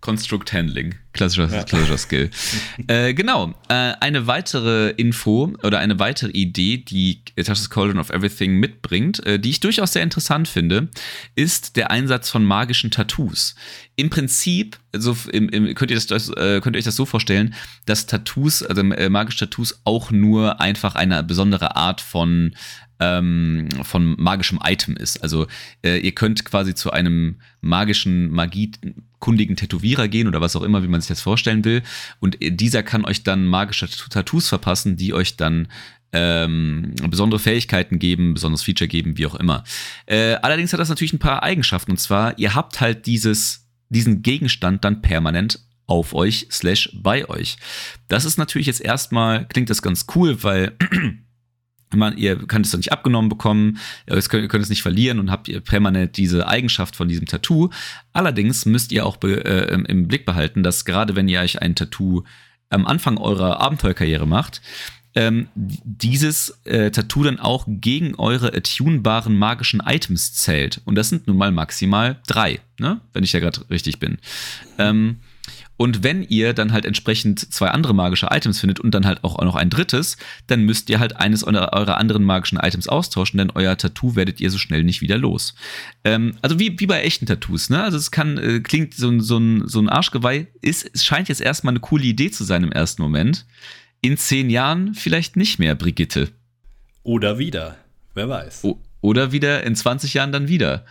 Construct 0.00 0.52
Handling, 0.52 0.94
klassischer, 1.12 1.52
ja. 1.52 1.64
klassischer 1.64 1.98
Skill. 1.98 2.30
äh, 2.86 3.14
genau, 3.14 3.52
äh, 3.68 3.94
eine 4.00 4.28
weitere 4.28 4.90
Info 4.90 5.52
oder 5.64 5.80
eine 5.80 5.98
weitere 5.98 6.30
Idee, 6.30 6.76
die 6.76 7.20
Tasha's 7.34 7.68
Cauldron 7.68 7.98
of 7.98 8.10
Everything 8.10 8.54
mitbringt, 8.54 9.26
äh, 9.26 9.40
die 9.40 9.50
ich 9.50 9.58
durchaus 9.58 9.92
sehr 9.94 10.04
interessant 10.04 10.46
finde, 10.46 10.88
ist 11.34 11.74
der 11.76 11.90
Einsatz 11.90 12.30
von 12.30 12.44
magischen 12.44 12.92
Tattoos. 12.92 13.56
Im 13.96 14.08
Prinzip, 14.08 14.78
also 14.92 15.16
im, 15.32 15.48
im, 15.48 15.74
könnt, 15.74 15.90
ihr 15.90 15.98
das, 15.98 16.28
äh, 16.28 16.60
könnt 16.60 16.76
ihr 16.76 16.78
euch 16.78 16.84
das 16.84 16.94
so 16.94 17.04
vorstellen, 17.04 17.54
dass 17.84 18.06
Tattoos, 18.06 18.62
also 18.62 18.80
äh, 18.80 19.08
magische 19.08 19.38
Tattoos 19.40 19.80
auch 19.82 20.12
nur 20.12 20.60
einfach 20.60 20.94
eine 20.94 21.24
besondere 21.24 21.74
Art 21.74 22.00
von 22.00 22.54
ähm, 23.00 23.68
von 23.82 24.14
magischem 24.18 24.58
Item 24.62 24.96
ist. 24.96 25.22
Also 25.22 25.46
äh, 25.84 25.98
ihr 25.98 26.12
könnt 26.12 26.44
quasi 26.44 26.74
zu 26.74 26.90
einem 26.90 27.40
magischen, 27.60 28.30
magiekundigen 28.30 29.56
Tätowierer 29.56 30.08
gehen 30.08 30.28
oder 30.28 30.40
was 30.40 30.56
auch 30.56 30.62
immer, 30.62 30.82
wie 30.82 30.88
man 30.88 31.00
sich 31.00 31.08
das 31.08 31.20
vorstellen 31.20 31.64
will. 31.64 31.82
Und 32.20 32.42
äh, 32.42 32.50
dieser 32.50 32.82
kann 32.82 33.04
euch 33.04 33.22
dann 33.22 33.46
magische 33.46 33.88
Tattoos 33.88 34.48
verpassen, 34.48 34.96
die 34.96 35.14
euch 35.14 35.36
dann 35.36 35.68
ähm, 36.12 36.94
besondere 37.08 37.38
Fähigkeiten 37.38 37.98
geben, 37.98 38.34
besonderes 38.34 38.62
Feature 38.62 38.88
geben, 38.88 39.18
wie 39.18 39.26
auch 39.26 39.34
immer. 39.34 39.64
Äh, 40.06 40.34
allerdings 40.42 40.72
hat 40.72 40.80
das 40.80 40.88
natürlich 40.88 41.12
ein 41.12 41.18
paar 41.18 41.42
Eigenschaften. 41.42 41.92
Und 41.92 41.98
zwar, 41.98 42.38
ihr 42.38 42.54
habt 42.54 42.80
halt 42.80 43.06
dieses, 43.06 43.66
diesen 43.90 44.22
Gegenstand 44.22 44.84
dann 44.84 45.02
permanent 45.02 45.60
auf 45.86 46.14
euch 46.14 46.46
slash 46.50 46.90
bei 46.94 47.28
euch. 47.28 47.56
Das 48.08 48.24
ist 48.24 48.38
natürlich 48.38 48.66
jetzt 48.66 48.80
erstmal, 48.80 49.46
klingt 49.46 49.70
das 49.70 49.82
ganz 49.82 50.06
cool, 50.14 50.42
weil 50.42 50.76
man, 51.94 52.16
ihr 52.16 52.36
könnt 52.36 52.66
es 52.66 52.72
doch 52.72 52.78
nicht 52.78 52.92
abgenommen 52.92 53.28
bekommen, 53.28 53.78
ihr 54.06 54.20
könnt, 54.20 54.54
es 54.54 54.68
nicht 54.68 54.82
verlieren 54.82 55.18
und 55.18 55.30
habt 55.30 55.48
ihr 55.48 55.60
permanent 55.60 56.16
diese 56.16 56.46
Eigenschaft 56.46 56.96
von 56.96 57.08
diesem 57.08 57.26
Tattoo. 57.26 57.70
Allerdings 58.12 58.66
müsst 58.66 58.92
ihr 58.92 59.06
auch 59.06 59.16
be, 59.16 59.44
äh, 59.44 59.74
im 59.74 60.08
Blick 60.08 60.26
behalten, 60.26 60.62
dass 60.62 60.84
gerade 60.84 61.16
wenn 61.16 61.28
ihr 61.28 61.40
euch 61.40 61.62
ein 61.62 61.74
Tattoo 61.74 62.24
am 62.70 62.86
Anfang 62.86 63.16
eurer 63.16 63.60
Abenteuerkarriere 63.60 64.26
macht, 64.26 64.60
ähm, 65.14 65.48
dieses 65.54 66.60
äh, 66.64 66.90
Tattoo 66.90 67.24
dann 67.24 67.40
auch 67.40 67.64
gegen 67.66 68.14
eure 68.16 68.54
attunbaren 68.54 69.36
magischen 69.36 69.82
Items 69.84 70.34
zählt. 70.34 70.80
Und 70.84 70.94
das 70.94 71.08
sind 71.08 71.26
nun 71.26 71.36
mal 71.36 71.50
maximal 71.50 72.20
drei, 72.26 72.60
ne? 72.78 73.00
wenn 73.12 73.24
ich 73.24 73.32
ja 73.32 73.40
gerade 73.40 73.68
richtig 73.70 73.98
bin. 73.98 74.18
Ähm, 74.78 75.16
und 75.78 76.02
wenn 76.02 76.24
ihr 76.24 76.52
dann 76.52 76.72
halt 76.72 76.84
entsprechend 76.84 77.52
zwei 77.54 77.68
andere 77.68 77.94
magische 77.94 78.26
Items 78.30 78.58
findet 78.58 78.80
und 78.80 78.90
dann 78.90 79.06
halt 79.06 79.22
auch 79.22 79.40
noch 79.42 79.54
ein 79.54 79.70
drittes, 79.70 80.16
dann 80.48 80.64
müsst 80.64 80.90
ihr 80.90 80.98
halt 80.98 81.16
eines 81.16 81.44
eurer 81.44 81.96
anderen 81.96 82.24
magischen 82.24 82.58
Items 82.58 82.88
austauschen, 82.88 83.38
denn 83.38 83.52
euer 83.54 83.76
Tattoo 83.78 84.16
werdet 84.16 84.40
ihr 84.40 84.50
so 84.50 84.58
schnell 84.58 84.82
nicht 84.82 85.00
wieder 85.02 85.16
los. 85.16 85.54
Ähm, 86.04 86.36
also 86.42 86.58
wie, 86.58 86.78
wie 86.80 86.86
bei 86.86 87.02
echten 87.02 87.26
Tattoos, 87.26 87.70
ne? 87.70 87.80
Also 87.80 87.96
es 87.96 88.10
kann, 88.10 88.36
äh, 88.38 88.58
klingt 88.58 88.94
so, 88.94 89.18
so, 89.20 89.38
ein, 89.38 89.68
so 89.68 89.80
ein 89.80 89.88
Arschgeweih, 89.88 90.48
ist, 90.60 90.90
es 90.92 91.04
scheint 91.04 91.28
jetzt 91.28 91.40
erstmal 91.40 91.72
eine 91.72 91.80
coole 91.80 92.04
Idee 92.04 92.32
zu 92.32 92.42
sein 92.42 92.64
im 92.64 92.72
ersten 92.72 93.00
Moment. 93.00 93.46
In 94.00 94.16
zehn 94.16 94.50
Jahren 94.50 94.94
vielleicht 94.94 95.36
nicht 95.36 95.60
mehr, 95.60 95.76
Brigitte. 95.76 96.28
Oder 97.04 97.38
wieder. 97.38 97.76
Wer 98.14 98.28
weiß. 98.28 98.64
O 98.64 98.80
oder 99.00 99.30
wieder 99.30 99.62
in 99.62 99.76
20 99.76 100.14
Jahren 100.14 100.32
dann 100.32 100.48
wieder. 100.48 100.84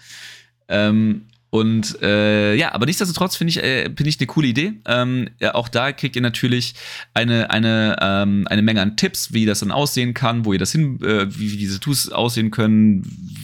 Ähm, 0.69 1.27
Und 1.49 2.01
äh, 2.01 2.55
ja, 2.55 2.73
aber 2.73 2.85
nichtsdestotrotz 2.85 3.37
finde 3.37 3.51
ich, 3.51 3.63
äh, 3.63 3.85
finde 3.85 4.09
ich 4.09 4.19
eine 4.19 4.27
coole 4.27 4.47
Idee. 4.47 4.73
Ähm, 4.85 5.29
ja, 5.39 5.55
auch 5.55 5.69
da 5.69 5.93
kriegt 5.93 6.17
ihr 6.17 6.21
natürlich 6.21 6.75
eine, 7.13 7.49
eine, 7.49 7.95
ähm, 8.01 8.45
eine 8.49 8.61
Menge 8.61 8.81
an 8.81 8.97
Tipps, 8.97 9.31
wie 9.31 9.45
das 9.45 9.59
dann 9.59 9.71
aussehen 9.71 10.13
kann, 10.13 10.43
wo 10.43 10.51
ihr 10.51 10.59
das 10.59 10.73
hin, 10.73 11.01
äh, 11.01 11.27
wie, 11.33 11.53
wie 11.53 11.57
diese 11.57 11.79
Tattoos 11.79 12.09
aussehen 12.09 12.51
können, 12.51 13.01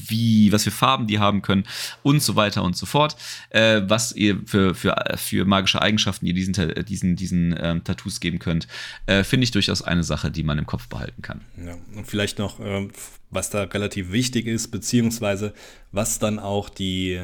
wie, 0.07 0.51
was 0.51 0.65
für 0.65 0.71
Farben 0.71 1.07
die 1.07 1.19
haben 1.19 1.41
können 1.41 1.63
und 2.03 2.21
so 2.21 2.35
weiter 2.35 2.63
und 2.63 2.75
so 2.75 2.85
fort. 2.85 3.15
Äh, 3.51 3.81
was 3.87 4.11
ihr 4.11 4.41
für, 4.45 4.75
für, 4.75 4.95
für 5.15 5.45
magische 5.45 5.81
Eigenschaften 5.81 6.25
ihr 6.25 6.33
diesen, 6.33 6.53
diesen, 6.85 7.15
diesen 7.15 7.55
ähm, 7.57 7.83
Tattoos 7.85 8.19
geben 8.19 8.39
könnt, 8.39 8.67
äh, 9.05 9.23
finde 9.23 9.45
ich 9.45 9.51
durchaus 9.51 9.81
eine 9.81 10.03
Sache, 10.03 10.29
die 10.29 10.43
man 10.43 10.57
im 10.57 10.65
Kopf 10.65 10.87
behalten 10.89 11.21
kann. 11.21 11.39
Ja, 11.65 11.77
und 11.95 12.05
vielleicht 12.05 12.37
noch, 12.37 12.59
ähm, 12.59 12.91
was 13.29 13.49
da 13.49 13.63
relativ 13.63 14.11
wichtig 14.11 14.45
ist, 14.45 14.69
beziehungsweise 14.69 15.53
was 15.91 16.19
dann 16.19 16.39
auch 16.39 16.69
die 16.69 17.21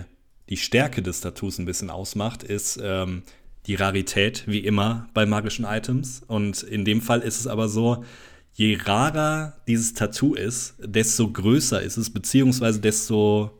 die 0.49 0.57
Stärke 0.57 1.01
des 1.01 1.21
Tattoos 1.21 1.59
ein 1.59 1.65
bisschen 1.65 1.89
ausmacht, 1.89 2.43
ist 2.43 2.79
ähm, 2.81 3.23
die 3.67 3.75
Rarität, 3.75 4.43
wie 4.47 4.59
immer 4.59 5.07
bei 5.13 5.25
magischen 5.25 5.65
Items. 5.65 6.23
Und 6.27 6.63
in 6.63 6.85
dem 6.85 7.01
Fall 7.01 7.21
ist 7.21 7.39
es 7.39 7.47
aber 7.47 7.69
so, 7.69 8.03
je 8.53 8.77
rarer 8.83 9.53
dieses 9.67 9.93
Tattoo 9.93 10.33
ist, 10.33 10.75
desto 10.79 11.31
größer 11.31 11.81
ist 11.81 11.97
es, 11.97 12.09
beziehungsweise 12.09 12.79
desto 12.79 13.51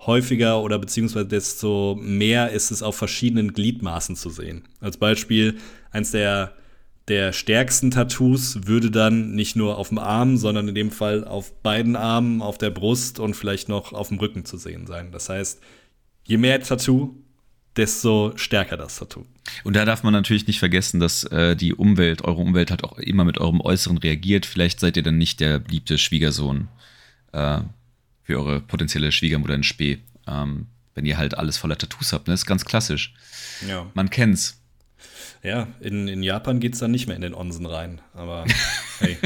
häufiger 0.00 0.60
oder 0.62 0.78
beziehungsweise 0.78 1.26
desto 1.26 1.96
mehr 2.00 2.50
ist 2.50 2.72
es 2.72 2.82
auf 2.82 2.96
verschiedenen 2.96 3.52
Gliedmaßen 3.52 4.16
zu 4.16 4.30
sehen. 4.30 4.64
Als 4.80 4.96
Beispiel, 4.96 5.58
eins 5.92 6.10
der, 6.10 6.54
der 7.06 7.32
stärksten 7.32 7.92
Tattoos 7.92 8.66
würde 8.66 8.90
dann 8.90 9.32
nicht 9.32 9.54
nur 9.54 9.78
auf 9.78 9.90
dem 9.90 9.98
Arm, 9.98 10.38
sondern 10.38 10.66
in 10.66 10.74
dem 10.74 10.90
Fall 10.90 11.24
auf 11.24 11.52
beiden 11.62 11.94
Armen, 11.94 12.42
auf 12.42 12.58
der 12.58 12.70
Brust 12.70 13.20
und 13.20 13.34
vielleicht 13.34 13.68
noch 13.68 13.92
auf 13.92 14.08
dem 14.08 14.18
Rücken 14.18 14.44
zu 14.44 14.56
sehen 14.56 14.88
sein. 14.88 15.12
Das 15.12 15.28
heißt, 15.28 15.60
je 16.24 16.36
mehr 16.36 16.60
Tattoo, 16.62 17.14
desto 17.76 18.32
stärker 18.36 18.76
das 18.76 18.98
Tattoo. 18.98 19.26
Und 19.64 19.74
da 19.74 19.84
darf 19.84 20.02
man 20.02 20.12
natürlich 20.12 20.46
nicht 20.46 20.58
vergessen, 20.58 21.00
dass 21.00 21.24
äh, 21.24 21.56
die 21.56 21.74
Umwelt, 21.74 22.22
eure 22.22 22.40
Umwelt 22.40 22.70
hat 22.70 22.84
auch 22.84 22.98
immer 22.98 23.24
mit 23.24 23.38
eurem 23.38 23.60
Äußeren 23.60 23.98
reagiert. 23.98 24.46
Vielleicht 24.46 24.80
seid 24.80 24.96
ihr 24.96 25.02
dann 25.02 25.18
nicht 25.18 25.40
der 25.40 25.58
beliebte 25.58 25.98
Schwiegersohn 25.98 26.68
äh, 27.32 27.60
für 28.22 28.38
eure 28.38 28.60
potenzielle 28.60 29.12
Schwiegermutter 29.12 29.54
in 29.54 29.62
Spee. 29.62 29.98
Ähm, 30.26 30.66
wenn 30.94 31.06
ihr 31.06 31.16
halt 31.16 31.36
alles 31.36 31.56
voller 31.56 31.78
Tattoos 31.78 32.12
habt, 32.12 32.28
ne? 32.28 32.34
Das 32.34 32.40
ist 32.40 32.46
ganz 32.46 32.64
klassisch. 32.64 33.14
Ja. 33.66 33.90
Man 33.94 34.10
kennt's. 34.10 34.60
Ja, 35.42 35.68
in, 35.80 36.06
in 36.06 36.22
Japan 36.22 36.60
geht's 36.60 36.78
dann 36.78 36.90
nicht 36.90 37.06
mehr 37.06 37.16
in 37.16 37.22
den 37.22 37.34
Onsen 37.34 37.66
rein. 37.66 38.00
Aber 38.14 38.44
hey. 38.98 39.16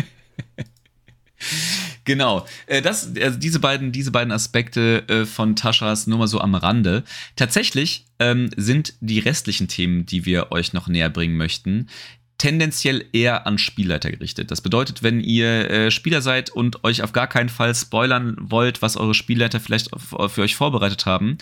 Genau. 2.06 2.46
Äh, 2.66 2.80
das, 2.80 3.12
also 3.20 3.38
diese 3.38 3.60
beiden, 3.60 3.92
diese 3.92 4.10
beiden 4.10 4.32
Aspekte 4.32 5.06
äh, 5.08 5.26
von 5.26 5.54
Taschas 5.56 6.06
nur 6.06 6.18
mal 6.18 6.28
so 6.28 6.40
am 6.40 6.54
Rande. 6.54 7.04
Tatsächlich 7.34 8.06
ähm, 8.18 8.48
sind 8.56 8.94
die 9.00 9.18
restlichen 9.18 9.68
Themen, 9.68 10.06
die 10.06 10.24
wir 10.24 10.50
euch 10.52 10.72
noch 10.72 10.88
näher 10.88 11.10
bringen 11.10 11.36
möchten, 11.36 11.88
tendenziell 12.38 13.04
eher 13.12 13.46
an 13.46 13.58
Spielleiter 13.58 14.10
gerichtet. 14.10 14.50
Das 14.50 14.60
bedeutet, 14.60 15.02
wenn 15.02 15.20
ihr 15.20 15.70
äh, 15.70 15.90
Spieler 15.90 16.20
seid 16.20 16.50
und 16.50 16.84
euch 16.84 17.02
auf 17.02 17.12
gar 17.12 17.26
keinen 17.26 17.48
Fall 17.48 17.74
spoilern 17.74 18.36
wollt, 18.38 18.82
was 18.82 18.96
eure 18.96 19.14
Spielleiter 19.14 19.58
vielleicht 19.58 19.90
für 19.98 20.42
euch 20.42 20.54
vorbereitet 20.54 21.06
haben, 21.06 21.38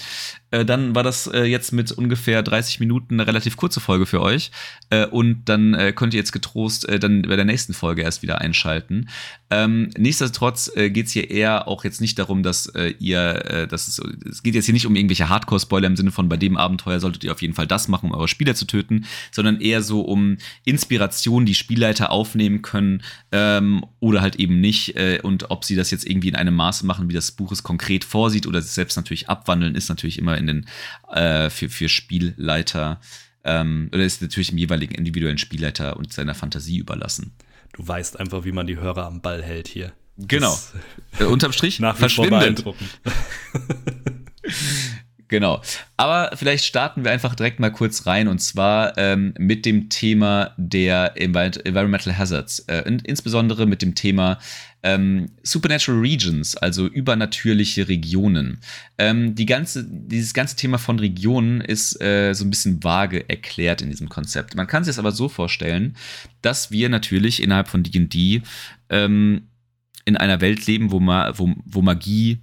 äh, 0.54 0.64
dann 0.64 0.94
war 0.94 1.02
das 1.02 1.26
äh, 1.26 1.42
jetzt 1.44 1.72
mit 1.72 1.90
ungefähr 1.90 2.42
30 2.42 2.78
Minuten 2.78 3.14
eine 3.14 3.26
relativ 3.26 3.56
kurze 3.56 3.80
Folge 3.80 4.06
für 4.06 4.20
euch. 4.20 4.52
Äh, 4.90 5.06
und 5.06 5.44
dann 5.46 5.74
äh, 5.74 5.92
könnt 5.92 6.14
ihr 6.14 6.18
jetzt 6.18 6.32
getrost 6.32 6.88
äh, 6.88 7.00
dann 7.00 7.22
bei 7.22 7.34
der 7.34 7.44
nächsten 7.44 7.74
Folge 7.74 8.02
erst 8.02 8.22
wieder 8.22 8.40
einschalten. 8.40 9.08
Ähm, 9.50 9.90
nichtsdestotrotz 9.98 10.70
geht 10.74 11.06
es 11.06 11.12
hier 11.12 11.30
eher 11.30 11.66
auch 11.68 11.84
jetzt 11.84 12.00
nicht 12.00 12.18
darum, 12.18 12.42
dass 12.42 12.72
ihr, 12.98 13.66
dass 13.68 13.88
es, 13.88 14.00
es 14.28 14.42
geht 14.42 14.54
jetzt 14.54 14.64
hier 14.64 14.74
nicht 14.74 14.86
um 14.86 14.96
irgendwelche 14.96 15.28
Hardcore-Spoiler 15.28 15.86
im 15.86 15.96
Sinne 15.96 16.10
von, 16.10 16.28
bei 16.28 16.36
dem 16.36 16.56
Abenteuer 16.56 16.98
solltet 16.98 17.24
ihr 17.24 17.32
auf 17.32 17.42
jeden 17.42 17.54
Fall 17.54 17.66
das 17.66 17.86
machen, 17.86 18.10
um 18.10 18.16
eure 18.16 18.26
Spieler 18.26 18.54
zu 18.54 18.66
töten, 18.66 19.06
sondern 19.30 19.60
eher 19.60 19.82
so 19.82 20.00
um 20.00 20.38
Inspiration, 20.64 21.46
die 21.46 21.54
Spielleiter 21.54 22.10
aufnehmen 22.10 22.62
können 22.62 23.02
ähm, 23.30 23.84
oder 24.00 24.22
halt 24.22 24.36
eben 24.36 24.60
nicht. 24.60 24.96
Und 25.22 25.50
ob 25.50 25.64
sie 25.64 25.76
das 25.76 25.90
jetzt 25.90 26.06
irgendwie 26.08 26.28
in 26.28 26.36
einem 26.36 26.54
Maße 26.54 26.84
machen, 26.86 27.08
wie 27.08 27.14
das 27.14 27.30
Buch 27.32 27.52
es 27.52 27.62
konkret 27.62 28.04
vorsieht 28.04 28.46
oder 28.46 28.60
sich 28.60 28.72
selbst 28.72 28.96
natürlich 28.96 29.28
abwandeln, 29.28 29.74
ist 29.74 29.88
natürlich 29.88 30.18
immer 30.18 30.36
in 30.36 30.43
den 30.46 30.66
äh, 31.12 31.50
für, 31.50 31.68
für 31.68 31.88
Spielleiter 31.88 33.00
ähm, 33.44 33.90
oder 33.92 34.04
ist 34.04 34.22
natürlich 34.22 34.48
dem 34.48 34.58
jeweiligen 34.58 34.94
individuellen 34.94 35.38
Spielleiter 35.38 35.96
und 35.96 36.12
seiner 36.12 36.34
Fantasie 36.34 36.78
überlassen. 36.78 37.32
Du 37.72 37.86
weißt 37.86 38.18
einfach, 38.18 38.44
wie 38.44 38.52
man 38.52 38.66
die 38.66 38.78
Hörer 38.78 39.06
am 39.06 39.20
Ball 39.20 39.42
hält 39.42 39.68
hier. 39.68 39.92
Genau. 40.16 40.58
Äh, 41.20 41.24
unterm 41.24 41.52
Strich 41.52 41.78
nach 41.80 41.96
verschwindet. 41.96 42.64
Genau. 45.28 45.62
Aber 45.96 46.30
vielleicht 46.36 46.64
starten 46.64 47.02
wir 47.02 47.10
einfach 47.10 47.34
direkt 47.34 47.58
mal 47.58 47.72
kurz 47.72 48.06
rein 48.06 48.28
und 48.28 48.40
zwar 48.40 48.96
ähm, 48.98 49.34
mit 49.38 49.64
dem 49.64 49.88
Thema 49.88 50.52
der 50.56 51.14
Environmental 51.16 52.16
Hazards. 52.16 52.60
Äh, 52.60 52.82
insbesondere 53.04 53.66
mit 53.66 53.82
dem 53.82 53.94
Thema 53.94 54.38
ähm, 54.84 55.30
Supernatural 55.42 55.98
Regions, 56.00 56.56
also 56.56 56.86
übernatürliche 56.86 57.88
Regionen. 57.88 58.60
Ähm, 58.98 59.34
die 59.34 59.46
ganze, 59.46 59.82
dieses 59.88 60.34
ganze 60.34 60.56
Thema 60.56 60.78
von 60.78 60.98
Regionen 60.98 61.62
ist 61.62 62.00
äh, 62.02 62.34
so 62.34 62.44
ein 62.44 62.50
bisschen 62.50 62.84
vage 62.84 63.28
erklärt 63.28 63.80
in 63.80 63.88
diesem 63.88 64.10
Konzept. 64.10 64.54
Man 64.54 64.66
kann 64.66 64.84
sich 64.84 64.90
das 64.90 64.98
aber 64.98 65.10
so 65.10 65.30
vorstellen, 65.30 65.96
dass 66.42 66.70
wir 66.70 66.90
natürlich 66.90 67.42
innerhalb 67.42 67.68
von 67.68 67.82
DD 67.82 68.42
ähm, 68.90 69.48
in 70.04 70.18
einer 70.18 70.42
Welt 70.42 70.66
leben, 70.66 70.90
wo, 70.90 71.00
ma 71.00 71.32
wo, 71.34 71.54
wo 71.64 71.80
Magie 71.80 72.42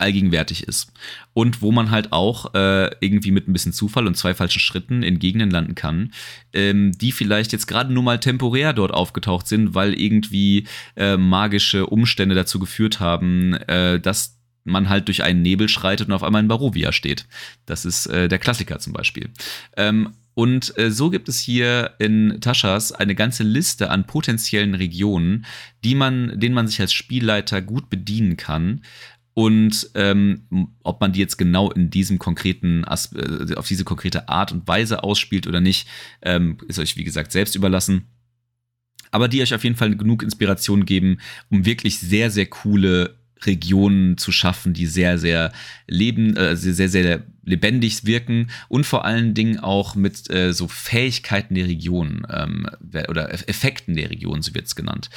allgegenwärtig 0.00 0.64
ist. 0.64 0.92
Und 1.32 1.62
wo 1.62 1.72
man 1.72 1.90
halt 1.90 2.12
auch 2.12 2.54
äh, 2.54 2.90
irgendwie 3.00 3.30
mit 3.30 3.48
ein 3.48 3.52
bisschen 3.52 3.72
Zufall 3.72 4.06
und 4.06 4.16
zwei 4.16 4.34
falschen 4.34 4.60
Schritten 4.60 5.02
in 5.02 5.18
Gegenden 5.18 5.50
landen 5.50 5.74
kann, 5.74 6.12
ähm, 6.52 6.92
die 6.96 7.12
vielleicht 7.12 7.52
jetzt 7.52 7.66
gerade 7.66 7.92
nur 7.92 8.02
mal 8.02 8.20
temporär 8.20 8.72
dort 8.72 8.92
aufgetaucht 8.92 9.46
sind, 9.46 9.74
weil 9.74 9.94
irgendwie 9.94 10.66
äh, 10.96 11.16
magische 11.16 11.86
Umstände 11.86 12.34
dazu 12.34 12.58
geführt 12.58 13.00
haben, 13.00 13.54
äh, 13.54 14.00
dass 14.00 14.38
man 14.64 14.88
halt 14.88 15.08
durch 15.08 15.22
einen 15.22 15.42
Nebel 15.42 15.68
schreitet 15.68 16.08
und 16.08 16.14
auf 16.14 16.22
einmal 16.22 16.42
in 16.42 16.48
Barovia 16.48 16.92
steht. 16.92 17.26
Das 17.66 17.84
ist 17.84 18.06
äh, 18.06 18.28
der 18.28 18.38
Klassiker 18.38 18.78
zum 18.78 18.92
Beispiel. 18.92 19.30
Ähm, 19.76 20.12
und 20.38 20.78
äh, 20.78 20.92
so 20.92 21.10
gibt 21.10 21.28
es 21.28 21.40
hier 21.40 21.94
in 21.98 22.40
Taschas 22.40 22.92
eine 22.92 23.16
ganze 23.16 23.42
Liste 23.42 23.90
an 23.90 24.06
potenziellen 24.06 24.76
Regionen, 24.76 25.44
die 25.82 25.96
man, 25.96 26.38
denen 26.38 26.54
man 26.54 26.68
sich 26.68 26.80
als 26.80 26.92
Spielleiter 26.92 27.60
gut 27.60 27.90
bedienen 27.90 28.36
kann, 28.36 28.82
und 29.38 29.90
ähm, 29.94 30.48
ob 30.82 31.00
man 31.00 31.12
die 31.12 31.20
jetzt 31.20 31.36
genau 31.36 31.70
in 31.70 31.90
diesem 31.90 32.18
konkreten 32.18 32.84
As 32.84 33.12
äh, 33.12 33.54
auf 33.54 33.68
diese 33.68 33.84
konkrete 33.84 34.28
Art 34.28 34.50
und 34.50 34.66
Weise 34.66 35.04
ausspielt 35.04 35.46
oder 35.46 35.60
nicht, 35.60 35.86
ähm, 36.22 36.58
ist 36.66 36.80
euch 36.80 36.96
wie 36.96 37.04
gesagt 37.04 37.30
selbst 37.30 37.54
überlassen. 37.54 38.08
Aber 39.12 39.28
die 39.28 39.40
euch 39.40 39.54
auf 39.54 39.62
jeden 39.62 39.76
Fall 39.76 39.94
genug 39.94 40.24
Inspiration 40.24 40.86
geben, 40.86 41.18
um 41.50 41.64
wirklich 41.64 42.00
sehr, 42.00 42.32
sehr 42.32 42.46
coole 42.46 43.14
Regionen 43.46 44.18
zu 44.18 44.32
schaffen, 44.32 44.74
die 44.74 44.86
sehr, 44.86 45.20
sehr 45.20 45.52
leben, 45.86 46.36
äh, 46.36 46.56
sehr, 46.56 46.88
sehr 46.88 47.24
lebendig 47.44 48.06
wirken 48.06 48.50
und 48.66 48.86
vor 48.86 49.04
allen 49.04 49.34
Dingen 49.34 49.60
auch 49.60 49.94
mit 49.94 50.28
äh, 50.30 50.52
so 50.52 50.66
Fähigkeiten 50.66 51.54
der 51.54 51.68
Region 51.68 52.26
ähm, 52.28 52.68
oder 53.08 53.32
Effekten 53.48 53.94
der 53.94 54.10
Region, 54.10 54.42
so 54.42 54.52
wird 54.52 54.66
es 54.66 54.74
genannt. 54.74 55.10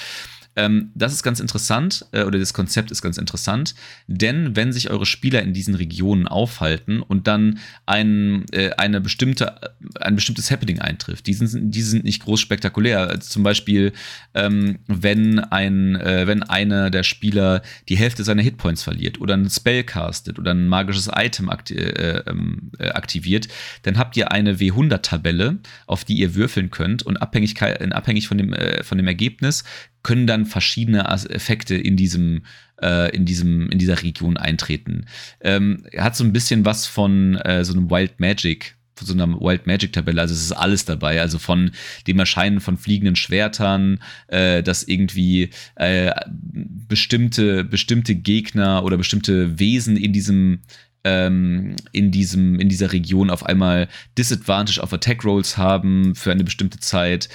Ähm, 0.55 0.91
das 0.95 1.13
ist 1.13 1.23
ganz 1.23 1.39
interessant, 1.39 2.05
äh, 2.11 2.23
oder 2.23 2.37
das 2.37 2.53
Konzept 2.53 2.91
ist 2.91 3.01
ganz 3.01 3.17
interessant, 3.17 3.73
denn 4.07 4.55
wenn 4.55 4.73
sich 4.73 4.89
eure 4.89 5.05
Spieler 5.05 5.41
in 5.41 5.53
diesen 5.53 5.75
Regionen 5.75 6.27
aufhalten 6.27 7.01
und 7.01 7.27
dann 7.27 7.59
ein, 7.85 8.45
äh, 8.51 8.71
eine 8.71 8.99
bestimmte, 8.99 9.73
ein 9.99 10.15
bestimmtes 10.15 10.51
Happening 10.51 10.79
eintrifft, 10.79 11.27
die 11.27 11.33
sind, 11.33 11.71
die 11.71 11.81
sind 11.81 12.03
nicht 12.03 12.23
groß 12.23 12.41
spektakulär. 12.41 13.19
Zum 13.21 13.43
Beispiel, 13.43 13.93
ähm, 14.33 14.79
wenn, 14.87 15.39
ein, 15.39 15.95
äh, 15.95 16.27
wenn 16.27 16.43
einer 16.43 16.89
der 16.89 17.03
Spieler 17.03 17.61
die 17.87 17.97
Hälfte 17.97 18.23
seiner 18.23 18.41
Hitpoints 18.41 18.83
verliert 18.83 19.21
oder 19.21 19.35
ein 19.35 19.49
Spell 19.49 19.83
castet 19.83 20.37
oder 20.37 20.51
ein 20.51 20.67
magisches 20.67 21.09
Item 21.15 21.49
akti 21.49 21.75
äh, 21.75 22.23
ähm, 22.27 22.71
äh, 22.77 22.89
aktiviert, 22.89 23.47
dann 23.83 23.97
habt 23.97 24.17
ihr 24.17 24.31
eine 24.31 24.55
W100-Tabelle, 24.55 25.59
auf 25.87 26.03
die 26.03 26.15
ihr 26.15 26.35
würfeln 26.35 26.71
könnt 26.71 27.03
und 27.03 27.17
abhängig, 27.17 27.61
abhängig 27.61 28.27
von, 28.27 28.37
dem, 28.37 28.53
äh, 28.53 28.83
von 28.83 28.97
dem 28.97 29.07
Ergebnis 29.07 29.63
können 30.03 30.27
dann 30.27 30.45
verschiedene 30.45 31.05
Effekte 31.05 31.75
in 31.75 31.95
diesem, 31.95 32.43
äh, 32.81 33.15
in 33.15 33.25
diesem, 33.25 33.69
in 33.69 33.77
dieser 33.77 34.01
Region 34.01 34.37
eintreten. 34.37 35.05
Ähm, 35.41 35.83
hat 35.97 36.15
so 36.15 36.23
ein 36.23 36.33
bisschen 36.33 36.65
was 36.65 36.87
von 36.87 37.35
äh, 37.37 37.63
so 37.63 37.73
einem 37.73 37.89
Wild 37.89 38.19
Magic 38.19 38.75
von 39.01 39.07
so 39.07 39.13
einer 39.13 39.39
Wild 39.39 39.65
Magic 39.65 39.93
Tabelle, 39.93 40.21
also 40.21 40.33
es 40.33 40.43
ist 40.43 40.51
alles 40.51 40.85
dabei, 40.85 41.21
also 41.21 41.39
von 41.39 41.71
dem 42.07 42.19
Erscheinen 42.19 42.61
von 42.61 42.77
fliegenden 42.77 43.15
Schwertern, 43.15 43.99
äh, 44.27 44.61
dass 44.61 44.83
irgendwie 44.83 45.49
äh, 45.75 46.11
bestimmte, 46.33 47.63
bestimmte 47.63 48.15
Gegner 48.15 48.83
oder 48.83 48.97
bestimmte 48.97 49.59
Wesen 49.59 49.97
in 49.97 50.13
diesem 50.13 50.59
ähm, 51.03 51.75
in, 51.91 52.11
diesem, 52.11 52.59
in 52.59 52.69
dieser 52.69 52.91
Region 52.91 53.31
auf 53.31 53.43
einmal 53.43 53.87
Disadvantage 54.19 54.83
auf 54.83 54.93
Attack 54.93 55.25
Rolls 55.25 55.57
haben 55.57 56.13
für 56.13 56.31
eine 56.31 56.43
bestimmte 56.43 56.79
Zeit 56.79 57.27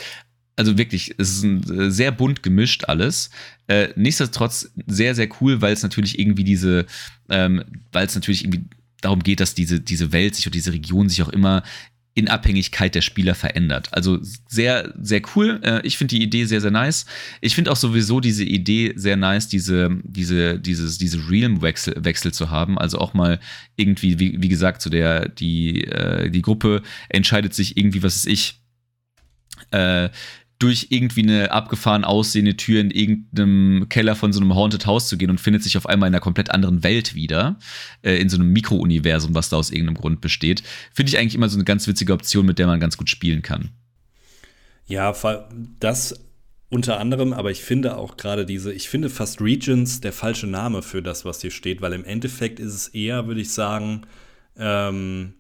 also 0.57 0.79
wirklich, 0.79 1.15
es 1.19 1.31
ist 1.31 1.45
ein, 1.45 1.63
äh, 1.71 1.91
sehr 1.91 2.13
bunt 2.13 2.43
gemischt 2.43 2.85
alles. 2.85 3.31
Äh, 3.69 3.89
nichtsdestotrotz 3.95 4.73
sehr, 4.87 5.15
sehr 5.15 5.29
cool, 5.41 5.61
weil 5.61 5.75
es 5.75 5.83
natürlich 5.83 6.19
irgendwie 6.19 6.45
diese, 6.45 6.87
ähm, 7.29 7.63
weil 7.93 8.07
es 8.07 8.15
natürlich 8.15 8.45
irgendwie 8.45 8.65
darum 9.03 9.23
geht, 9.23 9.41
dass 9.41 9.55
diese, 9.55 9.81
diese 9.81 10.13
Welt 10.13 10.35
sich 10.35 10.47
und 10.47 10.55
diese 10.55 10.73
Region 10.73 11.09
sich 11.09 11.23
auch 11.23 11.29
immer 11.29 11.63
in 12.15 12.29
Abhängigkeit 12.29 12.95
der 12.95 13.03
Spieler 13.03 13.35
verändert. 13.35 13.93
Also 13.93 14.19
sehr, 14.49 14.95
sehr 15.03 15.21
cool. 15.35 15.61
Äh, 15.63 15.87
ich 15.87 15.99
finde 15.99 16.17
die 16.17 16.23
Idee 16.23 16.47
sehr, 16.47 16.63
sehr 16.63 16.71
nice. 16.71 17.05
Ich 17.43 17.55
finde 17.55 17.71
auch 17.71 17.77
sowieso 17.77 18.21
diese 18.21 18.43
Idee 18.43 18.95
sehr 18.97 19.19
nice, 19.19 19.49
diese, 19.49 19.91
diese, 20.03 20.59
dieses, 20.59 20.97
diese 20.97 21.29
Realm-Wechsel 21.29 21.95
Wechsel 22.03 22.33
zu 22.33 22.49
haben. 22.51 22.79
Also 22.79 22.99
auch 22.99 23.13
mal 23.13 23.39
irgendwie, 23.77 24.19
wie, 24.19 24.41
wie 24.41 24.49
gesagt, 24.49 24.81
so 24.81 24.89
der, 24.89 25.29
die, 25.29 25.85
äh, 25.85 26.31
die 26.31 26.41
Gruppe 26.41 26.83
entscheidet 27.11 27.53
sich 27.53 27.77
irgendwie, 27.77 28.03
was 28.03 28.17
ist 28.17 28.27
ich, 28.27 28.63
äh, 29.73 30.09
durch 30.59 30.87
irgendwie 30.91 31.23
eine 31.23 31.51
abgefahren 31.53 32.05
aussehende 32.05 32.57
Tür 32.57 32.81
in 32.81 32.91
irgendeinem 32.91 33.89
Keller 33.89 34.17
von 34.17 34.33
so 34.33 34.41
einem 34.41 34.55
Haunted 34.55 34.87
House 34.87 35.09
zu 35.09 35.19
gehen 35.19 35.31
und 35.31 35.41
findet 35.41 35.63
sich 35.63 35.77
auf 35.77 35.87
einmal 35.87 36.09
in 36.09 36.15
einer 36.15 36.21
komplett 36.21 36.51
anderen 36.51 36.83
Welt 36.83 37.15
wieder, 37.15 37.59
äh, 38.03 38.17
in 38.17 38.29
so 38.29 38.37
einem 38.37 38.53
Mikrouniversum, 38.53 39.35
was 39.35 39.51
da 39.51 39.57
aus 39.57 39.71
irgendeinem 39.71 39.97
Grund 39.97 40.21
besteht. 40.21 40.63
Finde 40.95 41.11
ich 41.11 41.19
eigentlich 41.19 41.35
immer 41.35 41.49
so 41.49 41.57
eine 41.57 41.65
ganz 41.65 41.87
witzige 41.87 42.13
Option, 42.13 42.47
mit 42.47 42.59
der 42.59 42.67
man 42.67 42.81
ganz 42.81 42.97
gut 42.97 43.11
spielen 43.11 43.43
kann. 43.43 43.71
Ja, 44.87 45.15
das 45.81 46.15
unter 46.69 46.99
anderem, 46.99 47.33
aber 47.33 47.51
ich 47.51 47.63
finde 47.63 47.97
auch 47.97 48.17
gerade 48.17 48.45
diese, 48.45 48.73
ich 48.73 48.89
finde 48.89 49.09
fast 49.09 49.41
Regions 49.41 50.01
der 50.01 50.13
falsche 50.13 50.47
Name 50.47 50.83
für 50.83 51.03
das, 51.03 51.25
was 51.25 51.41
hier 51.41 51.51
steht, 51.51 51.81
weil 51.81 51.93
im 51.93 52.05
Endeffekt 52.05 52.59
ist 52.59 52.75
es 52.75 52.89
eher, 52.89 53.27
würde 53.27 53.41
ich 53.41 53.53
sagen, 53.53 54.03
ähm, 54.57 55.35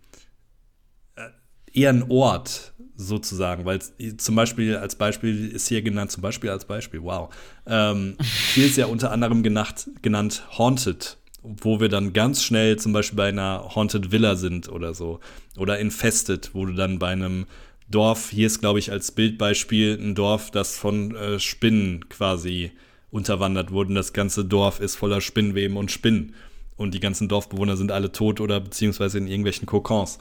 äh, 1.17 1.29
eher 1.73 1.91
ein 1.91 2.05
Ort, 2.11 2.75
sozusagen, 2.97 3.65
weil 3.65 3.81
zum 4.17 4.35
Beispiel 4.35 4.77
als 4.77 4.97
Beispiel 4.97 5.49
ist 5.49 5.69
hier 5.69 5.83
genannt, 5.83 6.11
zum 6.11 6.23
Beispiel 6.23 6.51
als 6.51 6.65
Beispiel, 6.65 7.03
wow. 7.03 7.35
Ähm, 7.67 8.17
hier 8.55 8.67
ist 8.67 8.77
ja 8.77 8.87
unter 8.87 9.13
anderem 9.13 9.43
genannt, 9.43 9.91
genannt 10.03 10.47
Haunted, 10.57 11.19
wo 11.43 11.81
wir 11.81 11.89
dann 11.89 12.13
ganz 12.13 12.43
schnell 12.43 12.79
zum 12.79 12.93
Beispiel 12.93 13.17
bei 13.17 13.29
einer 13.29 13.75
Haunted 13.75 14.13
Villa 14.13 14.37
sind 14.37 14.69
oder 14.69 14.95
so. 14.95 15.21
Oder 15.57 15.79
Infested, 15.79 16.51
wo 16.55 16.65
du 16.65 16.73
dann 16.73 16.99
bei 16.99 17.09
einem 17.09 17.47
Dorf, 17.89 18.31
hier 18.31 18.47
ist 18.47 18.61
glaube 18.61 18.79
ich 18.79 18.91
als 18.91 19.13
Bildbeispiel 19.13 19.99
ein 20.01 20.15
Dorf, 20.15 20.51
das 20.51 20.77
von 20.77 21.15
äh, 21.15 21.39
Spinnen 21.39 22.09
quasi 22.09 22.73
unterwandert 23.11 23.71
wurde. 23.71 23.95
Das 23.95 24.13
ganze 24.13 24.45
Dorf 24.45 24.81
ist 24.81 24.97
voller 24.97 25.21
Spinnweben 25.21 25.77
und 25.77 25.91
Spinnen. 25.91 26.35
Und 26.77 26.93
die 26.93 27.01
ganzen 27.01 27.29
Dorfbewohner 27.29 27.77
sind 27.77 27.91
alle 27.91 28.13
tot 28.13 28.41
oder 28.41 28.61
beziehungsweise 28.61 29.17
in 29.17 29.29
irgendwelchen 29.29 29.67
Kokons 29.67 30.19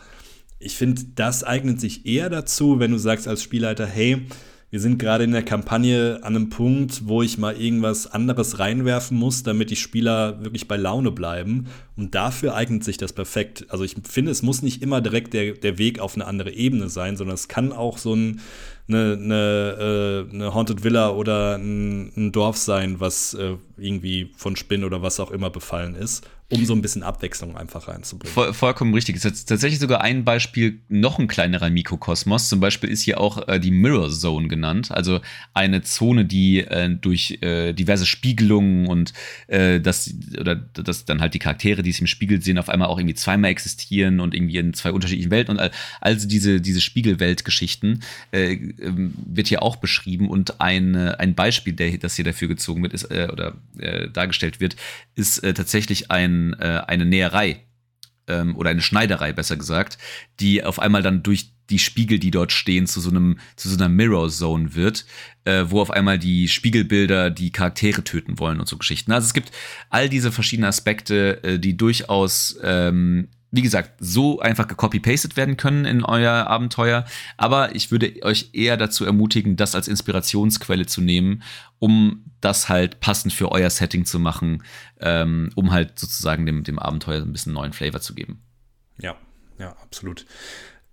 ich 0.65 0.75
finde, 0.75 1.03
das 1.15 1.43
eignet 1.43 1.79
sich 1.79 2.05
eher 2.05 2.29
dazu, 2.29 2.79
wenn 2.79 2.91
du 2.91 2.97
sagst 2.97 3.27
als 3.27 3.43
Spielleiter, 3.43 3.85
hey, 3.85 4.25
wir 4.71 4.81
sind 4.81 4.97
gerade 4.97 5.23
in 5.23 5.31
der 5.31 5.43
Kampagne 5.43 6.19
an 6.23 6.35
einem 6.35 6.49
Punkt, 6.49 7.07
wo 7.07 7.21
ich 7.21 7.37
mal 7.37 7.55
irgendwas 7.55 8.07
anderes 8.07 8.59
reinwerfen 8.59 9.15
muss, 9.15 9.43
damit 9.43 9.69
die 9.69 9.75
Spieler 9.75 10.43
wirklich 10.43 10.67
bei 10.67 10.75
Laune 10.75 11.11
bleiben. 11.11 11.67
Und 11.95 12.15
dafür 12.15 12.55
eignet 12.55 12.83
sich 12.83 12.97
das 12.97 13.13
perfekt. 13.13 13.67
Also 13.69 13.83
ich 13.83 13.95
finde, 14.09 14.31
es 14.31 14.41
muss 14.41 14.63
nicht 14.63 14.81
immer 14.81 14.99
direkt 15.01 15.33
der, 15.33 15.53
der 15.53 15.77
Weg 15.77 15.99
auf 15.99 16.15
eine 16.15 16.25
andere 16.25 16.51
Ebene 16.51 16.89
sein, 16.89 17.15
sondern 17.15 17.35
es 17.35 17.47
kann 17.47 17.71
auch 17.71 17.97
so 17.99 18.15
ein, 18.15 18.41
eine, 18.89 19.13
eine, 19.13 20.27
äh, 20.29 20.33
eine 20.33 20.53
Haunted 20.53 20.83
Villa 20.83 21.11
oder 21.11 21.55
ein, 21.55 22.11
ein 22.17 22.31
Dorf 22.31 22.57
sein, 22.57 22.99
was 22.99 23.33
äh, 23.35 23.55
irgendwie 23.77 24.31
von 24.35 24.55
Spinnen 24.55 24.83
oder 24.83 25.01
was 25.01 25.19
auch 25.19 25.31
immer 25.31 25.51
befallen 25.51 25.95
ist 25.95 26.27
um 26.49 26.63
so 26.63 26.73
ein 26.73 26.81
bisschen 26.81 27.01
Abwechslung 27.01 27.57
einfach 27.57 27.87
reinzubringen. 27.87 28.31
Voll, 28.31 28.53
vollkommen 28.53 28.93
richtig. 28.93 29.15
Es 29.15 29.25
ist 29.25 29.49
tatsächlich 29.49 29.79
sogar 29.79 30.01
ein 30.01 30.23
Beispiel, 30.23 30.79
noch 30.89 31.17
ein 31.17 31.27
kleinerer 31.27 31.71
Mikrokosmos. 31.71 32.49
Zum 32.49 32.59
Beispiel 32.59 32.89
ist 32.91 33.01
hier 33.01 33.19
auch 33.19 33.47
äh, 33.47 33.59
die 33.59 33.71
Mirror 33.71 34.11
Zone 34.11 34.47
genannt, 34.47 34.91
also 34.91 35.21
eine 35.55 35.81
Zone, 35.81 36.25
die 36.25 36.59
äh, 36.59 36.89
durch 36.89 37.39
äh, 37.41 37.73
diverse 37.73 38.05
Spiegelungen 38.05 38.85
und 38.85 39.13
äh, 39.47 39.79
das, 39.79 40.13
oder 40.39 40.55
dass 40.55 41.05
dann 41.05 41.19
halt 41.19 41.33
die 41.33 41.39
Charaktere, 41.39 41.81
die 41.81 41.89
es 41.89 41.99
im 41.99 42.05
Spiegel 42.05 42.39
sehen, 42.41 42.59
auf 42.59 42.69
einmal 42.69 42.89
auch 42.89 42.99
irgendwie 42.99 43.15
zweimal 43.15 43.49
existieren 43.49 44.19
und 44.19 44.35
irgendwie 44.35 44.57
in 44.57 44.75
zwei 44.75 44.91
unterschiedlichen 44.91 45.31
Welten 45.31 45.55
und 45.55 45.59
all, 45.59 45.71
also 45.99 46.27
diese, 46.27 46.61
diese 46.61 46.79
Spiegelweltgeschichten 46.79 48.03
äh, 48.31 48.53
ähm, 48.53 49.15
wird 49.25 49.47
hier 49.47 49.63
auch 49.63 49.77
beschrieben 49.77 50.29
und 50.29 50.61
ein, 50.61 50.95
ein 50.95 51.33
Beispiel, 51.33 51.73
der, 51.73 51.97
das 51.97 52.15
hier 52.15 52.25
dafür 52.25 52.47
gezogen 52.47 52.83
wird, 52.83 52.93
ist, 52.93 53.05
äh, 53.05 53.29
oder 53.31 53.55
dargestellt 54.13 54.59
wird, 54.59 54.75
ist 55.15 55.41
tatsächlich 55.41 56.11
ein 56.11 56.34
äh, 56.59 56.81
eine 56.87 57.05
Näherei 57.05 57.61
ähm, 58.27 58.55
oder 58.55 58.69
eine 58.69 58.81
Schneiderei, 58.81 59.33
besser 59.33 59.57
gesagt, 59.57 59.97
die 60.39 60.63
auf 60.63 60.79
einmal 60.79 61.01
dann 61.01 61.23
durch 61.23 61.51
die 61.69 61.79
Spiegel, 61.79 62.19
die 62.19 62.31
dort 62.31 62.51
stehen, 62.51 62.85
zu 62.85 63.01
so 63.01 63.09
einem, 63.09 63.39
zu 63.55 63.69
so 63.69 63.75
einer 63.75 63.89
Mirror 63.89 64.29
Zone 64.29 64.75
wird, 64.75 65.05
äh, 65.45 65.65
wo 65.67 65.81
auf 65.81 65.91
einmal 65.91 66.19
die 66.19 66.47
Spiegelbilder 66.47 67.31
die 67.31 67.51
Charaktere 67.51 68.03
töten 68.03 68.39
wollen 68.39 68.59
und 68.59 68.67
so 68.67 68.77
Geschichten. 68.77 69.11
Also 69.11 69.25
es 69.25 69.33
gibt 69.33 69.51
all 69.89 70.09
diese 70.09 70.31
verschiedenen 70.31 70.69
Aspekte, 70.69 71.43
äh, 71.43 71.59
die 71.59 71.75
durchaus 71.75 72.57
ähm, 72.61 73.29
wie 73.55 73.61
gesagt, 73.61 73.93
so 73.99 74.39
einfach 74.39 74.67
gecopy-pasted 74.67 75.37
werden 75.37 75.57
können 75.57 75.85
in 75.85 76.03
euer 76.03 76.47
Abenteuer. 76.47 77.05
Aber 77.37 77.75
ich 77.75 77.91
würde 77.91 78.21
euch 78.23 78.49
eher 78.53 78.77
dazu 78.77 79.05
ermutigen, 79.05 79.55
das 79.55 79.75
als 79.75 79.87
Inspirationsquelle 79.87 80.85
zu 80.85 81.01
nehmen, 81.01 81.43
um 81.79 82.25
das 82.41 82.69
halt 82.69 82.99
passend 82.99 83.33
für 83.33 83.51
euer 83.51 83.69
Setting 83.69 84.05
zu 84.05 84.19
machen, 84.19 84.63
ähm, 84.99 85.51
um 85.55 85.71
halt 85.71 85.97
sozusagen 85.97 86.45
dem, 86.45 86.63
dem 86.63 86.79
Abenteuer 86.79 87.21
ein 87.21 87.31
bisschen 87.31 87.53
neuen 87.53 87.73
Flavor 87.73 88.01
zu 88.01 88.13
geben. 88.13 88.41
Ja, 88.99 89.15
ja, 89.57 89.71
absolut. 89.81 90.25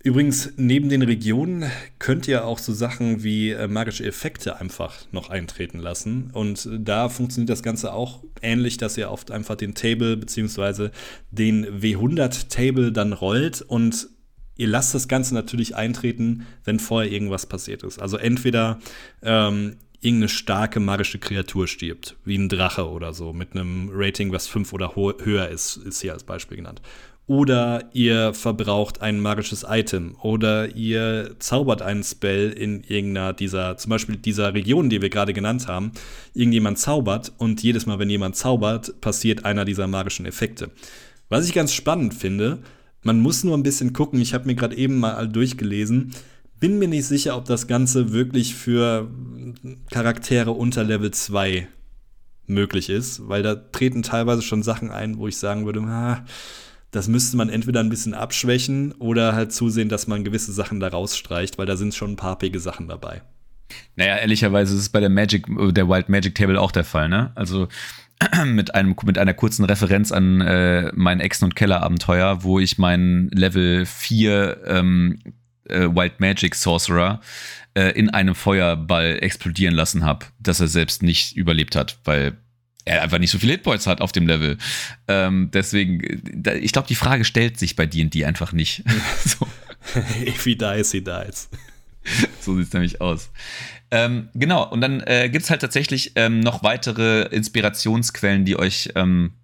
Übrigens, 0.03 0.53
neben 0.57 0.89
den 0.89 1.03
Regionen 1.03 1.71
könnt 2.01 2.27
ihr 2.27 2.45
auch 2.45 2.59
so 2.59 2.73
Sachen 2.73 3.23
wie 3.23 3.51
äh, 3.51 3.69
magische 3.69 4.05
Effekte 4.05 4.61
einfach 4.61 4.97
noch 5.13 5.31
eintreten 5.31 5.79
lassen. 5.79 6.31
Und 6.33 6.67
äh, 6.67 6.81
da 6.81 7.09
funktioniert 7.09 7.51
das 7.51 7.63
Ganze 7.63 7.93
auch 7.93 8.25
ähnlich, 8.41 8.79
dass 8.79 8.99
ihr 8.99 9.13
oft 9.13 9.31
einfach 9.31 9.55
den 9.55 9.75
Table 9.75 10.17
bzw. 10.17 10.91
den 11.31 11.81
W100-Table 11.81 12.91
dann 12.91 13.13
rollt 13.13 13.63
und 13.63 14.09
ihr 14.57 14.67
lasst 14.67 14.93
das 14.93 15.07
Ganze 15.07 15.35
natürlich 15.35 15.77
eintreten, 15.77 16.47
wenn 16.65 16.81
vorher 16.81 17.11
irgendwas 17.11 17.47
passiert 17.47 17.85
ist. 17.85 18.01
Also 18.01 18.17
entweder 18.17 18.81
ähm, 19.23 19.77
irgendeine 20.01 20.29
starke 20.31 20.81
magische 20.81 21.21
Kreatur 21.21 21.69
stirbt, 21.69 22.17
wie 22.25 22.37
ein 22.37 22.49
Drache 22.49 22.91
oder 22.91 23.15
so, 23.15 23.33
mit 23.33 23.53
einem 23.53 23.89
Rating, 23.93 24.33
was 24.33 24.49
5 24.49 24.73
oder 24.73 24.97
höher 24.97 25.49
ist, 25.49 25.77
ist 25.77 26.01
hier 26.01 26.13
als 26.13 26.25
Beispiel 26.25 26.57
genannt 26.57 26.83
oder 27.33 27.89
ihr 27.95 28.35
verbraucht 28.35 29.01
ein 29.01 29.19
magisches 29.19 29.65
Item 29.67 30.17
oder 30.21 30.77
ihr 30.77 31.35
zaubert 31.39 31.81
einen 31.81 32.05
Spell 32.05 32.51
in 32.51 32.85
irgendeiner 32.85 33.33
dieser, 33.33 33.79
zum 33.79 33.89
Beispiel 33.89 34.17
dieser 34.17 34.53
Region, 34.53 34.91
die 34.91 35.01
wir 35.01 35.09
gerade 35.09 35.33
genannt 35.33 35.67
haben. 35.67 35.93
Irgendjemand 36.35 36.79
zaubert 36.79 37.33
und 37.39 37.63
jedes 37.63 37.87
Mal, 37.87 37.99
wenn 37.99 38.11
jemand 38.11 38.37
zaubert, 38.37 39.01
passiert 39.01 39.47
einer 39.47 39.65
dieser 39.65 39.87
magischen 39.87 40.27
Effekte. 40.27 40.73
Was 41.31 41.47
ich 41.47 41.55
ganz 41.55 41.73
spannend 41.73 42.13
finde, 42.13 42.59
man 43.03 43.19
muss 43.21 43.45
nur 43.45 43.57
ein 43.57 43.63
bisschen 43.63 43.95
gucken, 43.95 44.21
ich 44.21 44.35
habe 44.35 44.45
mir 44.45 44.55
gerade 44.55 44.77
eben 44.77 44.99
mal 45.01 45.27
durchgelesen, 45.27 46.13
bin 46.61 46.79
mir 46.79 46.89
nicht 46.89 47.07
sicher, 47.07 47.39
ob 47.39 47.47
das 47.47 47.67
Ganze 47.67 48.13
wirklich 48.13 48.55
für 48.55 49.09
Charaktere 49.91 50.51
unter 50.51 50.85
Level 50.85 51.11
2 51.11 51.67
möglich 52.47 52.91
ist, 52.91 53.27
weil 53.27 53.43
da 53.43 53.55
treten 53.55 54.03
teilweise 54.03 54.43
schon 54.43 54.63
Sachen 54.63 54.91
ein, 54.91 55.17
wo 55.17 55.29
ich 55.29 55.39
sagen 55.39 55.65
würde, 55.65 55.81
ah, 55.81 56.27
das 56.93 57.09
müsste 57.09 57.37
man 57.37 57.49
entweder 57.49 57.81
ein 57.81 57.89
bisschen 57.89 58.15
abschwächen 58.15 58.93
oder 58.93 59.35
halt 59.35 59.53
zusehen, 59.53 59.89
dass 59.89 60.07
man 60.07 60.25
gewisse 60.25 60.53
Sachen 60.53 60.79
da 60.79 60.89
rausstreicht, 60.89 61.59
weil 61.59 61.67
da 61.67 61.77
sind 61.77 61.95
schon 61.95 62.13
ein 62.13 62.17
paar 62.17 62.39
pige 62.39 62.61
Sachen 62.61 62.87
dabei. 62.87 63.23
Naja, 63.97 64.19
ehrlicherweise 64.19 64.75
ist 64.75 64.81
es 64.81 64.89
bei 64.91 65.01
der 65.01 65.09
Magic, 65.09 65.47
der 65.49 65.89
Wild 65.89 66.11
Magic 66.11 66.35
Table 66.35 66.61
auch 66.61 66.71
der 66.71 66.85
Fall, 66.85 67.09
ne? 67.09 67.33
Also 67.35 67.69
mit 68.45 68.75
einem 68.75 68.95
mit 69.05 69.17
einer 69.17 69.33
kurzen 69.33 69.65
Referenz 69.65 70.13
an 70.13 70.43
äh, 70.43 70.93
mein 70.95 71.21
Echsen- 71.21 71.47
und 71.47 71.57
Keller-Abenteuer, 71.57 72.45
wo 72.45 72.61
ich 72.61 72.77
meinen 72.77 73.31
Level 73.31 73.87
4 73.87 74.59
ähm, 74.67 75.19
äh, 75.69 75.89
Wild 75.89 76.21
Magic 76.21 76.55
Sorcerer 76.55 77.21
äh, 77.75 77.91
in 77.93 78.11
einem 78.11 78.35
Feuerball 78.35 79.19
explodieren 79.23 79.75
lassen 79.75 80.05
habe, 80.05 80.27
dass 80.39 80.61
er 80.61 80.69
selbst 80.69 81.03
nicht 81.03 81.37
überlebt 81.37 81.75
hat, 81.75 81.99
weil 82.05 82.37
er 82.85 83.03
einfach 83.03 83.19
nicht 83.19 83.31
so 83.31 83.39
viele 83.39 83.53
Hitpoints 83.53 83.87
hat 83.87 84.01
auf 84.01 84.13
dem 84.13 84.27
Level. 84.27 84.59
Ähm, 85.09 85.51
deswegen, 85.53 86.03
ich 86.61 86.73
glaube, 86.73 86.89
die 86.89 86.95
Frage 86.95 87.25
stellt 87.25 87.59
sich 87.59 87.77
bei 87.77 87.87
D&D 87.87 88.25
einfach 88.25 88.53
nicht. 88.53 88.83
so. 89.25 89.47
If 90.27 90.45
he 90.45 90.57
dies, 90.57 90.93
he 90.93 91.01
dies. 91.01 91.49
so 92.41 92.57
sieht 92.57 92.69
es 92.69 92.73
nämlich 92.73 93.01
aus. 93.01 93.31
Ähm, 93.91 94.31
genau, 94.35 94.69
und 94.69 94.81
dann 94.81 95.01
äh, 95.01 95.29
gibt 95.31 95.45
es 95.45 95.51
halt 95.51 95.61
tatsächlich 95.61 96.13
ähm, 96.17 96.41
noch 96.41 96.63
weitere 96.63 97.27
Inspirationsquellen, 97.27 98.45
die 98.45 98.59
euch, 98.59 98.91
ähm, 98.95 99.35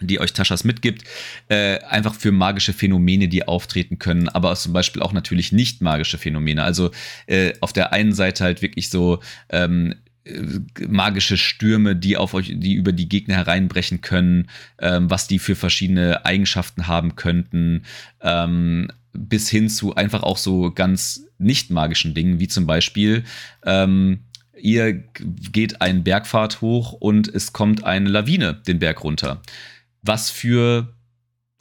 die 0.00 0.20
euch 0.20 0.32
Taschas 0.32 0.64
mitgibt. 0.64 1.04
Äh, 1.48 1.78
einfach 1.84 2.14
für 2.14 2.32
magische 2.32 2.72
Phänomene, 2.72 3.28
die 3.28 3.46
auftreten 3.46 3.98
können, 3.98 4.28
aber 4.28 4.54
zum 4.56 4.72
Beispiel 4.72 5.00
auch 5.00 5.12
natürlich 5.12 5.52
nicht 5.52 5.80
magische 5.80 6.18
Phänomene. 6.18 6.64
Also 6.64 6.90
äh, 7.26 7.52
auf 7.60 7.72
der 7.72 7.92
einen 7.92 8.12
Seite 8.12 8.44
halt 8.44 8.62
wirklich 8.62 8.90
so 8.90 9.20
ähm, 9.48 9.94
magische 10.88 11.36
Stürme, 11.36 11.96
die 11.96 12.16
auf 12.16 12.34
euch, 12.34 12.52
die 12.54 12.74
über 12.74 12.92
die 12.92 13.08
Gegner 13.08 13.36
hereinbrechen 13.36 14.00
können, 14.00 14.48
ähm, 14.78 15.10
was 15.10 15.26
die 15.26 15.38
für 15.38 15.56
verschiedene 15.56 16.24
Eigenschaften 16.24 16.86
haben 16.86 17.16
könnten, 17.16 17.84
ähm, 18.20 18.88
bis 19.12 19.48
hin 19.48 19.68
zu 19.68 19.94
einfach 19.94 20.22
auch 20.22 20.36
so 20.36 20.70
ganz 20.70 21.24
nicht 21.38 21.70
magischen 21.70 22.14
Dingen, 22.14 22.40
wie 22.40 22.48
zum 22.48 22.66
Beispiel 22.66 23.24
ähm, 23.64 24.20
ihr 24.60 24.92
geht 24.92 25.80
einen 25.80 26.04
Bergpfad 26.04 26.60
hoch 26.60 26.92
und 26.92 27.28
es 27.28 27.52
kommt 27.52 27.84
eine 27.84 28.08
Lawine 28.08 28.54
den 28.66 28.78
Berg 28.78 29.04
runter. 29.04 29.40
Was 30.02 30.30
für 30.30 30.92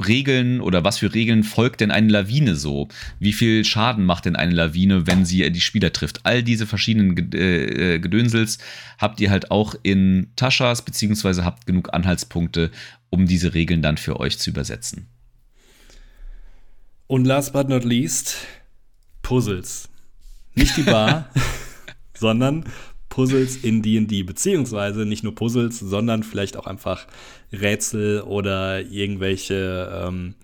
Regeln 0.05 0.61
oder 0.61 0.83
was 0.83 0.99
für 0.99 1.13
Regeln 1.13 1.43
folgt 1.43 1.81
denn 1.81 1.91
eine 1.91 2.09
Lawine 2.09 2.55
so? 2.55 2.87
Wie 3.19 3.33
viel 3.33 3.65
Schaden 3.65 4.05
macht 4.05 4.25
denn 4.25 4.35
eine 4.35 4.53
Lawine, 4.53 5.07
wenn 5.07 5.25
sie 5.25 5.51
die 5.51 5.61
Spieler 5.61 5.91
trifft? 5.91 6.21
All 6.23 6.43
diese 6.43 6.67
verschiedenen 6.67 7.33
äh, 7.33 7.95
äh, 7.95 7.99
Gedönsels 7.99 8.59
habt 8.99 9.19
ihr 9.19 9.31
halt 9.31 9.49
auch 9.49 9.75
in 9.81 10.27
Taschas, 10.35 10.83
beziehungsweise 10.83 11.43
habt 11.43 11.65
genug 11.65 11.93
Anhaltspunkte, 11.93 12.71
um 13.09 13.25
diese 13.25 13.53
Regeln 13.53 13.81
dann 13.81 13.97
für 13.97 14.19
euch 14.19 14.37
zu 14.37 14.51
übersetzen. 14.51 15.07
Und 17.07 17.25
last 17.25 17.53
but 17.53 17.69
not 17.69 17.83
least, 17.83 18.35
Puzzles. 19.23 19.89
Nicht 20.53 20.77
die 20.77 20.83
Bar, 20.83 21.29
sondern 22.13 22.65
Puzzles 23.17 23.57
in 23.57 23.81
D&D, 23.81 24.21
beziehungsweise 24.21 25.03
nicht 25.03 25.23
nur 25.23 25.33
Puzzles, 25.33 25.79
sondern 25.79 26.21
vielleicht 26.21 26.55
auch 26.55 26.67
einfach 26.67 27.07
Rätsel 27.51 28.21
oder 28.21 28.79
irgendwelche 28.81 29.91
ähm, 29.91 30.35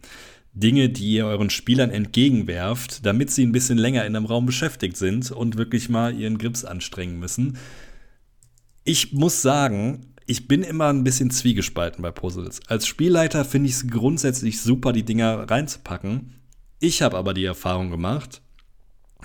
Dinge, 0.53 0.89
die 0.89 1.13
ihr 1.13 1.27
euren 1.27 1.51
Spielern 1.51 1.91
entgegenwerft, 1.91 3.05
damit 3.05 3.29
sie 3.29 3.45
ein 3.45 3.51
bisschen 3.51 3.77
länger 3.77 4.07
in 4.07 4.15
einem 4.15 4.25
Raum 4.25 4.47
beschäftigt 4.47 4.97
sind 4.97 5.29
und 5.29 5.55
wirklich 5.55 5.87
mal 5.87 6.19
ihren 6.19 6.39
Grips 6.39 6.65
anstrengen 6.65 7.19
müssen. 7.19 7.59
Ich 8.83 9.13
muss 9.13 9.43
sagen, 9.43 10.07
ich 10.25 10.47
bin 10.47 10.63
immer 10.63 10.87
ein 10.87 11.03
bisschen 11.03 11.29
zwiegespalten 11.29 12.01
bei 12.01 12.09
Puzzles. 12.09 12.59
Als 12.65 12.87
Spielleiter 12.87 13.45
finde 13.45 13.69
ich 13.69 13.75
es 13.75 13.87
grundsätzlich 13.87 14.59
super, 14.59 14.93
die 14.93 15.05
Dinger 15.05 15.47
reinzupacken. 15.47 16.33
Ich 16.79 17.03
habe 17.03 17.17
aber 17.17 17.35
die 17.35 17.45
Erfahrung 17.45 17.91
gemacht, 17.91 18.41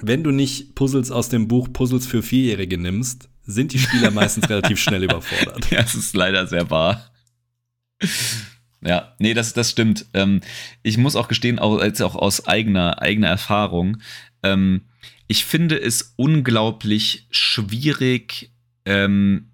wenn 0.03 0.22
du 0.22 0.32
nicht 0.32 0.74
Puzzles 0.74 1.11
aus 1.11 1.30
dem 1.30 1.49
Buch 1.49 1.72
Puzzles 1.72 2.05
für 2.05 2.22
Vierjährige 2.22 2.76
nimmst, 2.76 3.30
sind 3.49 3.72
die 3.72 3.78
Spieler 3.78 4.11
meistens 4.11 4.49
relativ 4.49 4.78
schnell 4.78 5.03
überfordert. 5.03 5.66
Ja, 5.70 5.80
es 5.80 5.94
ist 5.94 6.14
leider 6.14 6.46
sehr 6.46 6.70
wahr. 6.70 7.11
Ja, 8.84 9.14
nee, 9.18 9.34
das, 9.34 9.55
das 9.55 9.70
stimmt. 9.70 10.07
Ähm, 10.14 10.42
ich 10.82 10.99
muss 10.99 11.16
auch 11.16 11.28
gestehen, 11.28 11.59
auch, 11.59 11.78
als 11.78 12.01
auch 12.01 12.14
aus 12.14 12.46
eigener, 12.46 13.03
eigener 13.03 13.28
Erfahrung, 13.28 13.99
ähm, 14.42 14.82
ich 15.26 15.44
finde 15.44 15.80
es 15.80 16.14
unglaublich 16.16 17.26
schwierig, 17.30 18.53
ähm, 18.84 19.51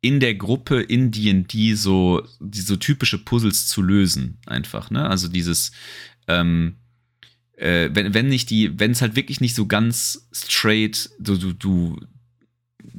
in 0.00 0.18
der 0.18 0.34
Gruppe 0.34 0.80
in 0.80 1.10
D&D 1.12 1.74
so, 1.74 2.26
so 2.52 2.76
typische 2.76 3.18
Puzzles 3.18 3.66
zu 3.66 3.82
lösen, 3.82 4.38
einfach, 4.46 4.90
ne? 4.90 5.08
Also 5.08 5.28
dieses, 5.28 5.70
ähm, 6.26 6.76
äh, 7.56 7.90
wenn, 7.92 8.12
wenn 8.12 8.28
nicht 8.28 8.50
die, 8.50 8.78
wenn 8.80 8.90
es 8.90 9.02
halt 9.02 9.14
wirklich 9.14 9.40
nicht 9.40 9.54
so 9.54 9.66
ganz 9.66 10.28
straight, 10.32 11.10
du, 11.20 11.36
du, 11.36 11.52
du 11.52 12.00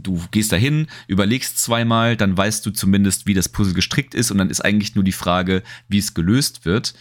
du 0.04 0.22
gehst 0.32 0.51
dahin, 0.51 0.88
überlegst 1.08 1.58
zweimal, 1.58 2.16
dann 2.16 2.38
weißt 2.38 2.66
du 2.66 2.72
zumindest, 2.72 3.26
wie 3.26 3.34
das 3.34 3.49
Puzzle 3.49 3.74
gestrickt 3.74 4.14
ist 4.14 4.32
und 4.32 4.38
dann 4.38 4.49
ist 4.49 4.62
eigentlich 4.62 4.95
nur 4.95 5.04
die 5.04 5.12
Frage, 5.12 5.64
wie 5.88 5.97
es 5.97 6.14
gelöst 6.14 6.66
wird. 6.66 6.93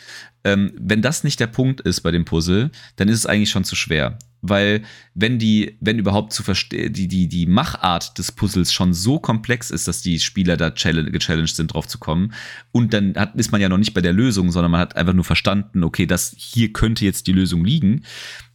Ähm, 0.45 0.73
wenn 0.77 1.03
das 1.03 1.23
nicht 1.23 1.39
der 1.39 1.47
Punkt 1.47 1.81
ist 1.81 2.01
bei 2.01 2.11
dem 2.11 2.25
Puzzle, 2.25 2.71
dann 2.97 3.09
ist 3.09 3.19
es 3.19 3.27
eigentlich 3.27 3.51
schon 3.51 3.65
zu 3.65 3.77
schwer. 3.77 4.19
Weil, 4.45 4.83
wenn 5.15 5.39
die, 5.39 5.79
wenn 5.81 6.01
überhaupt 6.01 6.33
zu 6.33 6.43
die, 6.73 6.91
die, 6.91 7.29
die 7.29 7.47
Machart 7.47 8.19
des 8.19 8.33
Puzzles 8.33 8.73
schon 8.73 8.93
so 8.93 9.21
komplex 9.21 9.71
ist, 9.71 9.87
dass 9.87 10.03
die 10.03 10.19
Spieler 10.19 10.57
da 10.57 10.71
gechallenged 10.71 11.55
sind, 11.55 11.73
drauf 11.73 11.87
zu 11.87 11.99
kommen, 11.99 12.33
und 12.73 12.93
dann 12.93 13.15
hat, 13.15 13.37
ist 13.37 13.53
man 13.53 13.61
ja 13.61 13.69
noch 13.69 13.79
nicht 13.79 13.95
bei 13.95 14.01
der 14.01 14.13
Lösung, 14.13 14.51
sondern 14.51 14.73
man 14.73 14.81
hat 14.81 14.97
einfach 14.97 15.13
nur 15.13 15.25
verstanden, 15.25 15.85
okay, 15.85 16.07
das 16.07 16.35
hier 16.37 16.73
könnte 16.73 17.05
jetzt 17.05 17.29
die 17.29 17.33
Lösung 17.33 17.65
liegen, 17.65 18.05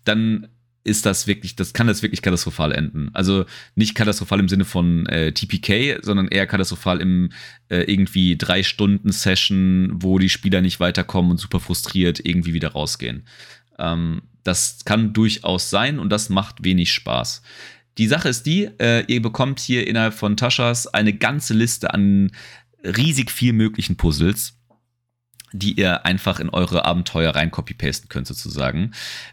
dann 0.04 0.50
ist 0.88 1.06
das 1.06 1.28
wirklich, 1.28 1.56
das 1.56 1.74
kann 1.74 1.88
das 1.88 2.02
wirklich 2.02 2.22
katastrophal 2.22 2.72
enden. 2.72 3.10
Also 3.14 3.46
nicht 3.76 3.94
katastrophal 3.94 4.40
im 4.40 4.50
Sinne 4.50 4.66
von 4.66 5.06
äh, 5.08 5.32
TPK, 5.32 6.00
sondern 6.02 6.28
eher 6.28 6.48
katastrophal 6.48 7.02
im 7.02 7.32
äh, 7.70 7.82
irgendwie 7.82 8.38
drei 8.38 8.64
Stunden 8.64 9.12
Session, 9.12 9.92
wo 9.94 10.18
die 10.18 10.30
Spieler 10.30 10.62
nicht 10.62 10.80
weiterkommen 10.80 11.32
und 11.32 11.38
super 11.38 11.60
frustriert 11.60 12.22
irgendwie 12.24 12.54
wieder 12.54 12.70
rausgehen. 12.70 13.24
Ähm, 13.78 14.22
das 14.44 14.86
kann 14.86 15.14
durchaus 15.14 15.70
sein 15.70 16.00
und 16.00 16.10
das 16.10 16.30
macht 16.30 16.64
wenig 16.64 16.94
Spaß. 16.94 17.42
Die 17.98 18.08
Sache 18.08 18.30
ist 18.30 18.46
die, 18.46 18.70
äh, 18.80 19.04
ihr 19.08 19.22
bekommt 19.22 19.60
hier 19.60 19.88
innerhalb 19.88 20.14
von 20.14 20.38
Taschas 20.38 20.88
eine 20.88 21.14
ganze 21.14 21.54
Liste 21.54 21.94
an 21.94 22.32
riesig 22.84 23.32
viel 23.32 23.54
möglichen 23.54 23.98
Puzzles 23.98 24.57
die 25.54 25.74
ihr 25.74 26.06
einfach 26.06 26.40
in 26.40 26.50
eure 26.50 26.86
Abenteuer 26.86 27.36
rein 27.36 27.52
copy-pasten 27.52 28.10
könnt, 28.10 28.28
sozusagen. 28.28 28.92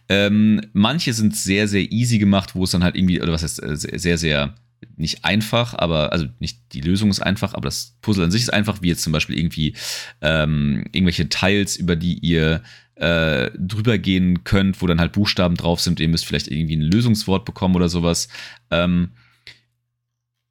Ähm, 0.09 0.61
manche 0.73 1.13
sind 1.13 1.37
sehr, 1.37 1.69
sehr 1.69 1.91
easy 1.91 2.19
gemacht, 2.19 2.55
wo 2.55 2.65
es 2.65 2.71
dann 2.71 2.85
halt 2.85 2.97
irgendwie, 2.97 3.21
oder 3.21 3.33
was 3.33 3.43
heißt, 3.43 3.63
äh, 3.63 3.77
sehr, 3.77 4.19
sehr 4.19 4.55
nicht 4.97 5.25
einfach, 5.25 5.75
aber, 5.75 6.13
also 6.13 6.27
nicht 6.39 6.59
die 6.73 6.81
Lösung 6.81 7.11
ist 7.11 7.21
einfach, 7.21 7.55
aber 7.55 7.67
das 7.67 7.97
Puzzle 8.03 8.25
an 8.25 8.31
sich 8.31 8.43
ist 8.43 8.53
einfach, 8.53 8.83
wie 8.83 8.89
jetzt 8.89 9.03
zum 9.03 9.13
Beispiel 9.13 9.39
irgendwie 9.39 9.75
ähm, 10.21 10.85
irgendwelche 10.93 11.29
Teils, 11.29 11.77
über 11.77 11.97
die 11.97 12.19
ihr 12.19 12.63
äh, 12.97 13.51
drüber 13.59 13.99
gehen 13.99 14.45
könnt, 14.45 14.81
wo 14.81 14.87
dann 14.87 15.01
halt 15.01 15.13
Buchstaben 15.13 15.57
drauf 15.57 15.81
sind, 15.81 16.01
ihr 16.01 16.09
müsst 16.09 16.27
vielleicht 16.27 16.49
irgendwie 16.49 16.77
ein 16.77 16.83
Lösungswort 16.83 17.45
bekommen 17.45 17.75
oder 17.77 17.89
sowas. 17.89 18.29
Ähm, 18.71 19.11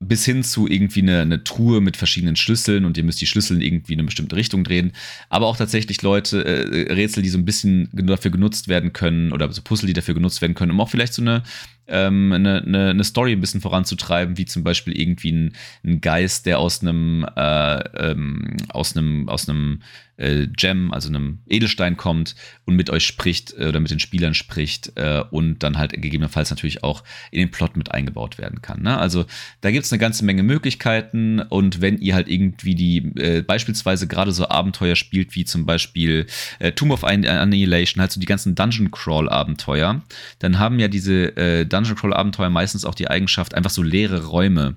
bis 0.08 0.26
hin 0.26 0.44
zu 0.44 0.68
irgendwie 0.68 1.02
eine, 1.02 1.22
eine, 1.22 1.44
Truhe 1.44 1.82
mit 1.82 1.98
verschiedenen 1.98 2.36
Schlüsseln 2.36 2.86
und 2.86 2.98
ihr 2.98 3.04
müsst 3.04 3.22
die 3.22 3.28
Schlüssel 3.28 3.62
irgendwie 3.62 3.94
in 3.94 4.00
eine 4.00 4.06
bestimmte 4.06 4.36
Richtung 4.36 4.64
drehen. 4.64 4.92
Aber 5.30 5.48
auch 5.48 5.58
tatsächlich 5.58 6.02
Leute, 6.02 6.46
äh, 6.46 6.94
Rätsel, 6.94 7.24
die 7.24 7.30
so 7.30 7.38
ein 7.38 7.46
bisschen 7.46 7.90
dafür 7.92 8.32
genutzt 8.32 8.68
werden 8.68 8.94
können 8.94 9.32
oder 9.32 9.52
so 9.52 9.62
Puzzle, 9.62 9.88
die 9.88 9.94
dafür 9.94 10.14
genutzt 10.14 10.42
werden 10.42 10.54
können, 10.54 10.72
um 10.72 10.82
auch 10.82 10.90
vielleicht 10.90 11.14
so 11.14 11.22
eine, 11.22 11.44
ähm, 11.88 12.32
eine, 12.32 12.62
eine, 12.62 12.90
eine, 12.92 13.04
Story 13.04 13.34
ein 13.34 13.42
bisschen 13.42 13.62
voranzutreiben, 13.62 14.38
wie 14.38 14.46
zum 14.46 14.64
Beispiel 14.64 14.98
irgendwie 15.00 15.32
ein, 15.32 15.54
ein 15.84 16.02
Geist, 16.02 16.46
der 16.46 16.60
aus 16.60 16.82
einem, 16.82 17.26
äh, 17.36 18.12
ähm, 18.12 18.58
aus 18.70 18.96
einem, 18.96 19.28
aus 19.30 19.50
einem 19.50 19.82
äh, 20.18 20.48
Gem, 20.48 20.94
also 20.94 21.10
einem 21.10 21.40
Edelstein 21.48 21.98
kommt 21.98 22.36
und 22.66 22.76
mit 22.76 22.90
euch 22.90 23.06
spricht 23.06 23.54
äh, 23.58 23.68
oder 23.68 23.80
mit 23.80 23.92
den 23.92 24.00
Spielern 24.00 24.34
spricht 24.34 24.94
äh, 24.96 25.24
und 25.32 25.64
dann 25.64 25.78
halt 25.78 25.94
gegebenenfalls 25.94 26.50
natürlich 26.52 26.84
auch 26.84 27.04
in 27.32 27.40
den 27.40 27.52
Plot 27.52 27.76
mit 27.76 27.92
eingebaut 27.92 28.38
werden 28.38 28.62
kann. 28.62 28.84
Ne? 28.84 28.98
Also 28.98 29.26
da 29.62 29.72
gibt 29.72 29.86
es 29.86 29.92
eine 29.92 30.00
ganze 30.00 30.24
Menge 30.24 30.44
Möglichkeiten 30.44 31.40
und 31.40 31.82
wenn 31.82 31.98
ihr 31.98 32.14
halt 32.14 32.30
irgendwie 32.30 32.76
die 32.76 32.98
äh, 33.20 33.42
beispielsweise 33.42 34.08
gerade 34.08 34.32
so 34.32 34.48
Abenteuer 34.48 34.96
spielt, 34.96 35.36
wie 35.36 35.46
zum 35.46 35.66
Beispiel 35.66 36.28
äh, 36.60 36.72
Tomb 36.74 36.92
of 36.92 37.04
Annihilation, 37.04 38.02
halt 38.02 38.12
so 38.12 38.20
die 38.20 38.28
ganzen 38.28 38.56
Dungeon 38.56 38.92
Crawl 38.92 39.30
Abenteuer, 39.30 40.04
dann 40.40 40.60
haben 40.60 40.80
ja 40.80 40.88
diese 40.88 41.36
Dungeon 41.74 41.96
Crawl 41.96 42.14
Abenteuer 42.14 42.50
meistens 42.50 42.86
auch 42.86 42.96
die 42.96 43.10
Eigenschaft, 43.10 43.56
einfach 43.56 43.72
so 43.72 43.82
leere 43.82 44.26
Räume 44.26 44.76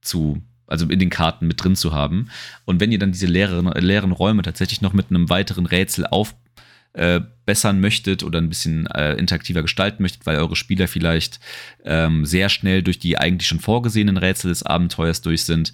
zu 0.00 0.42
also 0.68 0.86
in 0.86 0.98
den 0.98 1.10
Karten 1.10 1.46
mit 1.46 1.62
drin 1.62 1.76
zu 1.76 1.92
haben. 1.92 2.28
Und 2.64 2.80
wenn 2.80 2.92
ihr 2.92 2.98
dann 2.98 3.12
diese 3.12 3.26
leeren, 3.26 3.66
leeren 3.72 4.12
Räume 4.12 4.42
tatsächlich 4.42 4.80
noch 4.80 4.92
mit 4.92 5.10
einem 5.10 5.30
weiteren 5.30 5.66
Rätsel 5.66 6.06
aufbessern 6.06 7.76
äh, 7.76 7.80
möchtet 7.80 8.22
oder 8.22 8.38
ein 8.38 8.48
bisschen 8.48 8.86
äh, 8.88 9.14
interaktiver 9.14 9.62
gestalten 9.62 10.02
möchtet, 10.02 10.26
weil 10.26 10.36
eure 10.36 10.56
Spieler 10.56 10.86
vielleicht 10.86 11.40
ähm, 11.84 12.24
sehr 12.24 12.48
schnell 12.48 12.82
durch 12.82 12.98
die 12.98 13.18
eigentlich 13.18 13.48
schon 13.48 13.60
vorgesehenen 13.60 14.18
Rätsel 14.18 14.50
des 14.50 14.62
Abenteuers 14.62 15.22
durch 15.22 15.44
sind, 15.44 15.72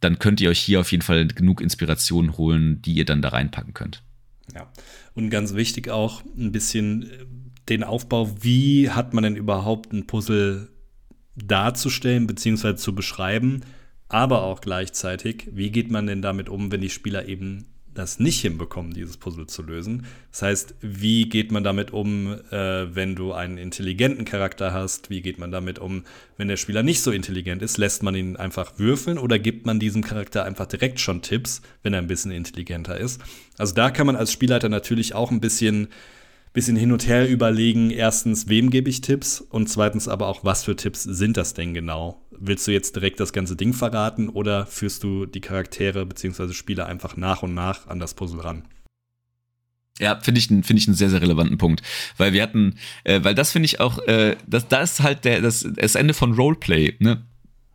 dann 0.00 0.18
könnt 0.18 0.40
ihr 0.40 0.50
euch 0.50 0.60
hier 0.60 0.80
auf 0.80 0.92
jeden 0.92 1.02
Fall 1.02 1.26
genug 1.26 1.60
Inspiration 1.60 2.36
holen, 2.36 2.82
die 2.82 2.92
ihr 2.92 3.06
dann 3.06 3.22
da 3.22 3.30
reinpacken 3.30 3.72
könnt. 3.72 4.02
Ja, 4.54 4.70
und 5.14 5.30
ganz 5.30 5.54
wichtig 5.54 5.88
auch 5.88 6.22
ein 6.36 6.52
bisschen 6.52 7.04
äh, 7.04 7.24
den 7.68 7.84
Aufbau, 7.84 8.30
wie 8.40 8.90
hat 8.90 9.14
man 9.14 9.24
denn 9.24 9.36
überhaupt 9.36 9.92
ein 9.92 10.06
Puzzle 10.06 10.68
darzustellen 11.36 12.26
bzw. 12.26 12.76
zu 12.76 12.94
beschreiben 12.94 13.62
aber 14.14 14.42
auch 14.42 14.60
gleichzeitig, 14.60 15.48
wie 15.50 15.70
geht 15.70 15.90
man 15.90 16.06
denn 16.06 16.22
damit 16.22 16.48
um, 16.48 16.70
wenn 16.70 16.80
die 16.80 16.90
Spieler 16.90 17.26
eben 17.26 17.66
das 17.94 18.18
nicht 18.18 18.40
hinbekommen, 18.40 18.92
dieses 18.92 19.16
Puzzle 19.16 19.46
zu 19.46 19.62
lösen. 19.62 20.06
Das 20.32 20.42
heißt, 20.42 20.74
wie 20.80 21.28
geht 21.28 21.52
man 21.52 21.62
damit 21.62 21.92
um, 21.92 22.32
äh, 22.50 22.94
wenn 22.94 23.14
du 23.14 23.32
einen 23.32 23.56
intelligenten 23.56 24.24
Charakter 24.24 24.72
hast? 24.72 25.10
Wie 25.10 25.20
geht 25.20 25.38
man 25.38 25.52
damit 25.52 25.78
um, 25.78 26.02
wenn 26.36 26.48
der 26.48 26.56
Spieler 26.56 26.82
nicht 26.82 27.02
so 27.02 27.12
intelligent 27.12 27.62
ist? 27.62 27.78
Lässt 27.78 28.02
man 28.02 28.16
ihn 28.16 28.36
einfach 28.36 28.78
würfeln 28.78 29.16
oder 29.16 29.38
gibt 29.38 29.64
man 29.64 29.78
diesem 29.78 30.02
Charakter 30.02 30.44
einfach 30.44 30.66
direkt 30.66 30.98
schon 30.98 31.22
Tipps, 31.22 31.62
wenn 31.84 31.92
er 31.92 32.00
ein 32.00 32.08
bisschen 32.08 32.32
intelligenter 32.32 32.98
ist? 32.98 33.20
Also 33.58 33.74
da 33.74 33.90
kann 33.90 34.06
man 34.06 34.16
als 34.16 34.32
Spielleiter 34.32 34.68
natürlich 34.68 35.14
auch 35.14 35.30
ein 35.30 35.40
bisschen 35.40 35.88
bisschen 36.54 36.76
hin 36.76 36.92
und 36.92 37.06
her 37.06 37.28
überlegen, 37.28 37.90
erstens, 37.90 38.48
wem 38.48 38.70
gebe 38.70 38.88
ich 38.88 39.00
Tipps 39.00 39.40
und 39.40 39.68
zweitens 39.68 40.08
aber 40.08 40.28
auch, 40.28 40.44
was 40.44 40.64
für 40.64 40.76
Tipps 40.76 41.02
sind 41.02 41.36
das 41.36 41.52
denn 41.52 41.74
genau? 41.74 42.22
Willst 42.30 42.66
du 42.66 42.70
jetzt 42.70 42.94
direkt 42.96 43.20
das 43.20 43.32
ganze 43.32 43.56
Ding 43.56 43.72
verraten 43.72 44.28
oder 44.28 44.64
führst 44.64 45.02
du 45.02 45.26
die 45.26 45.40
Charaktere 45.40 46.06
bzw. 46.06 46.52
Spieler 46.52 46.86
einfach 46.86 47.16
nach 47.16 47.42
und 47.42 47.54
nach 47.54 47.88
an 47.88 47.98
das 47.98 48.14
Puzzle 48.14 48.40
ran? 48.40 48.64
Ja, 49.98 50.18
finde 50.20 50.38
ich, 50.40 50.46
find 50.46 50.70
ich 50.70 50.86
einen 50.86 50.96
sehr, 50.96 51.10
sehr 51.10 51.22
relevanten 51.22 51.58
Punkt. 51.58 51.82
Weil 52.16 52.32
wir 52.32 52.42
hatten, 52.42 52.76
äh, 53.02 53.22
weil 53.22 53.34
das 53.34 53.50
finde 53.50 53.66
ich 53.66 53.80
auch, 53.80 53.98
äh, 54.06 54.36
das, 54.46 54.68
da 54.68 54.82
ist 54.82 55.02
halt 55.02 55.24
der, 55.24 55.40
das, 55.40 55.68
das 55.74 55.94
Ende 55.96 56.14
von 56.14 56.34
Roleplay, 56.34 56.96
ne? 57.00 57.24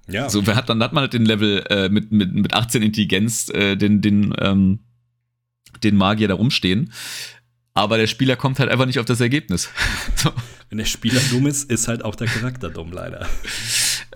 Ja. 0.07 0.29
So, 0.29 0.45
hat, 0.47 0.69
dann 0.69 0.81
hat 0.81 0.91
man 0.91 1.01
halt 1.01 1.13
den 1.13 1.25
Level 1.25 1.63
äh, 1.69 1.87
mit, 1.89 2.11
mit, 2.11 2.33
mit 2.33 2.53
18 2.53 2.81
Intelligenz, 2.81 3.49
äh, 3.49 3.75
den, 3.75 4.01
den, 4.01 4.33
ähm, 4.39 4.79
den 5.83 5.95
Magier 5.95 6.27
da 6.27 6.33
rumstehen 6.33 6.91
aber 7.73 7.97
der 7.97 8.07
Spieler 8.07 8.35
kommt 8.35 8.59
halt 8.59 8.69
einfach 8.69 8.85
nicht 8.85 8.99
auf 8.99 9.05
das 9.05 9.21
Ergebnis. 9.21 9.69
so. 10.15 10.31
Wenn 10.69 10.77
der 10.77 10.85
Spieler 10.85 11.19
dumm 11.31 11.47
ist, 11.47 11.69
ist 11.71 11.87
halt 11.87 12.05
auch 12.05 12.15
der 12.15 12.27
Charakter 12.27 12.69
dumm, 12.69 12.91
leider. 12.91 13.27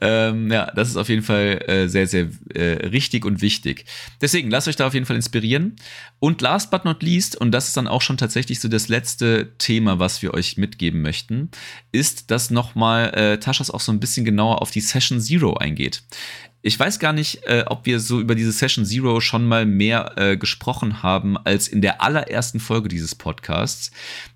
ähm, 0.01 0.51
ja, 0.51 0.71
das 0.75 0.89
ist 0.89 0.97
auf 0.97 1.09
jeden 1.09 1.23
Fall 1.23 1.63
äh, 1.67 1.87
sehr, 1.87 2.05
sehr 2.05 2.29
äh, 2.53 2.87
richtig 2.87 3.25
und 3.25 3.41
wichtig. 3.41 3.85
Deswegen, 4.21 4.51
lasst 4.51 4.67
euch 4.67 4.75
da 4.75 4.85
auf 4.85 4.93
jeden 4.93 5.07
Fall 5.07 5.15
inspirieren. 5.15 5.75
Und 6.19 6.41
last 6.41 6.69
but 6.69 6.85
not 6.85 7.01
least, 7.01 7.35
und 7.35 7.51
das 7.51 7.69
ist 7.69 7.77
dann 7.77 7.87
auch 7.87 8.03
schon 8.03 8.17
tatsächlich 8.17 8.59
so 8.59 8.67
das 8.67 8.87
letzte 8.87 9.57
Thema, 9.57 9.97
was 9.97 10.21
wir 10.21 10.35
euch 10.35 10.57
mitgeben 10.57 11.01
möchten, 11.01 11.49
ist, 11.91 12.29
dass 12.29 12.51
nochmal 12.51 13.13
äh, 13.15 13.39
Taschas 13.39 13.71
auch 13.71 13.81
so 13.81 13.91
ein 13.91 13.99
bisschen 13.99 14.23
genauer 14.23 14.61
auf 14.61 14.69
die 14.69 14.81
Session 14.81 15.19
Zero 15.19 15.55
eingeht. 15.55 16.03
Ich 16.65 16.79
weiß 16.79 16.99
gar 16.99 17.11
nicht, 17.11 17.43
äh, 17.43 17.65
ob 17.67 17.85
wir 17.85 17.99
so 17.99 18.21
über 18.21 18.35
diese 18.35 18.53
Session 18.53 18.85
Zero 18.85 19.19
schon 19.19 19.45
mal 19.45 19.65
mehr 19.65 20.13
äh, 20.15 20.37
gesprochen 20.37 21.03
haben 21.03 21.37
als 21.37 21.67
in 21.67 21.81
der 21.81 22.01
allerersten 22.01 22.61
Folge 22.61 22.87
dieses 22.87 23.15
Podcasts. 23.15 23.91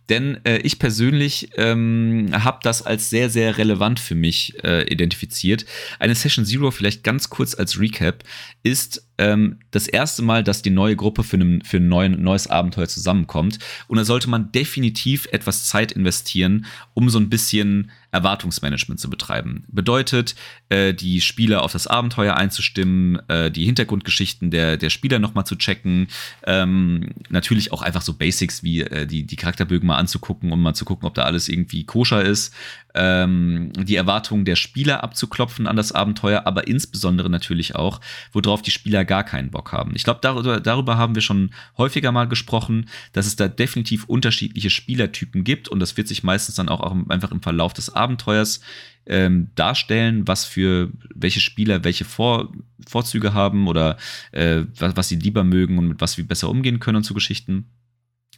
Denn 0.09 0.39
äh, 0.45 0.57
ich 0.59 0.79
persönlich 0.79 1.49
ähm, 1.57 2.29
habe 2.31 2.59
das 2.63 2.81
als 2.81 3.09
sehr, 3.09 3.29
sehr 3.29 3.57
relevant 3.57 3.99
für 3.99 4.15
mich 4.15 4.61
äh, 4.63 4.83
identifiziert. 4.91 5.65
Eine 5.99 6.15
Session 6.15 6.45
Zero, 6.45 6.71
vielleicht 6.71 7.03
ganz 7.03 7.29
kurz 7.29 7.55
als 7.55 7.79
Recap, 7.79 8.23
ist 8.63 9.07
ähm, 9.17 9.59
das 9.71 9.87
erste 9.87 10.21
Mal, 10.21 10.43
dass 10.43 10.61
die 10.61 10.69
neue 10.69 10.95
Gruppe 10.95 11.23
für, 11.23 11.37
einen, 11.37 11.61
für 11.63 11.77
ein 11.77 11.87
neuen, 11.87 12.21
neues 12.21 12.47
Abenteuer 12.47 12.87
zusammenkommt. 12.87 13.59
Und 13.87 13.97
da 13.97 14.05
sollte 14.05 14.29
man 14.29 14.51
definitiv 14.51 15.27
etwas 15.31 15.65
Zeit 15.65 15.91
investieren, 15.91 16.65
um 16.93 17.09
so 17.09 17.19
ein 17.19 17.29
bisschen 17.29 17.91
Erwartungsmanagement 18.11 18.99
zu 18.99 19.09
betreiben. 19.09 19.65
Bedeutet, 19.67 20.35
äh, 20.69 20.93
die 20.93 21.21
Spieler 21.21 21.63
auf 21.63 21.73
das 21.73 21.87
Abenteuer 21.87 22.35
einzustimmen, 22.35 23.19
äh, 23.27 23.51
die 23.51 23.65
Hintergrundgeschichten 23.65 24.49
der, 24.49 24.77
der 24.77 24.89
Spieler 24.89 25.19
nochmal 25.19 25.45
zu 25.45 25.55
checken, 25.55 26.07
ähm, 26.45 27.11
natürlich 27.29 27.71
auch 27.73 27.81
einfach 27.81 28.01
so 28.01 28.13
Basics 28.13 28.63
wie 28.63 28.81
äh, 28.81 29.05
die, 29.05 29.23
die 29.23 29.35
Charakterbögen 29.35 29.87
mal 29.87 29.96
anzugucken, 29.97 30.51
um 30.51 30.61
mal 30.61 30.73
zu 30.73 30.85
gucken, 30.85 31.07
ob 31.07 31.15
da 31.15 31.23
alles 31.23 31.49
irgendwie 31.49 31.85
koscher 31.85 32.23
ist, 32.23 32.53
ähm, 32.95 33.71
die 33.73 33.95
Erwartungen 33.95 34.45
der 34.45 34.55
Spieler 34.55 35.03
abzuklopfen 35.03 35.67
an 35.67 35.75
das 35.75 35.91
Abenteuer, 35.91 36.43
aber 36.45 36.67
insbesondere 36.67 37.29
natürlich 37.29 37.75
auch, 37.75 38.01
worauf 38.31 38.61
die 38.61 38.71
Spieler 38.71 39.05
gar 39.05 39.23
keinen 39.23 39.51
Bock 39.51 39.71
haben. 39.71 39.93
Ich 39.95 40.03
glaube, 40.03 40.19
darüber, 40.21 40.59
darüber 40.59 40.97
haben 40.97 41.15
wir 41.15 41.21
schon 41.21 41.51
häufiger 41.77 42.11
mal 42.11 42.27
gesprochen, 42.27 42.89
dass 43.13 43.27
es 43.27 43.35
da 43.35 43.47
definitiv 43.47 44.05
unterschiedliche 44.05 44.69
Spielertypen 44.69 45.43
gibt 45.43 45.67
und 45.67 45.79
das 45.79 45.97
wird 45.97 46.07
sich 46.07 46.23
meistens 46.23 46.55
dann 46.55 46.69
auch 46.69 46.81
einfach 47.09 47.31
im 47.31 47.41
Verlauf 47.41 47.73
des 47.73 47.93
Abenteuers 47.93 48.61
ähm, 49.05 49.51
darstellen, 49.55 50.27
was 50.27 50.45
für 50.45 50.91
welche 51.13 51.39
Spieler 51.39 51.83
welche 51.83 52.05
Vor 52.05 52.51
Vorzüge 52.87 53.33
haben 53.33 53.67
oder 53.67 53.97
äh, 54.31 54.63
was, 54.77 54.95
was 54.95 55.09
sie 55.09 55.15
lieber 55.15 55.43
mögen 55.43 55.77
und 55.77 55.87
mit 55.87 56.01
was 56.01 56.17
wir 56.17 56.27
besser 56.27 56.49
umgehen 56.49 56.79
können 56.79 56.97
und 56.97 57.03
zu 57.03 57.13
Geschichten. 57.13 57.65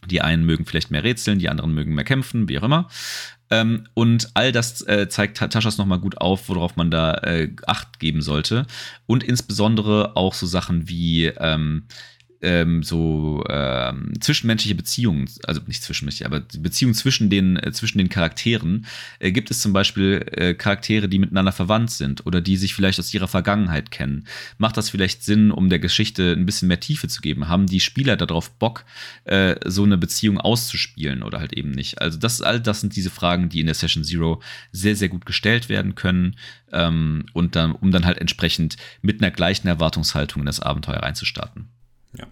Die 0.07 0.21
einen 0.21 0.45
mögen 0.45 0.65
vielleicht 0.65 0.91
mehr 0.91 1.03
rätseln, 1.03 1.39
die 1.39 1.49
anderen 1.49 1.73
mögen 1.73 1.93
mehr 1.93 2.05
kämpfen, 2.05 2.49
wie 2.49 2.59
auch 2.59 2.63
immer. 2.63 2.87
Ähm, 3.49 3.85
und 3.93 4.29
all 4.35 4.51
das 4.51 4.81
äh, 4.87 5.09
zeigt 5.09 5.37
Taschas 5.37 5.77
nochmal 5.77 5.99
gut 5.99 6.19
auf, 6.19 6.49
worauf 6.49 6.75
man 6.75 6.91
da 6.91 7.15
äh, 7.15 7.49
Acht 7.65 7.99
geben 7.99 8.21
sollte. 8.21 8.65
Und 9.07 9.23
insbesondere 9.23 10.15
auch 10.15 10.33
so 10.33 10.45
Sachen 10.45 10.87
wie 10.87 11.25
ähm, 11.25 11.85
ähm, 12.41 12.83
so 12.83 13.43
ähm, 13.49 14.13
zwischenmenschliche 14.19 14.75
Beziehungen, 14.75 15.29
also 15.43 15.61
nicht 15.67 15.83
zwischenmenschliche, 15.83 16.25
aber 16.25 16.39
die 16.39 16.59
Beziehung 16.59 16.93
zwischen 16.93 17.29
den, 17.29 17.57
äh, 17.57 17.71
zwischen 17.71 17.97
den 17.97 18.09
Charakteren, 18.09 18.85
äh, 19.19 19.31
gibt 19.31 19.51
es 19.51 19.59
zum 19.59 19.73
Beispiel 19.73 20.25
äh, 20.31 20.53
Charaktere, 20.53 21.09
die 21.09 21.19
miteinander 21.19 21.51
verwandt 21.51 21.91
sind 21.91 22.25
oder 22.25 22.41
die 22.41 22.57
sich 22.57 22.73
vielleicht 22.73 22.99
aus 22.99 23.13
ihrer 23.13 23.27
Vergangenheit 23.27 23.91
kennen. 23.91 24.25
Macht 24.57 24.77
das 24.77 24.89
vielleicht 24.89 25.23
Sinn, 25.23 25.51
um 25.51 25.69
der 25.69 25.79
Geschichte 25.79 26.33
ein 26.33 26.45
bisschen 26.45 26.67
mehr 26.67 26.79
Tiefe 26.79 27.07
zu 27.07 27.21
geben? 27.21 27.49
Haben 27.49 27.67
die 27.67 27.79
Spieler 27.79 28.15
darauf 28.15 28.51
Bock, 28.51 28.85
äh, 29.25 29.55
so 29.65 29.83
eine 29.83 29.97
Beziehung 29.97 30.39
auszuspielen 30.39 31.23
oder 31.23 31.39
halt 31.39 31.53
eben 31.53 31.71
nicht? 31.71 32.01
Also 32.01 32.17
das, 32.17 32.41
all 32.41 32.61
das 32.61 32.81
sind 32.81 32.95
diese 32.95 33.09
Fragen, 33.09 33.49
die 33.49 33.59
in 33.59 33.65
der 33.65 33.75
Session 33.75 34.03
Zero 34.03 34.41
sehr, 34.71 34.95
sehr 34.95 35.09
gut 35.09 35.25
gestellt 35.25 35.67
werden 35.67 35.95
können 35.95 36.35
ähm, 36.71 37.25
und 37.33 37.55
dann, 37.55 37.73
um 37.73 37.91
dann 37.91 38.05
halt 38.05 38.17
entsprechend 38.17 38.77
mit 39.01 39.21
einer 39.21 39.31
gleichen 39.31 39.67
Erwartungshaltung 39.67 40.41
in 40.41 40.45
das 40.45 40.59
Abenteuer 40.59 41.03
reinzustarten. 41.03 41.69
Ja, 42.17 42.25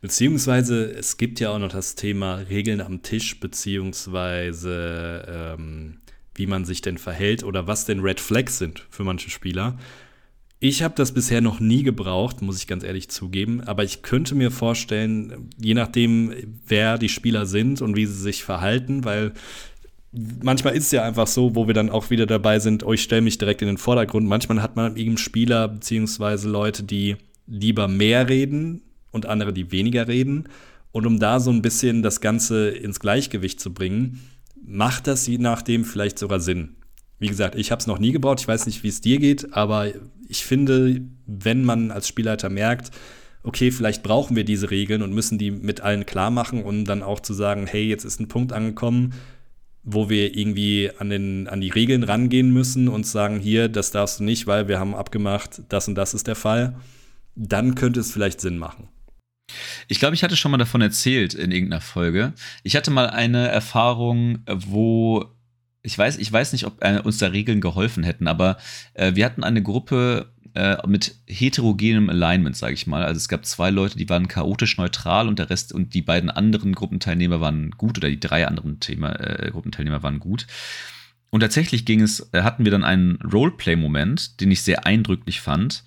beziehungsweise 0.00 0.90
es 0.90 1.16
gibt 1.16 1.38
ja 1.38 1.50
auch 1.50 1.58
noch 1.58 1.70
das 1.70 1.94
Thema 1.94 2.36
Regeln 2.36 2.80
am 2.80 3.02
Tisch, 3.02 3.38
beziehungsweise 3.38 5.24
ähm, 5.56 5.98
wie 6.34 6.46
man 6.46 6.64
sich 6.64 6.80
denn 6.80 6.98
verhält 6.98 7.44
oder 7.44 7.66
was 7.66 7.84
denn 7.84 8.00
Red 8.00 8.18
Flags 8.18 8.58
sind 8.58 8.86
für 8.90 9.04
manche 9.04 9.30
Spieler. 9.30 9.78
Ich 10.58 10.82
habe 10.82 10.94
das 10.96 11.12
bisher 11.12 11.40
noch 11.40 11.60
nie 11.60 11.84
gebraucht, 11.84 12.42
muss 12.42 12.58
ich 12.58 12.66
ganz 12.66 12.82
ehrlich 12.82 13.08
zugeben, 13.08 13.62
aber 13.62 13.84
ich 13.84 14.02
könnte 14.02 14.34
mir 14.34 14.50
vorstellen, 14.50 15.48
je 15.56 15.74
nachdem, 15.74 16.34
wer 16.66 16.98
die 16.98 17.08
Spieler 17.08 17.46
sind 17.46 17.80
und 17.80 17.96
wie 17.96 18.06
sie 18.06 18.20
sich 18.20 18.44
verhalten, 18.44 19.04
weil 19.04 19.32
manchmal 20.42 20.76
ist 20.76 20.86
es 20.86 20.90
ja 20.90 21.04
einfach 21.04 21.28
so, 21.28 21.54
wo 21.54 21.66
wir 21.66 21.74
dann 21.74 21.88
auch 21.88 22.10
wieder 22.10 22.26
dabei 22.26 22.58
sind, 22.58 22.84
oh, 22.84 22.92
ich 22.92 23.02
stelle 23.02 23.22
mich 23.22 23.38
direkt 23.38 23.62
in 23.62 23.68
den 23.68 23.78
Vordergrund. 23.78 24.26
Manchmal 24.26 24.60
hat 24.60 24.76
man 24.76 24.96
eben 24.96 25.16
Spieler 25.16 25.68
beziehungsweise 25.68 26.50
Leute, 26.50 26.82
die 26.82 27.16
lieber 27.46 27.88
mehr 27.88 28.28
reden 28.28 28.82
und 29.10 29.26
andere, 29.26 29.52
die 29.52 29.72
weniger 29.72 30.08
reden. 30.08 30.48
Und 30.92 31.06
um 31.06 31.18
da 31.18 31.40
so 31.40 31.50
ein 31.50 31.62
bisschen 31.62 32.02
das 32.02 32.20
Ganze 32.20 32.70
ins 32.70 33.00
Gleichgewicht 33.00 33.60
zu 33.60 33.72
bringen, 33.72 34.20
macht 34.62 35.06
das 35.06 35.26
je 35.26 35.38
nachdem 35.38 35.84
vielleicht 35.84 36.18
sogar 36.18 36.40
Sinn. 36.40 36.76
Wie 37.18 37.28
gesagt, 37.28 37.54
ich 37.54 37.70
habe 37.70 37.80
es 37.80 37.86
noch 37.86 37.98
nie 37.98 38.12
gebaut, 38.12 38.40
ich 38.40 38.48
weiß 38.48 38.66
nicht, 38.66 38.82
wie 38.82 38.88
es 38.88 39.00
dir 39.00 39.18
geht, 39.18 39.52
aber 39.52 39.88
ich 40.28 40.44
finde, 40.44 41.02
wenn 41.26 41.64
man 41.64 41.90
als 41.90 42.08
Spielleiter 42.08 42.48
merkt, 42.48 42.90
okay, 43.42 43.70
vielleicht 43.70 44.02
brauchen 44.02 44.36
wir 44.36 44.44
diese 44.44 44.70
Regeln 44.70 45.02
und 45.02 45.12
müssen 45.12 45.38
die 45.38 45.50
mit 45.50 45.80
allen 45.80 46.06
klar 46.06 46.30
machen, 46.30 46.62
um 46.62 46.84
dann 46.84 47.02
auch 47.02 47.20
zu 47.20 47.34
sagen, 47.34 47.66
hey, 47.66 47.84
jetzt 47.86 48.04
ist 48.04 48.20
ein 48.20 48.28
Punkt 48.28 48.52
angekommen, 48.52 49.14
wo 49.82 50.10
wir 50.10 50.36
irgendwie 50.36 50.90
an, 50.98 51.08
den, 51.08 51.48
an 51.48 51.60
die 51.60 51.70
Regeln 51.70 52.02
rangehen 52.02 52.52
müssen 52.52 52.88
und 52.88 53.06
sagen, 53.06 53.40
hier, 53.40 53.68
das 53.68 53.90
darfst 53.90 54.20
du 54.20 54.24
nicht, 54.24 54.46
weil 54.46 54.68
wir 54.68 54.78
haben 54.78 54.94
abgemacht, 54.94 55.62
das 55.68 55.88
und 55.88 55.94
das 55.94 56.12
ist 56.12 56.26
der 56.26 56.36
Fall, 56.36 56.76
dann 57.34 57.74
könnte 57.74 58.00
es 58.00 58.12
vielleicht 58.12 58.40
Sinn 58.40 58.58
machen. 58.58 58.88
Ich 59.88 59.98
glaube, 59.98 60.14
ich 60.14 60.22
hatte 60.22 60.36
schon 60.36 60.50
mal 60.50 60.58
davon 60.58 60.80
erzählt 60.80 61.34
in 61.34 61.50
irgendeiner 61.50 61.80
Folge. 61.80 62.32
Ich 62.62 62.76
hatte 62.76 62.90
mal 62.90 63.10
eine 63.10 63.48
Erfahrung, 63.48 64.40
wo 64.46 65.26
ich 65.82 65.96
weiß, 65.96 66.18
ich 66.18 66.30
weiß 66.30 66.52
nicht, 66.52 66.66
ob 66.66 66.84
äh, 66.84 67.00
uns 67.00 67.18
da 67.18 67.28
Regeln 67.28 67.60
geholfen 67.60 68.04
hätten, 68.04 68.26
aber 68.26 68.58
äh, 68.94 69.14
wir 69.14 69.24
hatten 69.24 69.44
eine 69.44 69.62
Gruppe 69.62 70.30
äh, 70.54 70.76
mit 70.86 71.14
heterogenem 71.26 72.10
Alignment, 72.10 72.56
sage 72.56 72.74
ich 72.74 72.86
mal. 72.86 73.04
Also 73.04 73.18
es 73.18 73.28
gab 73.28 73.46
zwei 73.46 73.70
Leute, 73.70 73.96
die 73.96 74.08
waren 74.08 74.28
chaotisch 74.28 74.76
neutral 74.78 75.28
und 75.28 75.38
der 75.38 75.48
Rest 75.48 75.72
und 75.72 75.94
die 75.94 76.02
beiden 76.02 76.28
anderen 76.30 76.74
Gruppenteilnehmer 76.74 77.40
waren 77.40 77.70
gut 77.72 77.98
oder 77.98 78.08
die 78.08 78.20
drei 78.20 78.46
anderen 78.46 78.80
Thema, 78.80 79.12
äh, 79.20 79.50
Gruppenteilnehmer 79.50 80.02
waren 80.02 80.18
gut. 80.18 80.46
Und 81.30 81.40
tatsächlich 81.40 81.84
ging 81.84 82.00
es, 82.00 82.28
äh, 82.32 82.42
hatten 82.42 82.64
wir 82.64 82.72
dann 82.72 82.84
einen 82.84 83.20
Roleplay-Moment, 83.22 84.40
den 84.40 84.50
ich 84.50 84.62
sehr 84.62 84.86
eindrücklich 84.86 85.40
fand, 85.40 85.84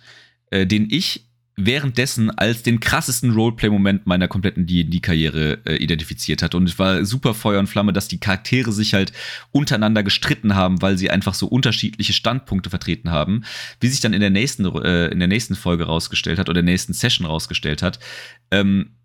äh, 0.49 0.65
den 0.65 0.87
ich 0.89 1.27
währenddessen 1.55 2.31
als 2.31 2.63
den 2.63 2.79
krassesten 2.79 3.31
Roleplay-Moment 3.31 4.07
meiner 4.07 4.27
kompletten 4.27 4.65
D&D-Karriere 4.65 5.59
äh, 5.65 5.75
identifiziert 5.75 6.41
hat. 6.41 6.55
Und 6.55 6.67
es 6.67 6.79
war 6.79 7.05
super 7.05 7.33
Feuer 7.33 7.59
und 7.59 7.67
Flamme, 7.67 7.93
dass 7.93 8.07
die 8.07 8.19
Charaktere 8.19 8.71
sich 8.71 8.93
halt 8.93 9.13
untereinander 9.51 10.01
gestritten 10.01 10.55
haben, 10.55 10.81
weil 10.81 10.97
sie 10.97 11.11
einfach 11.11 11.35
so 11.35 11.47
unterschiedliche 11.47 12.13
Standpunkte 12.13 12.69
vertreten 12.69 13.11
haben. 13.11 13.43
Wie 13.79 13.87
sich 13.87 13.99
dann 13.99 14.13
in 14.13 14.21
der 14.21 14.31
nächsten, 14.31 14.65
äh, 14.65 15.07
in 15.07 15.19
der 15.19 15.27
nächsten 15.27 15.55
Folge 15.55 15.85
rausgestellt 15.85 16.39
hat 16.39 16.49
oder 16.49 16.61
der 16.61 16.71
nächsten 16.71 16.93
Session 16.93 17.27
rausgestellt 17.27 17.83
hat, 17.83 17.99
ähm, 18.49 18.95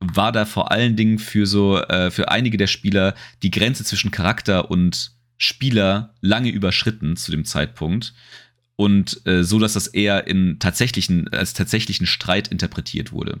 war 0.00 0.32
da 0.32 0.46
vor 0.46 0.70
allen 0.70 0.96
Dingen 0.96 1.18
für 1.18 1.46
so, 1.46 1.78
äh, 1.78 2.10
für 2.10 2.30
einige 2.30 2.56
der 2.56 2.68
Spieler 2.68 3.14
die 3.42 3.50
Grenze 3.50 3.84
zwischen 3.84 4.10
Charakter 4.10 4.70
und 4.70 5.12
Spieler 5.36 6.14
lange 6.20 6.50
überschritten 6.50 7.16
zu 7.16 7.30
dem 7.30 7.44
Zeitpunkt 7.44 8.14
und 8.80 9.26
äh, 9.26 9.42
so, 9.42 9.58
dass 9.58 9.72
das 9.72 9.88
eher 9.88 10.28
in 10.28 10.60
tatsächlichen, 10.60 11.26
als 11.32 11.52
tatsächlichen 11.52 12.06
Streit 12.06 12.46
interpretiert 12.46 13.10
wurde. 13.10 13.40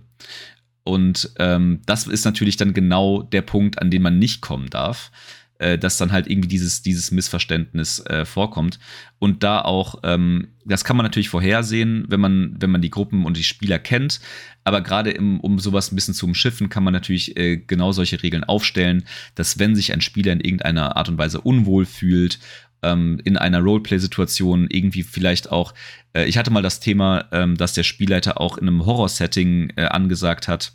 Und 0.82 1.30
ähm, 1.38 1.80
das 1.86 2.08
ist 2.08 2.24
natürlich 2.24 2.56
dann 2.56 2.74
genau 2.74 3.22
der 3.22 3.42
Punkt, 3.42 3.80
an 3.80 3.92
den 3.92 4.02
man 4.02 4.18
nicht 4.18 4.40
kommen 4.40 4.68
darf, 4.68 5.12
äh, 5.58 5.78
dass 5.78 5.96
dann 5.96 6.10
halt 6.10 6.28
irgendwie 6.28 6.48
dieses, 6.48 6.82
dieses 6.82 7.12
Missverständnis 7.12 8.04
äh, 8.06 8.24
vorkommt. 8.24 8.80
Und 9.20 9.44
da 9.44 9.60
auch, 9.60 10.00
ähm, 10.02 10.48
das 10.64 10.82
kann 10.82 10.96
man 10.96 11.04
natürlich 11.04 11.28
vorhersehen, 11.28 12.06
wenn 12.08 12.20
man, 12.20 12.56
wenn 12.58 12.72
man 12.72 12.82
die 12.82 12.90
Gruppen 12.90 13.24
und 13.24 13.36
die 13.36 13.44
Spieler 13.44 13.78
kennt. 13.78 14.18
Aber 14.64 14.80
gerade 14.80 15.14
um 15.18 15.60
sowas 15.60 15.92
ein 15.92 15.94
bisschen 15.94 16.14
zu 16.14 16.26
umschiffen, 16.26 16.68
kann 16.68 16.82
man 16.82 16.92
natürlich 16.92 17.36
äh, 17.36 17.58
genau 17.58 17.92
solche 17.92 18.20
Regeln 18.24 18.42
aufstellen, 18.42 19.04
dass 19.36 19.60
wenn 19.60 19.76
sich 19.76 19.92
ein 19.92 20.00
Spieler 20.00 20.32
in 20.32 20.40
irgendeiner 20.40 20.96
Art 20.96 21.08
und 21.08 21.16
Weise 21.16 21.40
unwohl 21.40 21.86
fühlt 21.86 22.40
ähm, 22.82 23.20
in 23.24 23.36
einer 23.36 23.60
Roleplay-Situation 23.60 24.66
irgendwie 24.70 25.02
vielleicht 25.02 25.50
auch, 25.50 25.74
äh, 26.12 26.24
ich 26.24 26.38
hatte 26.38 26.50
mal 26.50 26.62
das 26.62 26.80
Thema, 26.80 27.26
ähm, 27.32 27.56
dass 27.56 27.72
der 27.72 27.82
Spielleiter 27.82 28.40
auch 28.40 28.58
in 28.58 28.68
einem 28.68 28.86
Horror-Setting 28.86 29.72
äh, 29.76 29.84
angesagt 29.86 30.48
hat, 30.48 30.72